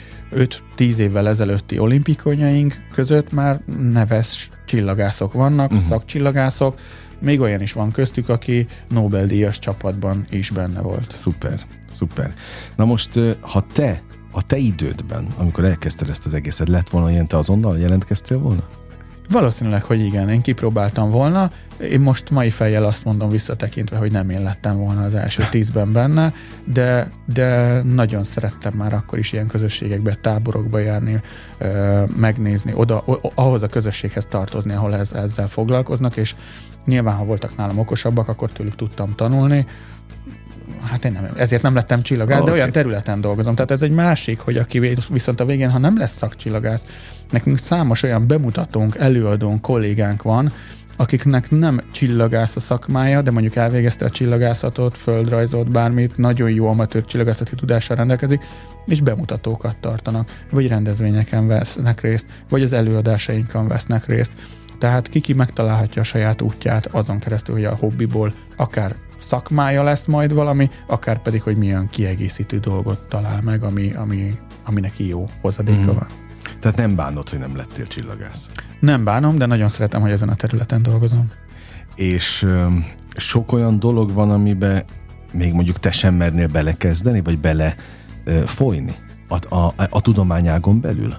5-10 0.78 0.98
évvel 0.98 1.28
ezelőtti 1.28 1.80
olimpikonyaink 1.80 2.76
között 2.92 3.32
már 3.32 3.62
neves 3.92 4.50
csillagászok 4.66 5.34
vannak, 5.34 5.72
uh-huh. 5.72 5.88
szakcsillagászok, 5.88 6.80
még 7.20 7.40
olyan 7.40 7.62
is 7.62 7.74
van 7.74 7.92
köztük, 7.92 8.30
aki 8.30 8.66
Nobel-díjas 8.90 9.60
csapatban 9.60 10.28
is 10.30 10.50
benne 10.50 10.82
volt. 10.82 11.12
Szuper, 11.12 11.60
szuper. 11.92 12.34
Na 12.76 12.86
most, 12.86 13.20
ha 13.42 13.66
te 13.74 14.02
a 14.32 14.42
te 14.42 14.58
idődben, 14.58 15.28
amikor 15.38 15.64
elkezdted 15.66 16.10
ezt 16.10 16.26
az 16.26 16.34
egészet, 16.34 16.68
lett 16.68 16.90
volna 16.90 17.12
ilyen, 17.12 17.28
te 17.28 17.38
azonnal 17.38 17.78
jelentkeztél 17.78 18.38
volna? 18.38 18.64
Valószínűleg, 19.30 19.84
hogy 19.84 20.02
igen, 20.02 20.30
én 20.30 20.42
kipróbáltam 20.42 21.10
volna. 21.10 21.52
Én 21.80 22.00
most 22.00 22.30
mai 22.30 22.50
fejjel 22.50 22.84
azt 22.84 23.06
mondom 23.06 23.30
visszatekintve, 23.30 23.98
hogy 23.98 24.12
nem 24.12 24.30
én 24.30 24.42
lettem 24.42 24.78
volna 24.78 25.04
az 25.04 25.14
első 25.14 25.48
tízben 25.52 25.94
benne, 25.94 26.34
de, 26.66 27.12
de 27.34 27.82
nagyon 27.82 28.24
szerettem 28.24 28.74
már 28.74 28.94
akkor 28.94 29.20
is 29.20 29.32
ilyen 29.32 29.48
közösségekbe, 29.48 30.16
táborokba 30.16 30.80
járni, 30.80 31.22
megnézni, 32.16 32.74
oda, 32.76 33.04
ahhoz 33.36 33.64
a 33.64 33.68
közösséghez 33.68 34.26
tartozni, 34.30 34.74
ahol 34.74 34.96
ez, 34.96 35.12
ezzel 35.12 35.48
foglalkoznak, 35.48 36.18
és 36.18 36.36
nyilván, 36.86 37.16
ha 37.16 37.26
voltak 37.26 37.56
nálam 37.56 37.80
okosabbak, 37.80 38.28
akkor 38.28 38.52
tőlük 38.52 38.76
tudtam 38.76 39.16
tanulni, 39.16 39.66
hát 40.84 41.06
én 41.06 41.12
nem, 41.12 41.30
ezért 41.36 41.62
nem 41.62 41.74
lettem 41.74 42.02
csillagász, 42.02 42.40
okay. 42.40 42.50
de 42.50 42.58
olyan 42.58 42.72
területen 42.72 43.22
dolgozom. 43.22 43.56
Tehát 43.56 43.72
ez 43.72 43.82
egy 43.82 43.92
másik, 43.92 44.40
hogy 44.40 44.58
aki 44.58 44.96
viszont 45.10 45.40
a 45.40 45.46
végén, 45.46 45.70
ha 45.70 45.78
nem 45.78 45.98
lesz 45.98 46.18
szakcsillagász, 46.18 46.86
nekünk 47.30 47.58
számos 47.58 48.04
olyan 48.04 48.28
bemutatónk, 48.28 48.96
előadónk, 48.96 49.62
kollégánk 49.62 50.22
van, 50.22 50.52
akiknek 50.98 51.52
nem 51.52 51.82
csillagász 51.92 52.56
a 52.56 52.60
szakmája, 52.60 53.22
de 53.22 53.32
mondjuk 53.32 53.56
elvégezte 53.56 54.06
a 54.06 54.10
csillagászatot, 54.10 54.98
földrajzolt 54.98 55.72
bármit, 55.72 56.18
nagyon 56.18 56.50
jó 56.50 56.68
amatőr 56.68 57.06
csillagászati 57.06 57.56
tudással 57.56 57.96
rendelkezik, 57.96 58.46
és 58.86 59.02
bemutatókat 59.02 59.76
tartanak, 59.78 60.44
vagy 60.52 60.68
rendezvényeken 60.68 61.48
vesznek 61.48 62.02
részt, 62.02 62.26
vagy 62.50 62.62
az 62.62 62.74
előadásainkon 62.74 63.68
vesznek 63.68 64.06
részt. 64.06 64.32
Tehát 64.80 65.10
kiki 65.10 65.34
megtalálhatja 65.34 66.02
a 66.02 66.06
saját 66.06 66.42
útját 66.42 66.86
azon 66.86 67.20
keresztül, 67.20 67.56
hogy 67.56 67.66
a 67.66 67.76
hobbiból 67.76 68.34
akár 68.58 68.96
szakmája 69.24 69.84
lesz 69.84 70.06
majd 70.06 70.34
valami, 70.34 70.70
akár 70.88 71.22
pedig, 71.22 71.42
hogy 71.42 71.58
milyen 71.58 71.90
kiegészítő 71.90 72.60
dolgot 72.60 73.08
talál 73.10 73.42
meg, 73.42 73.64
ami, 73.64 73.94
ami, 73.94 74.40
ami 74.66 74.80
neki 74.80 75.08
jó 75.08 75.30
hozadéka 75.42 75.92
mm. 75.92 75.96
van. 75.96 76.08
Tehát 76.60 76.78
nem 76.78 76.96
bánod, 76.96 77.30
hogy 77.30 77.40
nem 77.40 77.56
lettél 77.56 77.88
csillagász? 77.88 78.50
Nem 78.80 79.04
bánom, 79.04 79.38
de 79.38 79.46
nagyon 79.46 79.70
szeretem, 79.70 80.02
hogy 80.02 80.12
ezen 80.12 80.30
a 80.30 80.36
területen 80.36 80.82
dolgozom. 80.82 81.32
És 81.96 82.42
ö, 82.42 82.68
sok 83.16 83.52
olyan 83.52 83.80
dolog 83.80 84.14
van, 84.14 84.32
amiben 84.32 84.84
még 85.32 85.54
mondjuk 85.54 85.80
te 85.80 85.92
sem 85.92 86.14
mernél 86.14 86.48
belekezdeni, 86.48 87.22
vagy 87.22 87.40
bele 87.40 87.76
ö, 88.24 88.42
folyni 88.46 88.96
a, 89.28 89.56
a, 89.56 89.74
a 89.90 90.02
tudományágon 90.02 90.82
belül? 90.82 91.18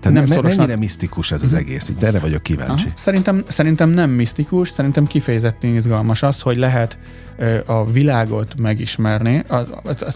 Tehát 0.00 0.18
nem, 0.18 0.26
szorosan... 0.26 0.56
mennyire 0.56 0.76
misztikus 0.76 1.32
ez 1.32 1.42
az 1.42 1.54
egész? 1.54 1.88
Itt 1.88 2.02
erre 2.02 2.18
vagyok 2.18 2.42
kíváncsi. 2.42 2.86
Aha. 2.86 2.96
Szerintem, 2.96 3.44
szerintem 3.48 3.90
nem 3.90 4.10
misztikus, 4.10 4.68
szerintem 4.68 5.06
kifejezetten 5.06 5.74
izgalmas 5.74 6.22
az, 6.22 6.40
hogy 6.40 6.56
lehet 6.56 6.98
a 7.66 7.90
világot 7.90 8.54
megismerni. 8.58 9.44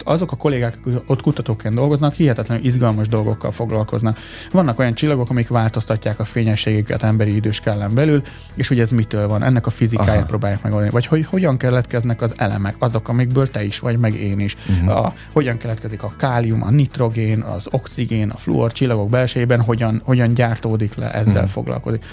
Azok 0.05 0.33
a 0.33 0.37
kollégák, 0.37 0.79
akik 0.81 1.03
ott 1.07 1.23
kutatóként 1.23 1.75
dolgoznak, 1.75 2.15
hihetetlenül 2.15 2.65
izgalmas 2.65 3.09
dolgokkal 3.09 3.53
foglalkoznak. 3.53 4.19
Vannak 4.53 4.79
olyan 4.79 4.95
csillagok, 4.95 5.31
amik 5.31 5.49
változtatják 5.49 6.21
a 6.21 6.25
fényességüket 6.25 7.03
emberi 7.03 7.35
időskellen 7.35 7.95
belül, 7.95 8.23
és 8.55 8.69
hogy 8.69 8.81
ez 8.81 8.91
mitől 8.91 9.29
van, 9.29 9.43
ennek 9.43 9.67
a 9.67 9.71
fizikáját 9.71 10.17
Aha. 10.17 10.27
próbálják 10.27 10.63
megoldani. 10.63 10.91
Vagy 10.91 11.07
hogy 11.07 11.27
hogyan 11.27 11.57
keletkeznek 11.57 12.23
az 12.23 12.35
elemek, 12.37 12.77
azok, 12.79 13.09
amikből 13.09 13.51
te 13.51 13.65
is 13.65 13.79
vagy, 13.79 13.99
meg 13.99 14.15
én 14.15 14.41
is. 14.41 14.57
Uh-huh. 14.69 14.97
A, 14.97 15.15
hogyan 15.33 15.57
keletkezik 15.57 16.03
a 16.03 16.13
kálium, 16.17 16.63
a 16.63 16.71
nitrogén, 16.71 17.41
az 17.41 17.67
oxigén, 17.71 18.31
a 18.31 18.37
fluor 18.37 18.73
csillagok 18.73 19.11
belsejében, 19.11 19.61
hogyan, 19.75 20.03
hogyan 20.05 20.35
gyártódik 20.35 20.95
le, 20.95 21.13
ezzel 21.13 21.35
uh-huh. 21.35 21.49
foglalkozik. 21.49 22.05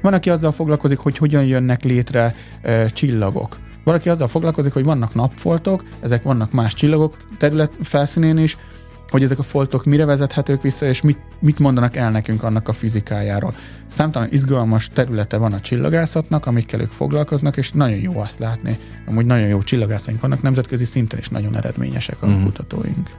Van, 0.00 0.12
aki 0.12 0.30
azzal 0.30 0.52
foglalkozik, 0.52 0.98
hogy 0.98 1.18
hogyan 1.18 1.44
jönnek 1.44 1.84
létre 1.84 2.34
e, 2.62 2.88
csillagok 2.88 3.56
valaki 3.86 4.08
azzal 4.08 4.28
foglalkozik, 4.28 4.72
hogy 4.72 4.84
vannak 4.84 5.14
napfoltok, 5.14 5.84
ezek 6.00 6.22
vannak 6.22 6.52
más 6.52 6.74
csillagok 6.74 7.16
terület 7.38 7.72
felszínén 7.82 8.38
is, 8.38 8.56
hogy 9.08 9.22
ezek 9.22 9.38
a 9.38 9.42
foltok 9.42 9.84
mire 9.84 10.04
vezethetők 10.04 10.62
vissza, 10.62 10.86
és 10.86 11.00
mit, 11.00 11.18
mit 11.38 11.58
mondanak 11.58 11.96
el 11.96 12.10
nekünk 12.10 12.42
annak 12.42 12.68
a 12.68 12.72
fizikájáról. 12.72 13.54
Számtalan 13.86 14.28
izgalmas 14.32 14.90
területe 14.92 15.36
van 15.36 15.52
a 15.52 15.60
csillagászatnak, 15.60 16.46
amikkel 16.46 16.80
ők 16.80 16.90
foglalkoznak, 16.90 17.56
és 17.56 17.72
nagyon 17.72 17.98
jó 17.98 18.18
azt 18.18 18.38
látni. 18.38 18.78
Amúgy 19.06 19.26
nagyon 19.26 19.48
jó 19.48 19.62
csillagászaink 19.62 20.20
vannak, 20.20 20.42
nemzetközi 20.42 20.84
szinten 20.84 21.18
is 21.18 21.28
nagyon 21.28 21.56
eredményesek 21.56 22.22
a 22.22 22.26
mm. 22.26 22.42
kutatóink. 22.42 23.10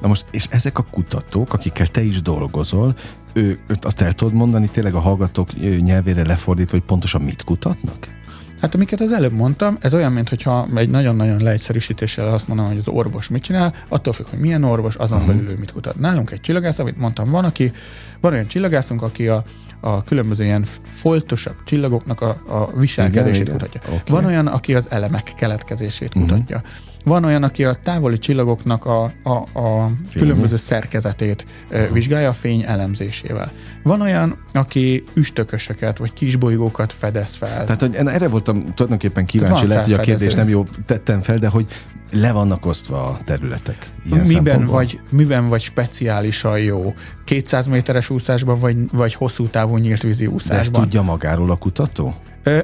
Na 0.00 0.08
most, 0.08 0.24
és 0.30 0.46
ezek 0.50 0.78
a 0.78 0.86
kutatók, 0.90 1.52
akikkel 1.52 1.86
te 1.86 2.02
is 2.02 2.22
dolgozol, 2.22 2.94
ő, 3.32 3.58
őt 3.68 3.84
azt 3.84 4.00
el 4.00 4.12
tudod 4.12 4.34
mondani 4.34 4.68
tényleg 4.68 4.94
a 4.94 5.00
hallgatók 5.00 5.48
nyelvére 5.80 6.26
lefordítva, 6.26 6.76
hogy 6.76 6.86
pontosan 6.86 7.22
mit 7.22 7.44
kutatnak? 7.44 8.21
Hát 8.62 8.74
amiket 8.74 9.00
az 9.00 9.12
előbb 9.12 9.32
mondtam, 9.32 9.76
ez 9.80 9.94
olyan, 9.94 10.12
mintha 10.12 10.68
egy 10.74 10.90
nagyon-nagyon 10.90 11.42
leegyszerűsítéssel 11.42 12.28
azt 12.28 12.48
mondom, 12.48 12.66
hogy 12.66 12.78
az 12.78 12.88
orvos 12.88 13.28
mit 13.28 13.42
csinál, 13.42 13.74
attól 13.88 14.12
függ, 14.12 14.26
hogy 14.30 14.38
milyen 14.38 14.64
orvos, 14.64 14.96
azon 14.96 15.18
uh-huh. 15.18 15.34
belül 15.34 15.50
ő 15.50 15.56
mit 15.58 15.72
kutat. 15.72 15.98
Nálunk 15.98 16.30
egy 16.30 16.40
csillagász, 16.40 16.78
amit 16.78 16.98
mondtam, 16.98 17.30
van, 17.30 17.44
aki, 17.44 17.72
van 18.20 18.32
olyan 18.32 18.46
csillagászunk, 18.46 19.02
aki 19.02 19.28
a, 19.28 19.44
a 19.80 20.04
különböző 20.04 20.44
ilyen 20.44 20.66
foltosabb 20.94 21.54
csillagoknak 21.64 22.20
a, 22.20 22.28
a 22.48 22.78
viselkedését 22.78 23.40
igen, 23.40 23.58
kutatja. 23.58 23.80
Okay. 23.86 24.00
Van 24.06 24.24
olyan, 24.24 24.46
aki 24.46 24.74
az 24.74 24.86
elemek 24.90 25.32
keletkezését 25.36 26.08
uh-huh. 26.08 26.22
kutatja. 26.22 26.62
Van 27.04 27.24
olyan, 27.24 27.42
aki 27.42 27.64
a 27.64 27.76
távoli 27.82 28.18
csillagoknak 28.18 28.84
a, 28.84 29.12
a, 29.22 29.58
a 29.58 29.90
különböző 30.12 30.56
szerkezetét 30.56 31.46
vizsgálja 31.92 32.28
a 32.28 32.32
fény 32.32 32.62
elemzésével. 32.66 33.50
Van 33.82 34.00
olyan, 34.00 34.36
aki 34.52 35.04
üstökösöket 35.14 35.98
vagy 35.98 36.12
kisbolygókat 36.12 36.92
fedez 36.92 37.34
fel. 37.34 37.64
Tehát 37.64 37.80
hogy 37.80 37.94
erre 37.94 38.28
voltam 38.28 38.74
tulajdonképpen 38.74 39.24
kíváncsi, 39.24 39.66
lehet, 39.66 39.84
hogy 39.84 39.92
a 39.92 39.98
kérdés 39.98 40.34
nem 40.34 40.48
jó 40.48 40.64
tettem 40.86 41.22
fel, 41.22 41.38
de 41.38 41.48
hogy 41.48 41.66
le 42.12 42.32
vannak 42.32 42.66
osztva 42.66 43.04
a 43.04 43.18
területek. 43.24 43.90
miben 44.28 44.66
vagy, 44.66 45.00
miben 45.10 45.48
vagy 45.48 45.60
speciálisan 45.60 46.58
jó? 46.58 46.94
200 47.24 47.66
méteres 47.66 48.10
úszásban, 48.10 48.58
vagy, 48.58 48.76
vagy 48.92 49.14
hosszú 49.14 49.46
távú 49.46 49.76
nyílt 49.76 50.02
vízi 50.02 50.26
úszásban? 50.26 50.56
De 50.56 50.60
ezt 50.60 50.72
tudja 50.72 51.02
magáról 51.02 51.50
a 51.50 51.56
kutató? 51.56 52.14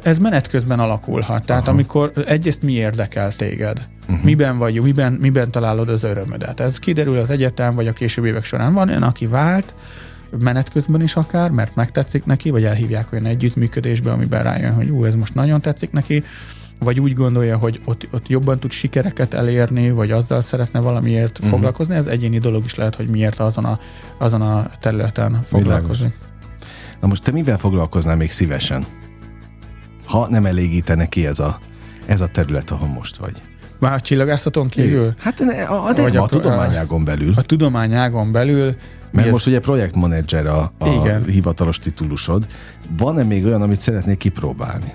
Ez 0.03 0.19
menet 0.19 0.49
közben 0.49 0.81
alakulhat. 0.81 1.45
Tehát 1.45 1.63
Aha. 1.63 1.71
amikor 1.71 2.13
egyrészt 2.27 2.63
mi 2.63 2.73
érdekel 2.73 3.33
téged? 3.33 3.89
Uh-huh. 4.09 4.25
Miben 4.25 4.59
vagy, 4.59 4.83
miben, 4.83 5.13
miben 5.13 5.51
találod 5.51 5.89
az 5.89 6.03
örömödet? 6.03 6.61
Ez 6.61 6.79
kiderül 6.79 7.19
az 7.19 7.31
egyetem, 7.31 7.75
vagy 7.75 7.87
a 7.87 7.93
későbbi 7.93 8.29
évek 8.29 8.45
során. 8.45 8.75
Van 8.75 8.89
olyan, 8.89 9.03
aki 9.03 9.27
vált, 9.27 9.75
menet 10.39 10.71
közben 10.71 11.03
is 11.03 11.17
akár, 11.17 11.51
mert 11.51 11.75
megtetszik 11.75 12.25
neki, 12.25 12.51
vagy 12.51 12.65
elhívják 12.65 13.13
olyan 13.13 13.27
együttműködésbe, 13.27 14.11
amiben 14.11 14.43
rájön, 14.43 14.75
hogy 14.75 14.89
ú, 14.89 15.05
ez 15.05 15.15
most 15.15 15.35
nagyon 15.35 15.61
tetszik 15.61 15.91
neki, 15.91 16.25
vagy 16.79 17.01
úgy 17.01 17.15
gondolja, 17.15 17.57
hogy 17.57 17.81
ott, 17.85 18.09
ott 18.11 18.29
jobban 18.29 18.59
tud 18.59 18.71
sikereket 18.71 19.35
elérni, 19.35 19.91
vagy 19.91 20.11
azzal 20.11 20.41
szeretne 20.41 20.81
valamiért 20.81 21.39
uh-huh. 21.39 21.51
foglalkozni, 21.51 21.95
ez 21.95 22.07
egyéni 22.07 22.39
dolog 22.39 22.65
is 22.65 22.75
lehet, 22.75 22.95
hogy 22.95 23.09
miért 23.09 23.39
azon 23.39 23.65
a, 23.65 23.79
azon 24.19 24.43
a 24.43 24.71
területen 24.81 25.43
foglalkozik. 25.45 26.19
Na 27.01 27.07
most 27.07 27.23
te 27.23 27.31
mivel 27.31 27.59
foglalkoznál 27.59 28.17
még 28.17 28.31
szívesen? 28.31 28.87
Ha 30.05 30.29
nem 30.29 30.47
elégítene 30.47 31.07
ki 31.07 31.27
ez 31.27 31.39
a, 31.39 31.61
ez 32.07 32.21
a 32.21 32.27
terület, 32.27 32.71
ahol 32.71 32.89
most 32.89 33.17
vagy. 33.17 33.43
Már 33.79 33.93
a 33.93 34.01
csillagászaton 34.01 34.69
kívül? 34.69 35.15
Hát 35.19 35.41
a, 35.41 35.73
a, 35.73 35.89
a, 35.89 36.19
a, 36.19 36.23
a 36.23 36.29
tudományágon 36.29 37.05
belül. 37.05 37.33
A 37.37 37.43
tudományágon 37.43 38.33
belül 38.33 38.77
mert 39.11 39.31
most 39.31 39.47
ugye 39.47 39.61
projektmenedzser 39.61 40.47
a, 40.47 40.73
a 40.79 40.89
Igen. 40.89 41.25
hivatalos 41.25 41.79
titulusod. 41.79 42.47
Van-e 42.97 43.23
még 43.23 43.45
olyan, 43.45 43.63
amit 43.63 43.81
szeretnék 43.81 44.19
kipróbálni? 44.19 44.95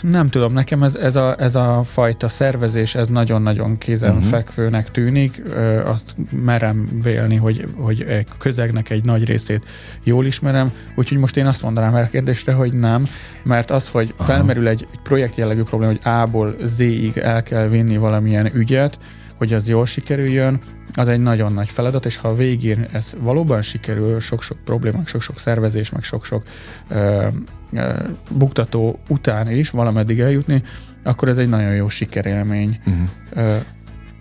Nem 0.00 0.28
tudom, 0.28 0.52
nekem 0.52 0.82
ez, 0.82 0.94
ez, 0.94 1.16
a, 1.16 1.34
ez 1.38 1.54
a 1.54 1.82
fajta 1.84 2.28
szervezés, 2.28 2.94
ez 2.94 3.08
nagyon-nagyon 3.08 3.78
kézenfekvőnek 3.78 4.84
mhm. 4.84 4.92
tűnik. 4.92 5.42
Azt 5.84 6.14
merem 6.30 6.88
vélni, 7.02 7.36
hogy, 7.36 7.68
hogy 7.76 8.26
közegnek 8.38 8.90
egy 8.90 9.04
nagy 9.04 9.24
részét 9.24 9.62
jól 10.02 10.26
ismerem, 10.26 10.72
úgyhogy 10.94 11.18
most 11.18 11.36
én 11.36 11.46
azt 11.46 11.62
mondanám 11.62 11.94
erre 11.94 12.04
a 12.04 12.08
kérdésre, 12.08 12.52
hogy 12.52 12.72
nem, 12.72 13.06
mert 13.42 13.70
az, 13.70 13.88
hogy 13.88 14.14
felmerül 14.18 14.68
egy, 14.68 14.86
egy 14.92 15.00
projekt 15.02 15.36
jellegű 15.36 15.62
probléma, 15.62 15.92
hogy 15.92 16.12
A-ból 16.12 16.56
Z-ig 16.64 17.16
el 17.16 17.42
kell 17.42 17.68
vinni 17.68 17.96
valamilyen 17.96 18.50
ügyet, 18.54 18.98
hogy 19.38 19.52
az 19.52 19.68
jól 19.68 19.86
sikerüljön, 19.86 20.60
az 20.94 21.08
egy 21.08 21.20
nagyon 21.20 21.52
nagy 21.52 21.68
feladat, 21.68 22.06
és 22.06 22.16
ha 22.16 22.28
a 22.28 22.34
végén 22.34 22.88
ez 22.92 23.14
valóban 23.18 23.62
sikerül, 23.62 24.20
sok-sok 24.20 24.58
problémák, 24.64 25.06
sok-sok 25.06 25.38
szervezés, 25.38 25.90
meg 25.90 26.02
sok-sok 26.02 26.42
ö, 26.88 27.26
ö, 27.72 27.92
buktató 28.30 28.98
után 29.08 29.50
is 29.50 29.70
valameddig 29.70 30.20
eljutni, 30.20 30.62
akkor 31.02 31.28
ez 31.28 31.38
egy 31.38 31.48
nagyon 31.48 31.74
jó 31.74 31.88
sikerélmény. 31.88 32.80
Uh-huh. 32.86 33.08
Ö, 33.30 33.56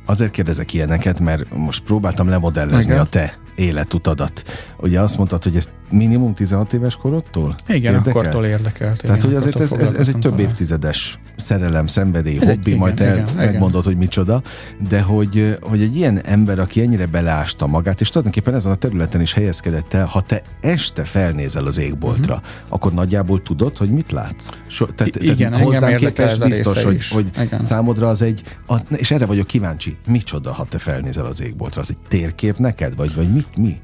Azért 0.05 0.32
kérdezek 0.32 0.74
ilyeneket, 0.74 1.20
mert 1.20 1.55
most 1.55 1.84
próbáltam 1.84 2.28
lemodellezni 2.28 2.91
Igen. 2.91 2.99
a 2.99 3.05
te 3.05 3.38
életutadat. 3.55 4.43
Ugye 4.78 4.99
azt 4.99 5.18
mondtad, 5.18 5.43
hogy 5.43 5.55
ez 5.55 5.70
minimum 5.93 6.33
16 6.33 6.73
éves 6.73 6.95
korodtól? 6.95 7.55
Igen, 7.67 7.93
érdekel? 7.93 8.21
akkortól 8.21 8.45
érdekelt. 8.45 9.01
Tehát, 9.01 9.17
igen, 9.17 9.29
hogy 9.29 9.35
azért 9.35 9.59
ez, 9.59 9.71
ez, 9.71 9.91
ez 9.91 10.07
egy 10.07 10.19
több 10.19 10.39
évtizedes 10.39 11.19
szerelem, 11.35 11.87
szenvedély, 11.87 12.35
ez 12.35 12.47
hobbi, 12.47 12.71
egy, 12.71 12.77
majd 12.77 12.93
te 12.93 13.11
igen, 13.11 13.25
megmondod, 13.35 13.81
igen. 13.81 13.93
hogy 13.93 13.97
micsoda, 13.97 14.41
de 14.89 15.01
hogy, 15.01 15.57
hogy 15.61 15.81
egy 15.81 15.95
ilyen 15.95 16.21
ember, 16.23 16.59
aki 16.59 16.81
ennyire 16.81 17.05
beleásta 17.05 17.67
magát, 17.67 18.01
és 18.01 18.09
tulajdonképpen 18.09 18.55
ezen 18.55 18.71
a 18.71 18.75
területen 18.75 19.21
is 19.21 19.33
helyezkedett 19.33 19.93
el, 19.93 20.05
ha 20.05 20.21
te 20.21 20.41
este 20.61 21.03
felnézel 21.03 21.65
az 21.65 21.77
égboltra, 21.77 22.33
uh-huh. 22.33 22.49
akkor 22.69 22.93
nagyjából 22.93 23.41
tudod, 23.41 23.77
hogy 23.77 23.89
mit 23.89 24.11
látsz? 24.11 24.49
So, 24.67 24.85
tehát, 24.85 25.15
igen, 25.15 25.51
tehát 25.51 25.65
hozzám 25.65 25.95
képest 25.95 26.45
biztos, 26.45 26.83
hogy, 26.83 27.07
hogy 27.07 27.31
számodra 27.59 28.09
az 28.09 28.21
egy, 28.21 28.43
a, 28.67 28.75
és 28.95 29.11
erre 29.11 29.25
vagyok 29.25 29.47
kíváncsi, 29.47 29.97
micsoda, 30.07 30.53
ha 30.53 30.65
te 30.65 30.77
felnézel 30.77 31.25
az 31.25 31.41
égboltra? 31.41 31.81
Az 31.81 31.89
egy 31.89 32.07
térkép 32.07 32.57
neked, 32.57 32.95
vagy, 32.95 33.15
vagy 33.15 33.33
mit, 33.33 33.57
mi? 33.57 33.81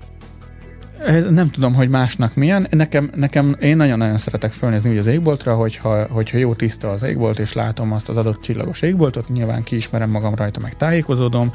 Nem 1.29 1.49
tudom, 1.49 1.73
hogy 1.73 1.89
másnak 1.89 2.35
milyen. 2.35 2.67
Nekem, 2.69 3.11
nekem 3.15 3.55
én 3.59 3.77
nagyon-nagyon 3.77 4.17
szeretek 4.17 4.51
fölnézni 4.51 4.89
úgy 4.89 4.97
az 4.97 5.05
égboltra, 5.05 5.55
hogyha, 5.55 6.07
hogyha 6.09 6.37
jó 6.37 6.53
tiszta 6.53 6.89
az 6.89 7.03
égbolt, 7.03 7.39
és 7.39 7.53
látom 7.53 7.91
azt 7.91 8.09
az 8.09 8.17
adott 8.17 8.41
csillagos 8.41 8.81
égboltot, 8.81 9.29
nyilván 9.29 9.63
kiismerem 9.63 10.09
magam 10.09 10.35
rajta, 10.35 10.59
meg 10.59 10.77
tájékozódom 10.77 11.53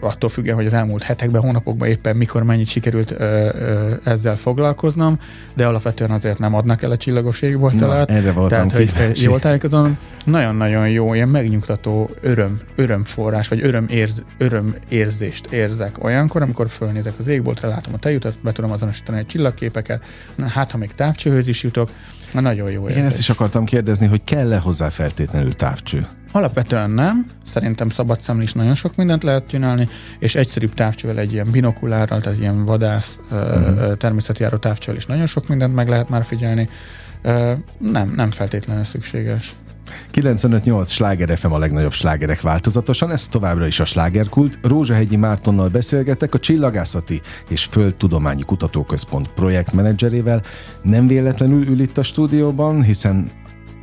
attól 0.00 0.28
függően, 0.28 0.56
hogy 0.56 0.66
az 0.66 0.72
elmúlt 0.72 1.02
hetekben, 1.02 1.42
hónapokban 1.42 1.88
éppen 1.88 2.16
mikor 2.16 2.42
mennyit 2.42 2.66
sikerült 2.66 3.10
ö, 3.10 3.14
ö, 3.18 3.94
ezzel 4.04 4.36
foglalkoznom, 4.36 5.18
de 5.54 5.66
alapvetően 5.66 6.10
azért 6.10 6.38
nem 6.38 6.54
adnak 6.54 6.82
el 6.82 6.90
a 6.90 6.96
csillagos 6.96 7.42
égboltalát. 7.42 8.10
Erre 8.10 8.32
voltam 8.32 8.68
Tehát, 8.68 8.86
hogy 8.96 9.20
jól 9.22 9.40
tájékozom, 9.40 9.98
nagyon-nagyon 10.24 10.88
jó, 10.88 11.14
ilyen 11.14 11.28
megnyugtató 11.28 12.10
öröm, 12.20 12.60
örömforrás, 12.74 13.48
vagy 13.48 13.62
öröm 13.62 13.86
érz, 13.88 14.24
örömérzést 14.38 15.46
érzek 15.52 16.04
olyankor, 16.04 16.42
amikor 16.42 16.68
fölnézek 16.68 17.14
az 17.18 17.28
égboltra, 17.28 17.68
látom 17.68 17.94
a 17.94 17.98
tejutat, 17.98 18.34
be 18.40 18.52
tudom 18.52 18.70
azonosítani 18.70 19.18
a 19.20 19.24
csillagképeket, 19.24 20.04
na, 20.34 20.46
hát 20.46 20.70
ha 20.70 20.78
még 20.78 20.94
távcsőhöz 20.94 21.48
is 21.48 21.62
jutok, 21.62 21.90
na, 22.32 22.40
nagyon 22.40 22.70
jó 22.70 22.80
érzés. 22.80 22.96
Igen, 22.96 23.06
ezt 23.08 23.18
is 23.18 23.30
akartam 23.30 23.64
kérdezni, 23.64 24.06
hogy 24.06 24.24
kell-e 24.24 24.58
hozzá 24.58 24.88
feltétlenül 24.88 25.54
távcső? 25.54 26.06
Alapvetően 26.32 26.90
nem. 26.90 27.30
Szerintem 27.46 27.88
szabad 27.88 28.20
szemlé 28.20 28.42
is 28.42 28.52
nagyon 28.52 28.74
sok 28.74 28.96
mindent 28.96 29.22
lehet 29.22 29.46
csinálni, 29.46 29.88
és 30.18 30.34
egyszerűbb 30.34 30.74
távcsővel 30.74 31.18
egy 31.18 31.32
ilyen 31.32 31.50
binokulárral, 31.50 32.20
tehát 32.20 32.38
ilyen 32.38 32.64
vadász 32.64 33.18
uh-huh. 33.30 33.96
természetjáró 33.96 34.56
távcsővel 34.56 34.96
is 34.96 35.06
nagyon 35.06 35.26
sok 35.26 35.48
mindent 35.48 35.74
meg 35.74 35.88
lehet 35.88 36.08
már 36.08 36.24
figyelni. 36.24 36.68
Nem, 37.78 38.12
nem 38.16 38.30
feltétlenül 38.30 38.84
szükséges. 38.84 39.54
95-8 40.14 40.88
Sláger 40.88 41.38
FM 41.38 41.52
a 41.52 41.58
legnagyobb 41.58 41.92
slágerek 41.92 42.40
változatosan, 42.40 43.10
ez 43.10 43.28
továbbra 43.28 43.66
is 43.66 43.80
a 43.80 43.84
slágerkult. 43.84 44.58
Rózsahegyi 44.62 45.16
Mártonnal 45.16 45.68
beszélgetek 45.68 46.34
a 46.34 46.38
Csillagászati 46.38 47.20
és 47.48 47.64
Földtudományi 47.64 48.42
Kutatóközpont 48.42 49.28
projektmenedzserével. 49.28 50.42
Nem 50.82 51.06
véletlenül 51.06 51.66
ül 51.66 51.80
itt 51.80 51.98
a 51.98 52.02
stúdióban, 52.02 52.82
hiszen 52.82 53.30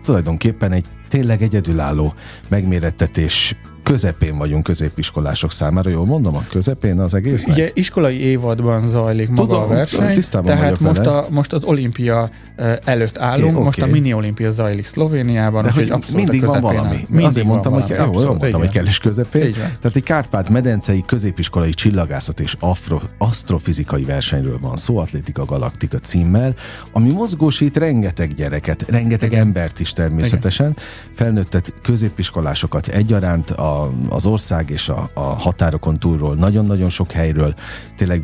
tulajdonképpen 0.03 0.71
egy 0.71 0.85
tényleg 1.09 1.41
egyedülálló 1.41 2.13
megmérettetés 2.47 3.55
közepén 3.83 4.37
vagyunk 4.37 4.63
középiskolások 4.63 5.51
számára, 5.51 5.89
jól 5.89 6.05
mondom, 6.05 6.35
a 6.35 6.43
közepén 6.49 6.99
az 6.99 7.13
egész. 7.13 7.45
Ugye 7.45 7.69
iskolai 7.73 8.19
évadban 8.19 8.87
zajlik 8.87 9.29
maga 9.29 9.41
Tudom, 9.41 9.63
a 9.63 9.67
verseny, 9.67 10.13
tehát 10.29 10.79
most, 10.79 11.05
a, 11.05 11.27
most 11.29 11.53
az 11.53 11.63
olimpia 11.63 12.29
előtt 12.83 13.17
állunk, 13.17 13.51
okay, 13.51 13.63
most 13.63 13.77
okay. 13.77 13.89
a 13.89 13.93
mini 13.93 14.13
olimpia 14.13 14.51
zajlik 14.51 14.85
Szlovéniában, 14.85 15.63
De 15.63 15.71
hogy 15.71 15.89
abszolút 15.89 16.21
mindig 16.21 16.45
van 16.45 16.61
valami. 16.61 17.05
Mindig 17.09 17.25
Azért 17.25 17.47
mondtam, 17.47 17.71
van 17.71 17.81
hogy, 17.81 17.91
abszolút, 17.91 18.21
jó, 18.21 18.27
mondtam, 18.27 18.59
hogy 18.59 18.69
kell 18.69 18.85
is 18.85 18.97
közepén. 18.97 19.53
Tehát 19.53 19.95
egy 19.95 20.03
Kárpát-medencei 20.03 21.03
középiskolai 21.05 21.73
csillagászat 21.73 22.39
és 22.39 22.55
afro, 22.59 22.99
asztrofizikai 23.17 24.03
versenyről 24.03 24.59
van 24.61 24.77
szó, 24.77 24.97
Atlétika 24.97 25.45
Galaktika 25.45 25.99
címmel, 25.99 26.55
ami 26.91 27.11
mozgósít 27.11 27.77
rengeteg 27.77 28.33
gyereket, 28.33 28.85
rengeteg 28.89 29.31
Igen. 29.31 29.45
embert 29.45 29.79
is 29.79 29.91
természetesen, 29.91 30.69
Igen. 30.69 30.83
felnőttet 31.13 31.73
középiskolásokat 31.81 32.87
egyaránt, 32.87 33.51
a 33.51 33.72
az 34.09 34.25
ország 34.25 34.69
és 34.69 34.89
a, 34.89 35.09
a 35.13 35.19
határokon 35.19 35.99
túlról, 35.99 36.35
nagyon-nagyon 36.35 36.89
sok 36.89 37.11
helyről, 37.11 37.53
tényleg 37.97 38.23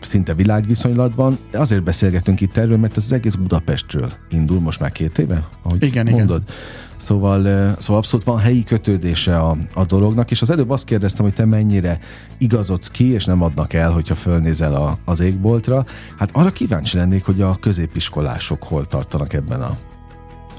szinte 0.00 0.34
világviszonylatban. 0.34 1.38
Azért 1.52 1.82
beszélgetünk 1.82 2.40
itt 2.40 2.56
erről, 2.56 2.76
mert 2.76 2.96
ez 2.96 3.04
az 3.04 3.12
egész 3.12 3.34
Budapestről 3.34 4.12
indul 4.30 4.60
most 4.60 4.80
már 4.80 4.92
két 4.92 5.18
éve, 5.18 5.44
ahogy 5.62 5.82
igen, 5.82 6.06
mondod. 6.06 6.42
Igen. 6.42 6.54
Szóval, 6.96 7.42
szóval 7.78 7.96
abszolút 7.96 8.24
van 8.24 8.38
helyi 8.38 8.64
kötődése 8.64 9.38
a, 9.38 9.56
a 9.74 9.84
dolognak, 9.84 10.30
és 10.30 10.42
az 10.42 10.50
előbb 10.50 10.70
azt 10.70 10.84
kérdeztem, 10.84 11.24
hogy 11.24 11.34
te 11.34 11.44
mennyire 11.44 11.98
igazodsz 12.38 12.90
ki, 12.90 13.12
és 13.12 13.24
nem 13.24 13.42
adnak 13.42 13.72
el, 13.72 13.90
hogyha 13.90 14.14
fölnézel 14.14 14.74
a, 14.74 14.98
az 15.04 15.20
égboltra. 15.20 15.84
Hát 16.18 16.30
arra 16.32 16.50
kíváncsi 16.50 16.96
lennék, 16.96 17.24
hogy 17.24 17.40
a 17.40 17.56
középiskolások 17.60 18.62
hol 18.62 18.84
tartanak 18.84 19.32
ebben 19.32 19.60
a 19.60 19.78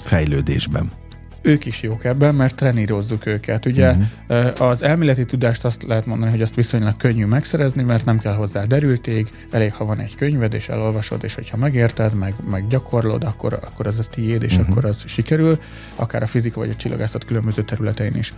fejlődésben 0.04 1.01
ők 1.42 1.66
is 1.66 1.82
jók 1.82 2.04
ebben, 2.04 2.36
mert 2.36 2.56
trenírozzuk 2.56 3.26
őket. 3.26 3.66
Ugye 3.66 3.92
uh-huh. 4.28 4.62
az 4.62 4.84
elméleti 4.84 5.26
tudást 5.26 5.66
azt 5.66 5.84
lehet 5.84 6.06
mondani, 6.06 6.32
hogy 6.32 6.42
azt 6.42 6.56
viszonylag 6.56 6.98
könnyű 6.98 7.26
megszerezni, 7.26 7.84
mert 7.84 8.06
nem 8.06 8.20
kell 8.20 8.34
hozzá 8.34 8.64
derülték, 8.64 9.32
elég, 9.52 9.74
ha 9.74 9.86
van 9.86 10.00
egy 10.00 10.16
könyved, 10.16 10.54
és 10.54 10.70
elolvasod, 10.70 11.24
és 11.24 11.36
hogyha 11.36 11.58
megérted, 11.58 12.14
meg, 12.14 12.34
meg 12.50 12.68
gyakorlod, 12.68 13.24
akkor, 13.24 13.54
akkor 13.54 13.88
az 13.88 14.00
a 14.00 14.04
tiéd, 14.04 14.44
és 14.44 14.58
uh-huh. 14.58 14.70
akkor 14.70 14.86
az 14.86 15.04
sikerül, 15.06 15.60
akár 15.96 16.24
a 16.24 16.28
fizika 16.28 16.60
vagy 16.60 16.70
a 16.70 16.76
csillagászat 16.76 17.26
különböző 17.26 17.64
területein 17.64 18.16
is. 18.16 18.34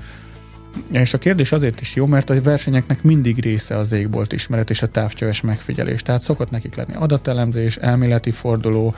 És 0.91 1.13
a 1.13 1.17
kérdés 1.17 1.51
azért 1.51 1.81
is 1.81 1.95
jó, 1.95 2.05
mert 2.05 2.29
a 2.29 2.41
versenyeknek 2.41 3.03
mindig 3.03 3.39
része 3.39 3.77
az 3.77 3.91
égbolt 3.91 4.33
ismeret 4.33 4.69
és 4.69 4.81
a 4.81 4.87
távcsöves 4.87 5.41
megfigyelés. 5.41 6.01
Tehát 6.01 6.21
szokott 6.21 6.49
nekik 6.49 6.75
lenni 6.75 6.93
adatelemzés, 6.95 7.77
elméleti 7.77 8.31
forduló, 8.31 8.95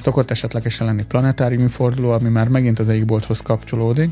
Szokott 0.00 0.30
esetlegesen 0.30 0.86
lenni 0.86 1.04
planetáriumi 1.04 1.68
forduló, 1.68 2.10
ami 2.10 2.28
már 2.28 2.48
megint 2.48 2.78
az 2.78 2.88
égbolthoz 2.88 3.40
kapcsolódik, 3.40 4.10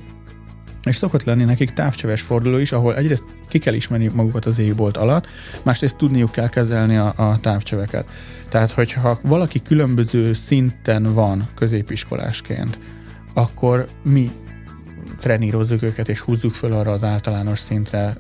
és 0.83 0.97
szokott 0.97 1.25
lenni 1.25 1.45
nekik 1.45 1.71
távcsöves 1.71 2.21
forduló 2.21 2.57
is, 2.57 2.73
ahol 2.73 2.97
egyrészt 2.97 3.25
ki 3.49 3.59
kell 3.59 3.75
ismerni 3.75 4.07
magukat 4.07 4.47
az 4.47 4.59
égbolt 4.59 4.97
alatt, 4.97 5.27
másrészt 5.65 5.97
tudniuk 5.97 6.31
kell 6.31 6.49
kezelni 6.49 6.97
a, 6.97 7.13
a 7.17 7.39
távcsöveket. 7.41 8.07
Tehát, 8.49 8.71
hogyha 8.71 9.19
valaki 9.23 9.63
különböző 9.63 10.33
szinten 10.33 11.15
van 11.15 11.49
középiskolásként, 11.55 12.79
akkor 13.35 13.89
mi 14.03 14.31
trenírozzuk 15.21 15.83
őket, 15.83 16.09
és 16.09 16.21
húzzuk 16.21 16.55
föl 16.55 16.73
arra 16.73 16.93
az 16.93 17.05
általános 17.05 17.59
szintre 17.59 18.17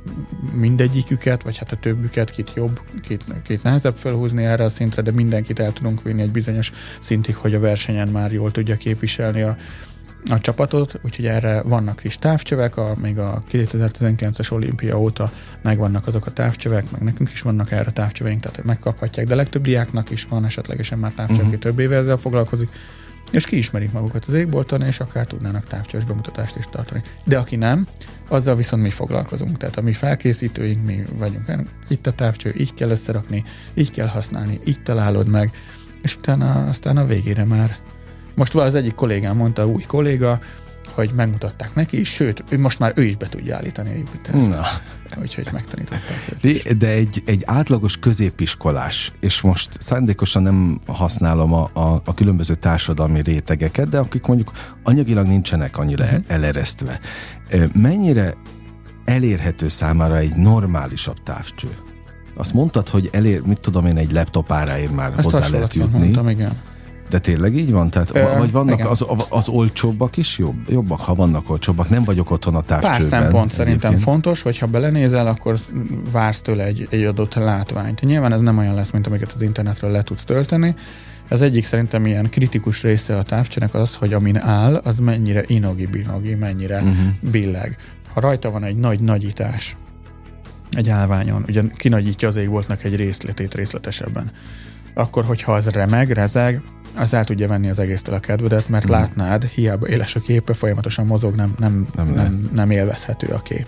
mindegyiküket, 0.52 1.42
vagy 1.42 1.58
hát 1.58 1.72
a 1.72 1.76
többüket, 1.76 2.30
kit 2.30 2.52
jobb, 2.54 2.80
kit, 3.02 3.24
kit 3.44 3.62
nehezebb 3.62 3.96
felhúzni 3.96 4.44
erre 4.44 4.64
a 4.64 4.68
szintre, 4.68 5.02
de 5.02 5.10
mindenkit 5.10 5.58
el 5.58 5.72
tudunk 5.72 6.02
vinni 6.02 6.22
egy 6.22 6.30
bizonyos 6.30 6.72
szintig, 7.00 7.36
hogy 7.36 7.54
a 7.54 7.60
versenyen 7.60 8.08
már 8.08 8.32
jól 8.32 8.50
tudja 8.50 8.76
képviselni 8.76 9.42
a, 9.42 9.56
a 10.30 10.40
csapatot, 10.40 11.00
úgyhogy 11.04 11.26
erre 11.26 11.62
vannak 11.62 12.04
is 12.04 12.18
távcsövek, 12.18 12.76
a, 12.76 12.94
még 13.00 13.18
a 13.18 13.42
2019-es 13.52 14.52
olimpia 14.52 15.00
óta 15.00 15.32
megvannak 15.62 16.06
azok 16.06 16.26
a 16.26 16.32
távcsövek, 16.32 16.90
meg 16.90 17.02
nekünk 17.02 17.30
is 17.30 17.42
vannak 17.42 17.70
erre 17.70 17.90
távcsöveink, 17.90 18.40
tehát 18.40 18.64
megkaphatják, 18.64 19.26
de 19.26 19.34
legtöbb 19.34 19.62
diáknak 19.62 20.10
is 20.10 20.24
van 20.24 20.44
esetlegesen 20.44 20.98
már 20.98 21.12
távcsövek, 21.12 21.44
uh-huh. 21.44 21.60
több 21.60 21.78
éve 21.78 21.96
ezzel 21.96 22.16
foglalkozik, 22.16 22.68
és 23.30 23.46
kiismerik 23.46 23.92
magukat 23.92 24.24
az 24.24 24.34
égbolton, 24.34 24.82
és 24.82 25.00
akár 25.00 25.26
tudnának 25.26 25.66
távcsős 25.66 26.04
bemutatást 26.04 26.56
is 26.56 26.64
tartani. 26.70 27.02
De 27.24 27.38
aki 27.38 27.56
nem, 27.56 27.86
azzal 28.28 28.56
viszont 28.56 28.82
mi 28.82 28.90
foglalkozunk. 28.90 29.56
Tehát 29.56 29.76
a 29.76 29.82
mi 29.82 29.92
felkészítőink, 29.92 30.84
mi 30.84 31.04
vagyunk. 31.18 31.52
Itt 31.88 32.06
a 32.06 32.12
távcső, 32.12 32.54
így 32.56 32.74
kell 32.74 32.90
összerakni, 32.90 33.44
így 33.74 33.90
kell 33.90 34.06
használni, 34.06 34.60
így 34.64 34.82
találod 34.82 35.28
meg, 35.28 35.50
és 36.02 36.16
utána 36.16 36.66
aztán 36.66 36.96
a 36.96 37.06
végére 37.06 37.44
már. 37.44 37.76
Most 38.34 38.54
az 38.54 38.74
egyik 38.74 38.94
kollégám 38.94 39.36
mondta, 39.36 39.66
új 39.66 39.82
kolléga, 39.82 40.40
hogy 40.94 41.10
megmutatták 41.14 41.74
neki, 41.74 42.04
sőt, 42.04 42.44
ő 42.48 42.58
most 42.58 42.78
már 42.78 42.92
ő 42.94 43.02
is 43.02 43.16
be 43.16 43.28
tudja 43.28 43.56
állítani 43.56 43.90
a 43.90 43.96
Jupiter-t. 43.96 44.48
Na. 44.48 44.62
Úgyhogy 45.16 45.48
megtanították. 45.52 46.76
De 46.78 46.88
egy, 46.88 47.22
egy 47.26 47.42
átlagos 47.46 47.96
középiskolás, 47.96 49.12
és 49.20 49.40
most 49.40 49.82
szándékosan 49.82 50.42
nem 50.42 50.80
használom 50.86 51.52
a, 51.52 51.70
a, 51.72 52.02
a 52.04 52.14
különböző 52.14 52.54
társadalmi 52.54 53.22
rétegeket, 53.22 53.88
de 53.88 53.98
akik 53.98 54.26
mondjuk 54.26 54.52
anyagilag 54.82 55.26
nincsenek 55.26 55.78
annyira 55.78 56.04
uh-huh. 56.04 56.24
eleresztve. 56.26 57.00
Mennyire 57.74 58.34
elérhető 59.04 59.68
számára 59.68 60.16
egy 60.16 60.36
normálisabb 60.36 61.22
távcső? 61.22 61.68
Azt 62.36 62.52
mondtad, 62.52 62.88
hogy 62.88 63.08
elér, 63.12 63.40
mit 63.40 63.60
tudom 63.60 63.86
én, 63.86 63.96
egy 63.96 64.12
laptop 64.12 64.52
áráért 64.52 64.94
már 64.94 65.12
Ezt 65.16 65.30
hozzá 65.30 65.48
lehet 65.48 65.74
jutni. 65.74 65.98
Mondtam, 65.98 66.28
igen. 66.28 66.52
De 67.08 67.18
tényleg 67.18 67.56
így 67.56 67.70
van? 67.70 67.90
Tehát, 67.90 68.16
Ö, 68.16 68.38
vagy 68.38 68.50
vannak 68.50 68.90
az, 68.90 69.06
az 69.28 69.48
olcsóbbak 69.48 70.16
is 70.16 70.38
jobb, 70.38 70.56
jobbak, 70.68 71.00
ha 71.00 71.14
vannak 71.14 71.50
olcsóbbak? 71.50 71.88
Nem 71.88 72.04
vagyok 72.04 72.30
otthon 72.30 72.54
a 72.54 72.60
távcsőben. 72.60 72.98
Pár 72.98 73.08
szempont 73.08 73.34
egyébként. 73.34 73.52
szerintem 73.52 73.98
fontos, 73.98 74.42
hogy 74.42 74.58
ha 74.58 74.66
belenézel, 74.66 75.26
akkor 75.26 75.56
vársz 76.12 76.40
tőle 76.40 76.64
egy, 76.64 76.86
egy 76.90 77.04
adott 77.04 77.34
látványt. 77.34 78.00
Nyilván 78.00 78.32
ez 78.32 78.40
nem 78.40 78.58
olyan 78.58 78.74
lesz, 78.74 78.90
mint 78.90 79.06
amiket 79.06 79.32
az 79.32 79.42
internetről 79.42 79.90
le 79.90 80.02
tudsz 80.02 80.24
tölteni. 80.24 80.74
Az 81.28 81.42
egyik 81.42 81.64
szerintem 81.64 82.06
ilyen 82.06 82.30
kritikus 82.30 82.82
része 82.82 83.16
a 83.16 83.22
távcsőnek 83.22 83.74
az, 83.74 83.94
hogy 83.94 84.12
amin 84.12 84.36
áll, 84.36 84.74
az 84.74 84.98
mennyire 84.98 85.42
inogi-binogi, 85.46 86.34
mennyire 86.34 86.76
uh-huh. 86.76 86.96
billeg. 87.20 87.76
Ha 88.12 88.20
rajta 88.20 88.50
van 88.50 88.64
egy 88.64 88.76
nagy 88.76 89.00
nagyítás, 89.00 89.76
egy 90.70 90.88
állványon, 90.88 91.44
ugye 91.48 91.62
kinagyítja 91.76 92.28
az 92.28 92.36
égboltnak 92.36 92.84
egy 92.84 92.96
részletét 92.96 93.54
részletesebben, 93.54 94.32
akkor 94.94 95.24
hogyha 95.24 95.52
az 95.52 95.68
remeg, 95.68 96.10
rezeg, 96.10 96.62
az 96.98 97.14
el 97.14 97.24
tudja 97.24 97.48
venni 97.48 97.68
az 97.68 97.78
egésztől 97.78 98.14
a 98.14 98.18
kedvedet, 98.18 98.68
mert 98.68 98.88
mm. 98.88 98.92
látnád, 98.92 99.44
hiába 99.44 99.88
éles 99.88 100.16
a 100.16 100.20
képe, 100.20 100.54
folyamatosan 100.54 101.06
mozog, 101.06 101.34
nem, 101.34 101.54
nem, 101.58 101.88
nem, 101.94 102.06
nem, 102.06 102.50
nem 102.52 102.70
élvezhető 102.70 103.26
a 103.26 103.42
kép. 103.42 103.66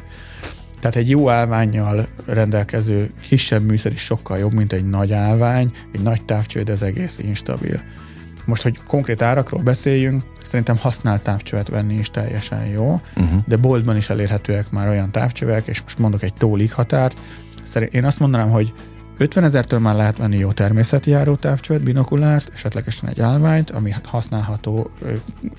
Tehát 0.81 0.97
egy 0.97 1.11
jó 1.11 1.31
állványjal 1.31 2.07
rendelkező 2.27 3.11
kisebb 3.29 3.63
műszer 3.63 3.93
is 3.93 4.01
sokkal 4.01 4.39
jobb, 4.39 4.53
mint 4.53 4.73
egy 4.73 4.85
nagy 4.85 5.13
állvány, 5.13 5.73
egy 5.93 6.01
nagy 6.01 6.23
távcső, 6.23 6.63
de 6.63 6.73
ez 6.73 6.83
egész 6.83 7.19
instabil. 7.19 7.81
Most, 8.45 8.63
hogy 8.63 8.81
konkrét 8.87 9.23
árakról 9.23 9.63
beszéljünk, 9.63 10.23
szerintem 10.43 10.77
használt 10.77 11.23
távcsövet 11.23 11.69
venni 11.69 11.95
is 11.95 12.11
teljesen 12.11 12.67
jó, 12.67 13.01
uh-huh. 13.17 13.43
de 13.47 13.57
boltban 13.57 13.97
is 13.97 14.11
elérhetőek 14.11 14.71
már 14.71 14.89
olyan 14.89 15.11
távcsövek, 15.11 15.67
és 15.67 15.83
most 15.83 15.99
mondok 15.99 16.23
egy 16.23 16.35
tólig 16.35 16.73
határt. 16.73 17.17
Én 17.91 18.05
azt 18.05 18.19
mondanám, 18.19 18.51
hogy 18.51 18.73
50 19.21 19.45
ezertől 19.45 19.79
már 19.79 19.95
lehet 19.95 20.17
venni 20.17 20.39
jó 20.39 20.53
természeti 20.53 21.11
járótávcsőt, 21.11 21.83
binokulárt, 21.83 22.51
esetlegesen 22.55 23.09
egy 23.09 23.21
állványt, 23.21 23.71
ami 23.71 23.95
használható 24.03 24.91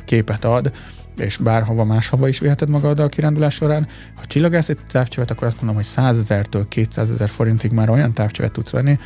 képet 0.05 0.45
ad, 0.45 0.71
és 1.17 1.37
bárhova 1.37 1.83
máshova 1.83 2.27
is 2.27 2.39
viheted 2.39 2.69
magaddal 2.69 3.05
a 3.05 3.09
kirándulás 3.09 3.53
során. 3.53 3.87
Ha 4.15 4.25
csillagászati 4.25 4.79
távcsövet, 4.91 5.31
akkor 5.31 5.47
azt 5.47 5.55
mondom, 5.55 5.75
hogy 5.75 5.85
100 5.85 6.17
ezertől 6.17 6.67
200 6.67 7.11
ezer 7.11 7.29
forintig 7.29 7.71
már 7.71 7.89
olyan 7.89 8.13
távcsövet 8.13 8.51
tudsz 8.51 8.71
venni, 8.71 8.99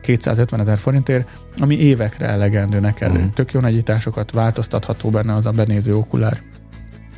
250 0.00 0.60
ezer 0.60 0.78
forintért, 0.78 1.28
ami 1.58 1.78
évekre 1.78 2.26
elegendő 2.26 2.80
neked. 2.80 3.10
Uh-huh. 3.10 3.32
Tök 3.32 3.52
jó 3.52 3.60
nagyításokat, 3.60 4.30
változtatható 4.30 5.10
benne 5.10 5.34
az 5.34 5.46
a 5.46 5.50
benéző 5.50 5.96
okulár 5.96 6.40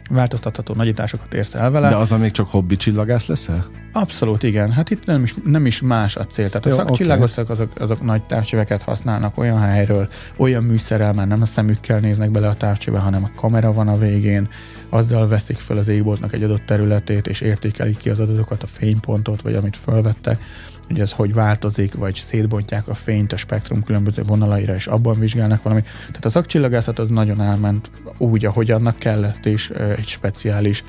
változtatható 0.08 0.74
nagyításokat 0.74 1.34
érsz 1.34 1.54
el 1.54 1.70
vele. 1.70 1.88
De 1.88 1.96
az, 1.96 2.10
még 2.10 2.30
csak 2.30 2.50
hobbi 2.50 2.76
csillagász 2.76 3.26
leszel? 3.26 3.66
Abszolút 3.92 4.42
igen. 4.42 4.72
Hát 4.72 4.90
itt 4.90 5.04
nem 5.04 5.22
is, 5.22 5.34
nem 5.44 5.66
is 5.66 5.80
más 5.80 6.16
a 6.16 6.24
cél. 6.24 6.48
Tehát 6.48 6.66
Jó, 6.66 6.72
a 6.72 6.76
szakcsillagoszok 6.76 7.50
okay. 7.50 7.56
azok, 7.56 7.80
azok 7.80 8.02
nagy 8.02 8.22
távcsöveket 8.22 8.82
használnak 8.82 9.38
olyan 9.38 9.58
helyről, 9.58 10.08
olyan 10.36 10.64
műszerrel, 10.64 11.12
már 11.12 11.26
nem 11.26 11.42
a 11.42 11.46
szemükkel 11.46 12.00
néznek 12.00 12.30
bele 12.30 12.48
a 12.48 12.54
távcsőbe, 12.54 12.98
hanem 12.98 13.24
a 13.24 13.40
kamera 13.40 13.72
van 13.72 13.88
a 13.88 13.96
végén, 13.96 14.48
azzal 14.88 15.28
veszik 15.28 15.56
fel 15.56 15.76
az 15.76 15.88
égboltnak 15.88 16.32
egy 16.32 16.42
adott 16.42 16.66
területét, 16.66 17.26
és 17.26 17.40
értékelik 17.40 17.96
ki 17.96 18.10
az 18.10 18.18
adatokat, 18.18 18.62
a 18.62 18.66
fénypontot, 18.66 19.42
vagy 19.42 19.54
amit 19.54 19.76
felvettek 19.76 20.42
hogy 20.88 21.00
ez 21.00 21.12
hogy 21.12 21.34
változik, 21.34 21.94
vagy 21.94 22.14
szétbontják 22.14 22.88
a 22.88 22.94
fényt 22.94 23.32
a 23.32 23.36
spektrum 23.36 23.82
különböző 23.82 24.22
vonalaira, 24.22 24.74
és 24.74 24.86
abban 24.86 25.18
vizsgálnak 25.18 25.62
valamit. 25.62 25.84
Tehát 25.84 26.24
a 26.24 26.30
szakcsillagászat 26.30 26.98
az 26.98 27.08
nagyon 27.08 27.40
elment 27.40 27.90
úgy, 28.18 28.44
ahogy 28.44 28.70
annak 28.70 28.96
kellett, 28.96 29.46
és 29.46 29.70
egy 29.70 30.06
speciális, 30.06 30.84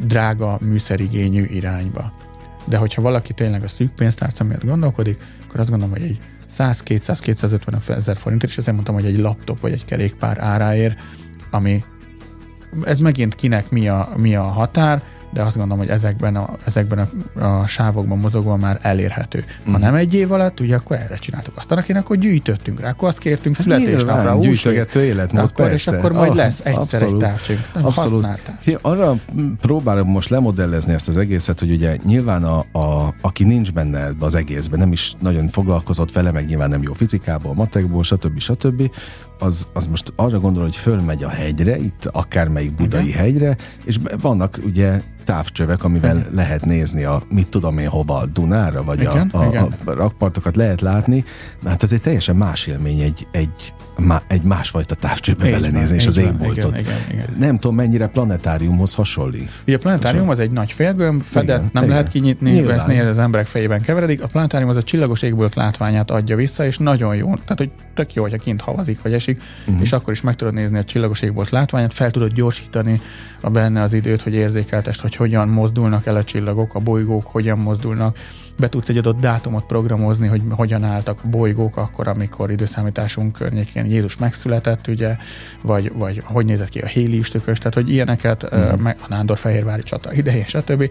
drága 0.00 0.58
műszerigényű 0.60 1.44
irányba. 1.44 2.12
De 2.64 2.76
hogyha 2.76 3.02
valaki 3.02 3.32
tényleg 3.32 3.62
a 3.62 3.68
szűk 3.68 3.94
pénztárca 3.94 4.44
miatt 4.44 4.64
gondolkodik, 4.64 5.22
akkor 5.46 5.60
azt 5.60 5.70
gondolom, 5.70 5.94
hogy 5.94 6.02
egy 6.02 6.20
100-200-250 6.58 7.88
ezer 7.88 8.16
forintért, 8.16 8.52
és 8.52 8.58
ezért 8.58 8.74
mondtam, 8.74 8.94
hogy 8.94 9.04
egy 9.04 9.18
laptop 9.18 9.60
vagy 9.60 9.72
egy 9.72 9.84
kerékpár 9.84 10.38
áráért, 10.38 10.98
ami 11.50 11.84
ez 12.84 12.98
megint 12.98 13.34
kinek 13.34 13.70
mi 13.70 13.88
a, 13.88 14.08
mi 14.16 14.34
a 14.34 14.42
határ, 14.42 15.02
de 15.34 15.42
azt 15.42 15.56
gondolom, 15.56 15.78
hogy 15.78 15.88
ezekben 15.88 16.36
a, 16.36 16.48
ezekben 16.64 17.08
a, 17.34 17.44
a 17.44 17.66
sávokban 17.66 18.18
mozogva 18.18 18.56
már 18.56 18.78
elérhető. 18.82 19.44
Ha 19.64 19.78
mm. 19.78 19.80
nem 19.80 19.94
egy 19.94 20.14
év 20.14 20.32
alatt, 20.32 20.60
ugye 20.60 20.76
akkor 20.76 20.96
erre 20.96 21.16
csináltuk. 21.16 21.56
Aztán 21.56 21.78
akinek 21.78 22.02
akkor 22.02 22.16
gyűjtöttünk 22.16 22.80
rá, 22.80 22.90
akkor 22.90 23.08
azt 23.08 23.18
kértünk 23.18 23.56
hát 23.56 23.64
születésnapra. 23.64 24.38
Gyűjtögető 24.38 25.04
életmód, 25.04 25.44
akkor, 25.44 25.68
persze. 25.68 25.90
És 25.90 25.98
akkor 25.98 26.12
majd 26.12 26.30
ah, 26.30 26.36
lesz 26.36 26.60
egyszer 26.64 27.02
abszolút, 27.02 27.22
egy 27.22 27.28
távcső. 27.28 27.64
Abszolút. 27.72 28.26
Arra 28.80 29.14
próbálom 29.60 30.08
most 30.08 30.28
lemodellezni 30.28 30.92
ezt 30.92 31.08
az 31.08 31.16
egészet, 31.16 31.60
hogy 31.60 31.70
ugye 31.70 31.96
nyilván 32.04 32.44
a, 32.44 32.58
a, 32.58 33.14
aki 33.20 33.44
nincs 33.44 33.72
benne 33.72 34.04
ebbe 34.06 34.24
az 34.24 34.34
egészben, 34.34 34.78
nem 34.78 34.92
is 34.92 35.14
nagyon 35.20 35.48
foglalkozott 35.48 36.12
vele, 36.12 36.30
meg 36.30 36.46
nyilván 36.46 36.70
nem 36.70 36.82
jó 36.82 36.92
fizikából, 36.92 37.54
matekból, 37.54 38.02
stb. 38.02 38.38
stb 38.38 38.90
az, 39.38 39.66
az 39.72 39.86
most 39.86 40.12
arra 40.16 40.40
gondol, 40.40 40.62
hogy 40.62 40.76
fölmegy 40.76 41.22
a 41.22 41.28
hegyre, 41.28 41.78
itt 41.78 42.08
akármelyik 42.12 42.72
budai 42.74 43.06
Igen. 43.08 43.18
hegyre, 43.18 43.56
és 43.84 43.96
vannak 44.20 44.60
ugye 44.64 45.02
távcsövek, 45.24 45.84
amivel 45.84 46.16
igen. 46.16 46.30
lehet 46.34 46.64
nézni 46.64 47.04
a, 47.04 47.22
mit 47.28 47.46
tudom 47.46 47.78
én 47.78 47.88
hova, 47.88 48.16
a 48.16 48.26
Dunára, 48.26 48.84
vagy 48.84 49.00
igen, 49.00 49.28
a, 49.32 49.38
a, 49.38 49.46
igen. 49.46 49.74
a 49.84 49.92
rakpartokat 49.92 50.56
lehet 50.56 50.80
látni. 50.80 51.24
Hát 51.64 51.82
ez 51.82 51.92
egy 51.92 52.00
teljesen 52.00 52.36
más 52.36 52.66
élmény 52.66 53.00
egy, 53.00 53.26
egy 53.30 53.74
má, 53.98 54.22
egy 54.28 54.42
másfajta 54.42 54.94
távcsőbe 54.94 55.50
belenézni, 55.50 55.96
és 55.96 56.06
az 56.06 56.16
égboltot. 56.16 56.78
Igen, 56.78 56.80
igen, 56.80 56.98
igen. 57.10 57.26
Nem 57.38 57.58
tudom, 57.58 57.76
mennyire 57.76 58.06
planetáriumhoz 58.06 58.94
hasonlít. 58.94 59.50
Ugye 59.66 59.76
a 59.76 59.78
planetárium 59.78 60.28
az 60.28 60.38
egy 60.38 60.50
nagy 60.50 60.72
félgömb, 60.72 61.22
fedet 61.22 61.58
igen, 61.58 61.70
nem 61.72 61.82
igen. 61.82 61.94
lehet 61.94 62.12
kinyitni, 62.12 62.58
ez 62.70 62.84
néha 62.84 63.08
az 63.08 63.18
emberek 63.18 63.46
fejében 63.46 63.80
keveredik. 63.80 64.22
A 64.22 64.26
planetárium 64.26 64.70
az 64.70 64.76
a 64.76 64.82
csillagos 64.82 65.22
égbolt 65.22 65.54
látványát 65.54 66.10
adja 66.10 66.36
vissza, 66.36 66.64
és 66.64 66.78
nagyon 66.78 67.16
jó. 67.16 67.26
Tehát, 67.26 67.58
hogy 67.58 67.70
tök 67.94 68.14
jó, 68.14 68.22
hogyha 68.22 68.38
kint 68.38 68.60
havazik, 68.60 69.02
vagy 69.02 69.12
esik, 69.12 69.42
uh-huh. 69.66 69.82
és 69.82 69.92
akkor 69.92 70.12
is 70.12 70.20
meg 70.20 70.34
tudod 70.34 70.54
nézni 70.54 70.78
a 70.78 70.84
csillagos 70.84 71.22
égbolt 71.22 71.50
látványát, 71.50 71.94
fel 71.94 72.10
tudod 72.10 72.32
gyorsítani 72.32 73.00
a 73.40 73.50
benne 73.50 73.82
az 73.82 73.92
időt, 73.92 74.22
hogy 74.22 74.34
érzékeltest, 74.34 75.00
hogy 75.00 75.16
hogyan 75.16 75.48
mozdulnak 75.48 76.06
el 76.06 76.16
a 76.16 76.24
csillagok, 76.24 76.74
a 76.74 76.80
bolygók 76.80 77.26
hogyan 77.26 77.58
mozdulnak 77.58 78.18
be 78.56 78.68
tudsz 78.68 78.88
egy 78.88 78.96
adott 78.96 79.20
dátumot 79.20 79.64
programozni, 79.64 80.26
hogy 80.26 80.42
hogyan 80.50 80.84
álltak 80.84 81.20
bolygók 81.24 81.76
akkor, 81.76 82.08
amikor 82.08 82.50
időszámításunk 82.50 83.32
környékén 83.32 83.84
Jézus 83.84 84.16
megszületett, 84.16 84.86
ugye, 84.86 85.16
vagy, 85.62 85.92
vagy 85.94 86.22
hogy 86.24 86.44
nézett 86.44 86.68
ki 86.68 86.78
a 86.78 86.86
Héli 86.86 87.18
üstökös, 87.18 87.58
tehát 87.58 87.74
hogy 87.74 87.90
ilyeneket, 87.90 88.54
mm. 88.56 88.82
meg 88.82 88.96
a 89.00 89.06
Nándor-Fehérvári 89.08 89.82
csata 89.82 90.12
idején, 90.12 90.44
stb. 90.44 90.90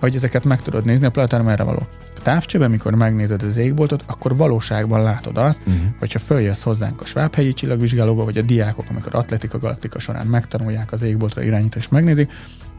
Hogy 0.00 0.14
ezeket 0.14 0.44
meg 0.44 0.62
tudod 0.62 0.84
nézni, 0.84 1.06
a 1.06 1.10
planetárium 1.10 1.48
erre 1.48 1.62
való. 1.62 1.86
A 2.16 2.22
távcsőben, 2.22 2.68
amikor 2.68 2.94
megnézed 2.94 3.42
az 3.42 3.56
égboltot, 3.56 4.04
akkor 4.06 4.36
valóságban 4.36 5.02
látod 5.02 5.36
azt, 5.36 5.60
uh-huh. 5.66 5.82
hogyha 5.98 6.18
följössz 6.18 6.62
hozzánk 6.62 7.00
a 7.00 7.04
Svábhegyi 7.04 7.52
csillagvizsgálóba, 7.52 8.24
vagy 8.24 8.38
a 8.38 8.42
diákok, 8.42 8.84
amikor 8.90 9.14
atletika 9.14 9.58
galaktika 9.58 9.98
során 9.98 10.26
megtanulják 10.26 10.92
az 10.92 11.02
égboltra 11.02 11.42
irányítást, 11.42 11.84
és 11.84 11.88
megnézik, 11.88 12.32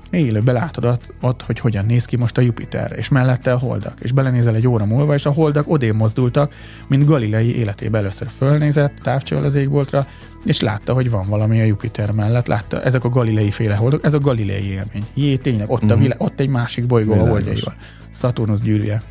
élőbe 0.10 0.52
látod 0.52 0.86
ott, 0.86 1.14
ott, 1.22 1.42
hogy 1.42 1.60
hogyan 1.60 1.86
néz 1.86 2.06
ki 2.06 2.16
most 2.16 2.38
a 2.38 2.42
Jupiter, 2.42 2.94
és 2.98 3.10
mellette 3.10 3.54
a 3.54 3.58
holdak, 3.58 4.00
és 4.00 4.12
belenézel 4.12 4.56
egy 4.56 4.68
óra 4.68 4.86
múlva, 4.86 5.14
és 5.14 5.26
a 5.26 5.32
holdak 5.32 5.70
odé 5.70 5.92
mozdultak, 5.92 6.54
mint 6.88 7.06
Galilei 7.06 7.56
életében 7.56 8.02
először 8.02 8.28
fölnézett 8.38 8.96
távcsővel 9.04 9.44
az 9.44 9.56
égboltra, 9.56 10.08
és 10.46 10.62
látta, 10.62 10.94
hogy 10.94 11.10
van 11.10 11.28
valami 11.28 11.62
a 11.62 11.64
Jupiter 11.64 12.12
mellett, 12.12 12.48
látta, 12.48 12.82
ezek 12.82 13.04
a 13.04 13.10
Galilei 13.10 13.52
féle 13.52 13.76
holdok, 13.76 14.06
ez 14.06 14.14
a 14.14 14.20
Galilei 14.20 14.64
élmény. 14.64 15.06
Jé, 15.14 15.36
tényleg, 15.36 15.70
ott, 15.70 15.84
mm-hmm. 15.84 15.92
a 15.92 15.96
mhm. 15.96 16.04
vilá- 16.04 16.22
ott 16.22 16.40
egy 16.40 16.50
másik 16.50 16.86
bolygó 16.86 17.14
a 17.14 17.28
holdjaival. 17.30 17.74
Saturnus 18.14 18.60
gyűrűje 18.60 19.04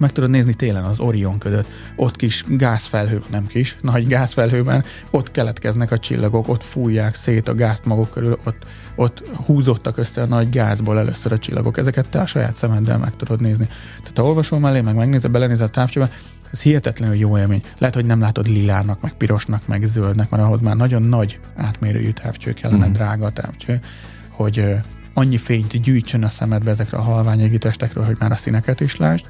meg 0.00 0.12
tudod 0.12 0.30
nézni 0.30 0.54
télen 0.54 0.84
az 0.84 1.00
Orion 1.00 1.38
ködöt, 1.38 1.66
ott 1.96 2.16
kis 2.16 2.44
gázfelhő, 2.48 3.22
nem 3.30 3.46
kis, 3.46 3.76
nagy 3.80 4.06
gázfelhőben, 4.06 4.84
ott 5.10 5.30
keletkeznek 5.30 5.90
a 5.90 5.98
csillagok, 5.98 6.48
ott 6.48 6.62
fújják 6.62 7.14
szét 7.14 7.48
a 7.48 7.54
gázt 7.54 7.84
maguk 7.84 8.10
körül, 8.10 8.38
ott, 8.44 8.64
ott 9.00 9.22
húzottak 9.46 9.96
össze 9.96 10.22
a 10.22 10.26
nagy 10.26 10.50
gázból 10.50 10.98
először 10.98 11.32
a 11.32 11.38
csillagok. 11.38 11.78
Ezeket 11.78 12.06
te 12.08 12.20
a 12.20 12.26
saját 12.26 12.56
szemeddel 12.56 12.98
meg 12.98 13.16
tudod 13.16 13.40
nézni. 13.40 13.66
Tehát 13.98 14.16
ha 14.16 14.24
olvasol 14.24 14.58
mellé, 14.58 14.80
meg 14.80 14.94
megnézed, 14.94 15.30
belenézel 15.30 15.66
a 15.66 15.70
távcsőbe, 15.70 16.10
ez 16.52 16.62
hihetetlenül 16.62 17.14
jó 17.14 17.38
élmény. 17.38 17.62
Lehet, 17.78 17.94
hogy 17.94 18.04
nem 18.04 18.20
látod 18.20 18.46
lilának, 18.46 19.00
meg 19.00 19.12
pirosnak, 19.12 19.66
meg 19.66 19.82
zöldnek, 19.82 20.30
mert 20.30 20.42
ahhoz 20.42 20.60
már 20.60 20.76
nagyon 20.76 21.02
nagy 21.02 21.38
átmérőjű 21.56 22.10
távcső 22.10 22.52
kellene, 22.52 22.86
mm. 22.86 22.92
drága 22.92 23.30
távcső, 23.30 23.80
hogy 24.28 24.74
annyi 25.14 25.38
fényt 25.38 25.80
gyűjtsön 25.80 26.24
a 26.24 26.28
szemedbe 26.28 26.70
ezekre 26.70 26.98
a 26.98 27.02
halvány 27.02 27.58
testekről, 27.58 28.04
hogy 28.04 28.16
már 28.18 28.32
a 28.32 28.36
színeket 28.36 28.80
is 28.80 28.96
lásd 28.96 29.26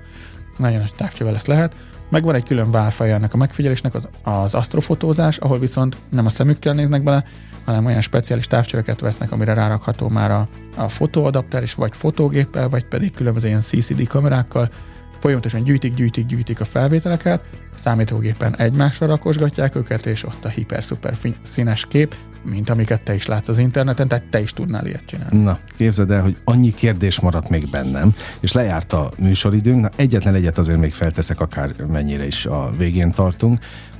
nagyon 0.56 0.78
nagy 0.78 0.94
távcsővel 0.94 1.34
ezt 1.34 1.46
lehet. 1.46 1.74
Megvan 2.10 2.34
egy 2.34 2.44
külön 2.44 2.70
válfaja 2.70 3.14
ennek 3.14 3.34
a 3.34 3.36
megfigyelésnek, 3.36 3.94
az, 3.94 4.08
az 4.22 4.54
asztrofotózás, 4.54 5.38
ahol 5.38 5.58
viszont 5.58 5.96
nem 6.10 6.26
a 6.26 6.30
szemükkel 6.30 6.74
néznek 6.74 7.02
bele, 7.02 7.24
hanem 7.64 7.84
olyan 7.84 8.00
speciális 8.00 8.46
távcsöveket 8.46 9.00
vesznek, 9.00 9.32
amire 9.32 9.54
rárakható 9.54 10.08
már 10.08 10.30
a, 10.30 10.48
a 10.76 10.88
fotóadapter, 10.88 11.62
és 11.62 11.74
vagy 11.74 11.96
fotógéppel, 11.96 12.68
vagy 12.68 12.84
pedig 12.84 13.14
különböző 13.14 13.46
ilyen 13.48 13.60
CCD 13.60 14.06
kamerákkal, 14.06 14.70
folyamatosan 15.18 15.62
gyűjtik, 15.62 15.94
gyűjtik, 15.94 16.26
gyűjtik 16.26 16.60
a 16.60 16.64
felvételeket, 16.64 17.48
számítógépen 17.74 18.56
egymásra 18.56 19.06
rakosgatják 19.06 19.74
őket, 19.74 20.06
és 20.06 20.24
ott 20.24 20.44
a 20.44 20.48
hiper-szuper 20.48 21.16
színes 21.42 21.86
kép, 21.86 22.16
mint 22.42 22.70
amiket 22.70 23.02
te 23.02 23.14
is 23.14 23.26
látsz 23.26 23.48
az 23.48 23.58
interneten, 23.58 24.08
tehát 24.08 24.24
te 24.24 24.40
is 24.40 24.52
tudnál 24.52 24.86
ilyet 24.86 25.04
csinálni. 25.04 25.42
Na, 25.42 25.58
képzeld 25.76 26.10
el, 26.10 26.22
hogy 26.22 26.36
annyi 26.44 26.74
kérdés 26.74 27.20
maradt 27.20 27.48
még 27.48 27.70
bennem, 27.70 28.14
és 28.40 28.52
lejárt 28.52 28.92
a 28.92 29.10
műsoridőnk, 29.18 29.80
na 29.80 29.90
egyetlen 29.96 30.34
egyet 30.34 30.58
azért 30.58 30.78
még 30.78 30.92
felteszek, 30.92 31.40
akár 31.40 31.74
mennyire 31.88 32.26
is 32.26 32.46
a 32.46 32.72
végén 32.76 33.12
tartunk, 33.12 33.58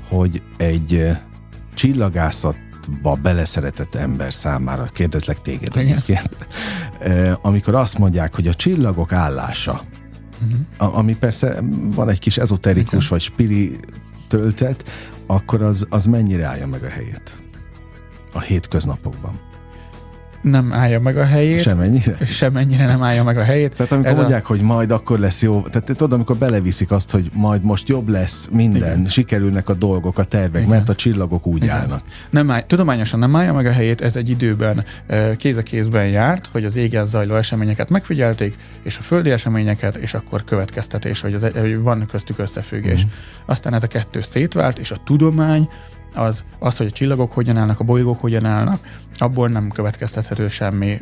hogy 0.09 0.43
egy 0.57 1.11
csillagászatba 1.75 3.15
beleszeretett 3.23 3.95
ember 3.95 4.35
számára, 4.35 4.85
kérdezlek 4.85 5.41
téged 5.41 5.77
egyébként, 5.77 6.37
amikor 7.43 7.75
azt 7.75 7.99
mondják, 7.99 8.35
hogy 8.35 8.49
a 8.49 8.55
csillagok 8.55 9.13
állása, 9.13 9.83
uh-huh. 10.79 10.99
ami 10.99 11.17
persze 11.17 11.61
van 11.95 12.09
egy 12.09 12.19
kis 12.19 12.39
ezoterikus 12.39 12.93
Igen. 12.93 13.09
vagy 13.09 13.21
spiri 13.21 13.79
töltet, 14.29 14.85
akkor 15.27 15.63
az, 15.63 15.87
az 15.91 16.07
mennyire 16.07 16.47
állja 16.47 16.67
meg 16.67 16.83
a 16.83 16.89
helyét? 16.89 17.37
A 18.33 18.41
hétköznapokban 18.41 19.49
nem 20.43 20.73
állja 20.73 21.01
meg 21.01 21.17
a 21.17 21.25
helyét. 21.25 21.61
Semennyire? 21.61 22.17
Semennyire 22.25 22.87
nem 22.87 23.03
állja 23.03 23.25
meg 23.25 23.39
a 23.39 23.43
helyét. 23.43 23.75
Tehát 23.75 23.93
amikor 23.93 24.11
Ez 24.11 24.17
mondják, 24.17 24.45
a... 24.45 24.47
hogy 24.47 24.61
majd 24.61 24.91
akkor 24.91 25.19
lesz 25.19 25.43
jó, 25.43 25.61
tehát 25.61 25.87
tudod, 25.87 26.13
amikor 26.13 26.37
beleviszik 26.37 26.91
azt, 26.91 27.11
hogy 27.11 27.31
majd 27.35 27.63
most 27.63 27.89
jobb 27.89 28.09
lesz 28.09 28.49
minden, 28.53 28.99
Igen. 28.99 29.11
sikerülnek 29.11 29.69
a 29.69 29.75
dolgok, 29.75 30.19
a 30.19 30.25
tervek, 30.25 30.63
Igen. 30.63 30.75
mert 30.75 30.89
a 30.89 30.95
csillagok 30.95 31.47
úgy 31.47 31.63
Igen. 31.63 31.77
állnak. 31.77 32.03
Nem 32.31 32.51
áll, 32.51 32.61
tudományosan 32.61 33.19
nem 33.19 33.37
állja 33.37 33.53
meg 33.53 33.67
a 33.67 33.73
helyét, 33.73 34.01
ez 34.01 34.17
egy 34.17 34.31
időben 34.31 34.85
kéz 35.37 35.57
a 35.57 35.63
kézben 35.63 36.07
járt, 36.07 36.49
hogy 36.53 36.65
az 36.65 36.77
égen 36.77 37.07
zajló 37.07 37.35
eseményeket 37.35 37.91
megfigyelték, 37.91 38.55
és 38.83 38.99
a 38.99 39.03
földi 39.03 39.31
eseményeket, 39.31 39.97
és 39.97 40.15
akkor 40.15 40.45
következtetés, 40.45 41.21
hogy, 41.21 41.35
az, 41.35 41.47
hogy 41.55 41.81
van 41.81 42.07
köztük 42.11 42.39
összefüggés. 42.39 43.05
Mm. 43.05 43.09
Aztán 43.47 43.75
ez 43.75 43.83
a 43.83 43.87
kettő 43.87 44.21
szétvált, 44.23 44.79
és 44.79 44.91
a 44.91 45.01
tudomány 45.05 45.69
az, 46.15 46.45
az, 46.59 46.77
hogy 46.77 46.87
a 46.87 46.91
csillagok 46.91 47.33
hogyan 47.33 47.57
állnak, 47.57 47.81
a 47.81 47.85
bolygók 47.85 48.21
hogyan 48.21 48.45
állnak, 48.45 48.81
abból 49.19 49.49
nem 49.49 49.71
következtethető 49.71 50.49
semmi 50.49 50.99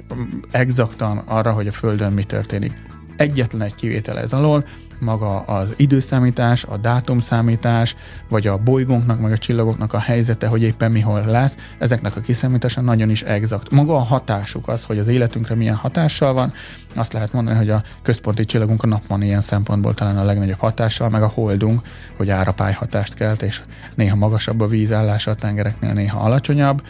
exaktan 0.51 1.19
arra, 1.19 1.53
hogy 1.53 1.67
a 1.67 1.73
Földön 1.73 2.13
mi 2.13 2.25
történik. 2.25 2.73
Egyetlen 3.17 3.63
egy 3.63 3.75
kivétel 3.75 4.19
ez 4.19 4.33
alól, 4.33 4.65
maga 5.01 5.41
az 5.41 5.73
időszámítás, 5.77 6.65
a 6.65 6.77
dátumszámítás, 6.77 7.97
vagy 8.29 8.47
a 8.47 8.57
bolygónknak, 8.57 9.21
meg 9.21 9.33
a 9.33 9.39
csillagoknak 9.39 9.93
a 9.93 9.99
helyzete, 9.99 10.47
hogy 10.47 10.63
éppen 10.63 10.91
mihol 10.91 11.25
lesz, 11.27 11.57
ezeknek 11.79 12.17
a 12.17 12.21
kiszámítása 12.21 12.81
nagyon 12.81 13.11
is 13.11 13.23
exakt. 13.23 13.71
Maga 13.71 13.95
a 13.95 14.03
hatásuk 14.03 14.69
az, 14.69 14.85
hogy 14.85 14.99
az 14.99 15.09
életünkre 15.09 15.55
milyen 15.55 15.75
hatással 15.75 16.33
van, 16.33 16.53
azt 16.95 17.13
lehet 17.13 17.33
mondani, 17.33 17.57
hogy 17.57 17.71
a 17.71 17.83
központi 18.03 18.45
csillagunk 18.45 18.83
a 18.83 18.87
nap 18.87 19.07
van 19.07 19.23
ilyen 19.23 19.41
szempontból 19.41 19.95
talán 19.95 20.17
a 20.17 20.25
legnagyobb 20.25 20.59
hatással, 20.59 21.09
meg 21.09 21.23
a 21.23 21.31
holdunk, 21.35 21.81
hogy 22.17 22.31
árapály 22.31 22.73
hatást 22.73 23.15
kelt, 23.15 23.43
és 23.43 23.63
néha 23.95 24.17
magasabb 24.17 24.61
a 24.61 24.67
vízállása 24.67 25.31
a 25.31 25.35
tengereknél, 25.35 25.93
néha 25.93 26.21
alacsonyabb, 26.21 26.83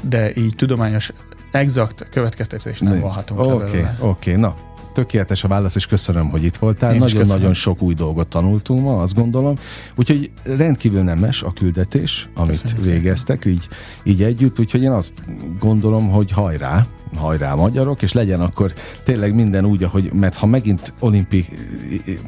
de 0.00 0.34
így 0.34 0.54
tudományos 0.56 1.12
exakt 1.52 2.08
következtetés 2.10 2.80
nem 2.80 3.00
vonhatunk 3.00 3.40
Oké, 3.40 3.52
okay, 3.52 3.80
oké, 3.80 3.90
okay, 3.98 4.34
na 4.34 4.65
tökéletes 4.96 5.44
a 5.44 5.48
válasz, 5.48 5.74
és 5.74 5.86
köszönöm, 5.86 6.28
hogy 6.28 6.44
itt 6.44 6.56
voltál. 6.56 6.94
Nagyon-nagyon 6.94 7.52
sok 7.52 7.82
új 7.82 7.94
dolgot 7.94 8.28
tanultunk 8.28 8.82
ma, 8.82 9.00
azt 9.00 9.14
gondolom. 9.14 9.56
Úgyhogy 9.94 10.30
rendkívül 10.42 11.02
nemes 11.02 11.42
a 11.42 11.52
küldetés, 11.52 12.28
amit 12.34 12.62
köszönöm 12.62 12.82
végeztek, 12.92 13.44
így, 13.44 13.68
így 14.04 14.22
együtt. 14.22 14.60
Úgyhogy 14.60 14.82
én 14.82 14.90
azt 14.90 15.22
gondolom, 15.58 16.08
hogy 16.10 16.30
hajrá, 16.30 16.86
hajrá 17.16 17.54
magyarok, 17.54 18.02
és 18.02 18.12
legyen 18.12 18.40
akkor 18.40 18.72
tényleg 19.04 19.34
minden 19.34 19.64
úgy, 19.64 19.82
ahogy, 19.82 20.12
mert 20.12 20.36
ha 20.36 20.46
megint 20.46 20.94
olimpi 20.98 21.46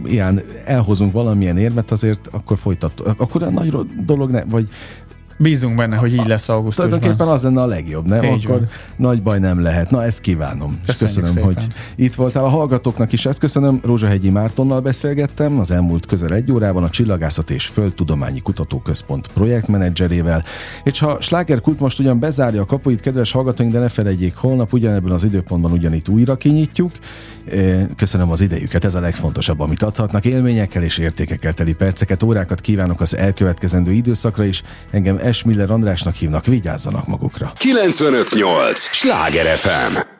ilyen 0.05 0.43
elhozunk 0.64 1.12
valamilyen 1.12 1.59
érmet, 1.59 1.91
azért 1.91 2.29
akkor 2.33 2.59
folytat, 2.59 3.01
akkor 3.01 3.43
a 3.43 3.51
nagy 3.51 3.77
dolog 4.05 4.31
ne, 4.31 4.45
vagy 4.45 4.69
Bízunk 5.41 5.76
benne, 5.76 5.97
hogy 5.97 6.12
így 6.12 6.26
lesz 6.26 6.49
augusztusban. 6.49 6.86
Tulajdonképpen 6.86 7.28
az 7.34 7.43
lenne 7.43 7.61
a 7.61 7.66
legjobb, 7.66 8.07
nem? 8.07 8.22
Így 8.22 8.45
Akkor 8.45 8.59
van. 8.59 8.68
nagy 8.97 9.22
baj 9.22 9.39
nem 9.39 9.62
lehet. 9.62 9.91
Na, 9.91 10.05
ezt 10.05 10.20
kívánom. 10.20 10.80
Köszönjük 10.86 10.99
köszönöm, 10.99 11.30
szépen. 11.30 11.45
hogy 11.45 11.66
itt 11.97 12.14
voltál. 12.14 12.45
A 12.45 12.49
hallgatóknak 12.49 13.12
is 13.12 13.26
ezt 13.26 13.39
köszönöm. 13.39 13.80
Rózsahegyi 13.84 14.30
Mártonnal 14.30 14.80
beszélgettem 14.80 15.59
az 15.59 15.70
elmúlt 15.70 16.07
közel 16.07 16.34
egy 16.34 16.53
órában 16.53 16.84
a 16.84 16.91
Csillagászat 16.91 17.51
és 17.51 17.66
Földtudományi 17.66 18.41
Kutatóközpont 18.41 19.26
projektmenedzserével. 19.26 20.45
És 20.84 20.99
ha 20.99 21.20
Sláger 21.20 21.61
Kult 21.61 21.80
most 21.80 21.99
ugyan 21.99 22.18
bezárja 22.18 22.62
a 22.62 22.64
kapuit, 22.64 23.01
kedves 23.01 23.32
hallgatóink, 23.32 23.72
de 23.72 23.78
ne 23.78 23.89
felejtjék, 23.89 24.34
holnap 24.34 24.72
ugyanebben 24.72 25.12
az 25.12 25.24
időpontban 25.24 25.72
ugyanitt 25.72 26.09
újra 26.09 26.36
kinyitjuk. 26.36 26.93
Köszönöm 27.97 28.30
az 28.30 28.41
idejüket, 28.41 28.84
ez 28.84 28.95
a 28.95 29.01
legfontosabb, 29.01 29.61
amit 29.61 29.82
adhatnak. 29.82 30.24
Élményekkel 30.24 30.82
és 30.82 30.99
értékekkel 30.99 31.55
teli 31.55 31.72
perceket, 31.72 32.22
órákat 32.22 32.61
kívánok 32.61 33.01
az 33.01 33.16
elkövetkezendő 33.16 33.93
időszakra 33.93 34.45
is. 34.45 34.62
Engem 34.91 35.18
Esmiller 35.29 35.70
Andrásnak 35.70 36.14
hívnak, 36.14 36.47
vigyázzanak 36.47 37.07
magukra. 37.07 37.53
958! 37.57 38.74
Sláger 38.74 39.57
FM! 39.57 40.18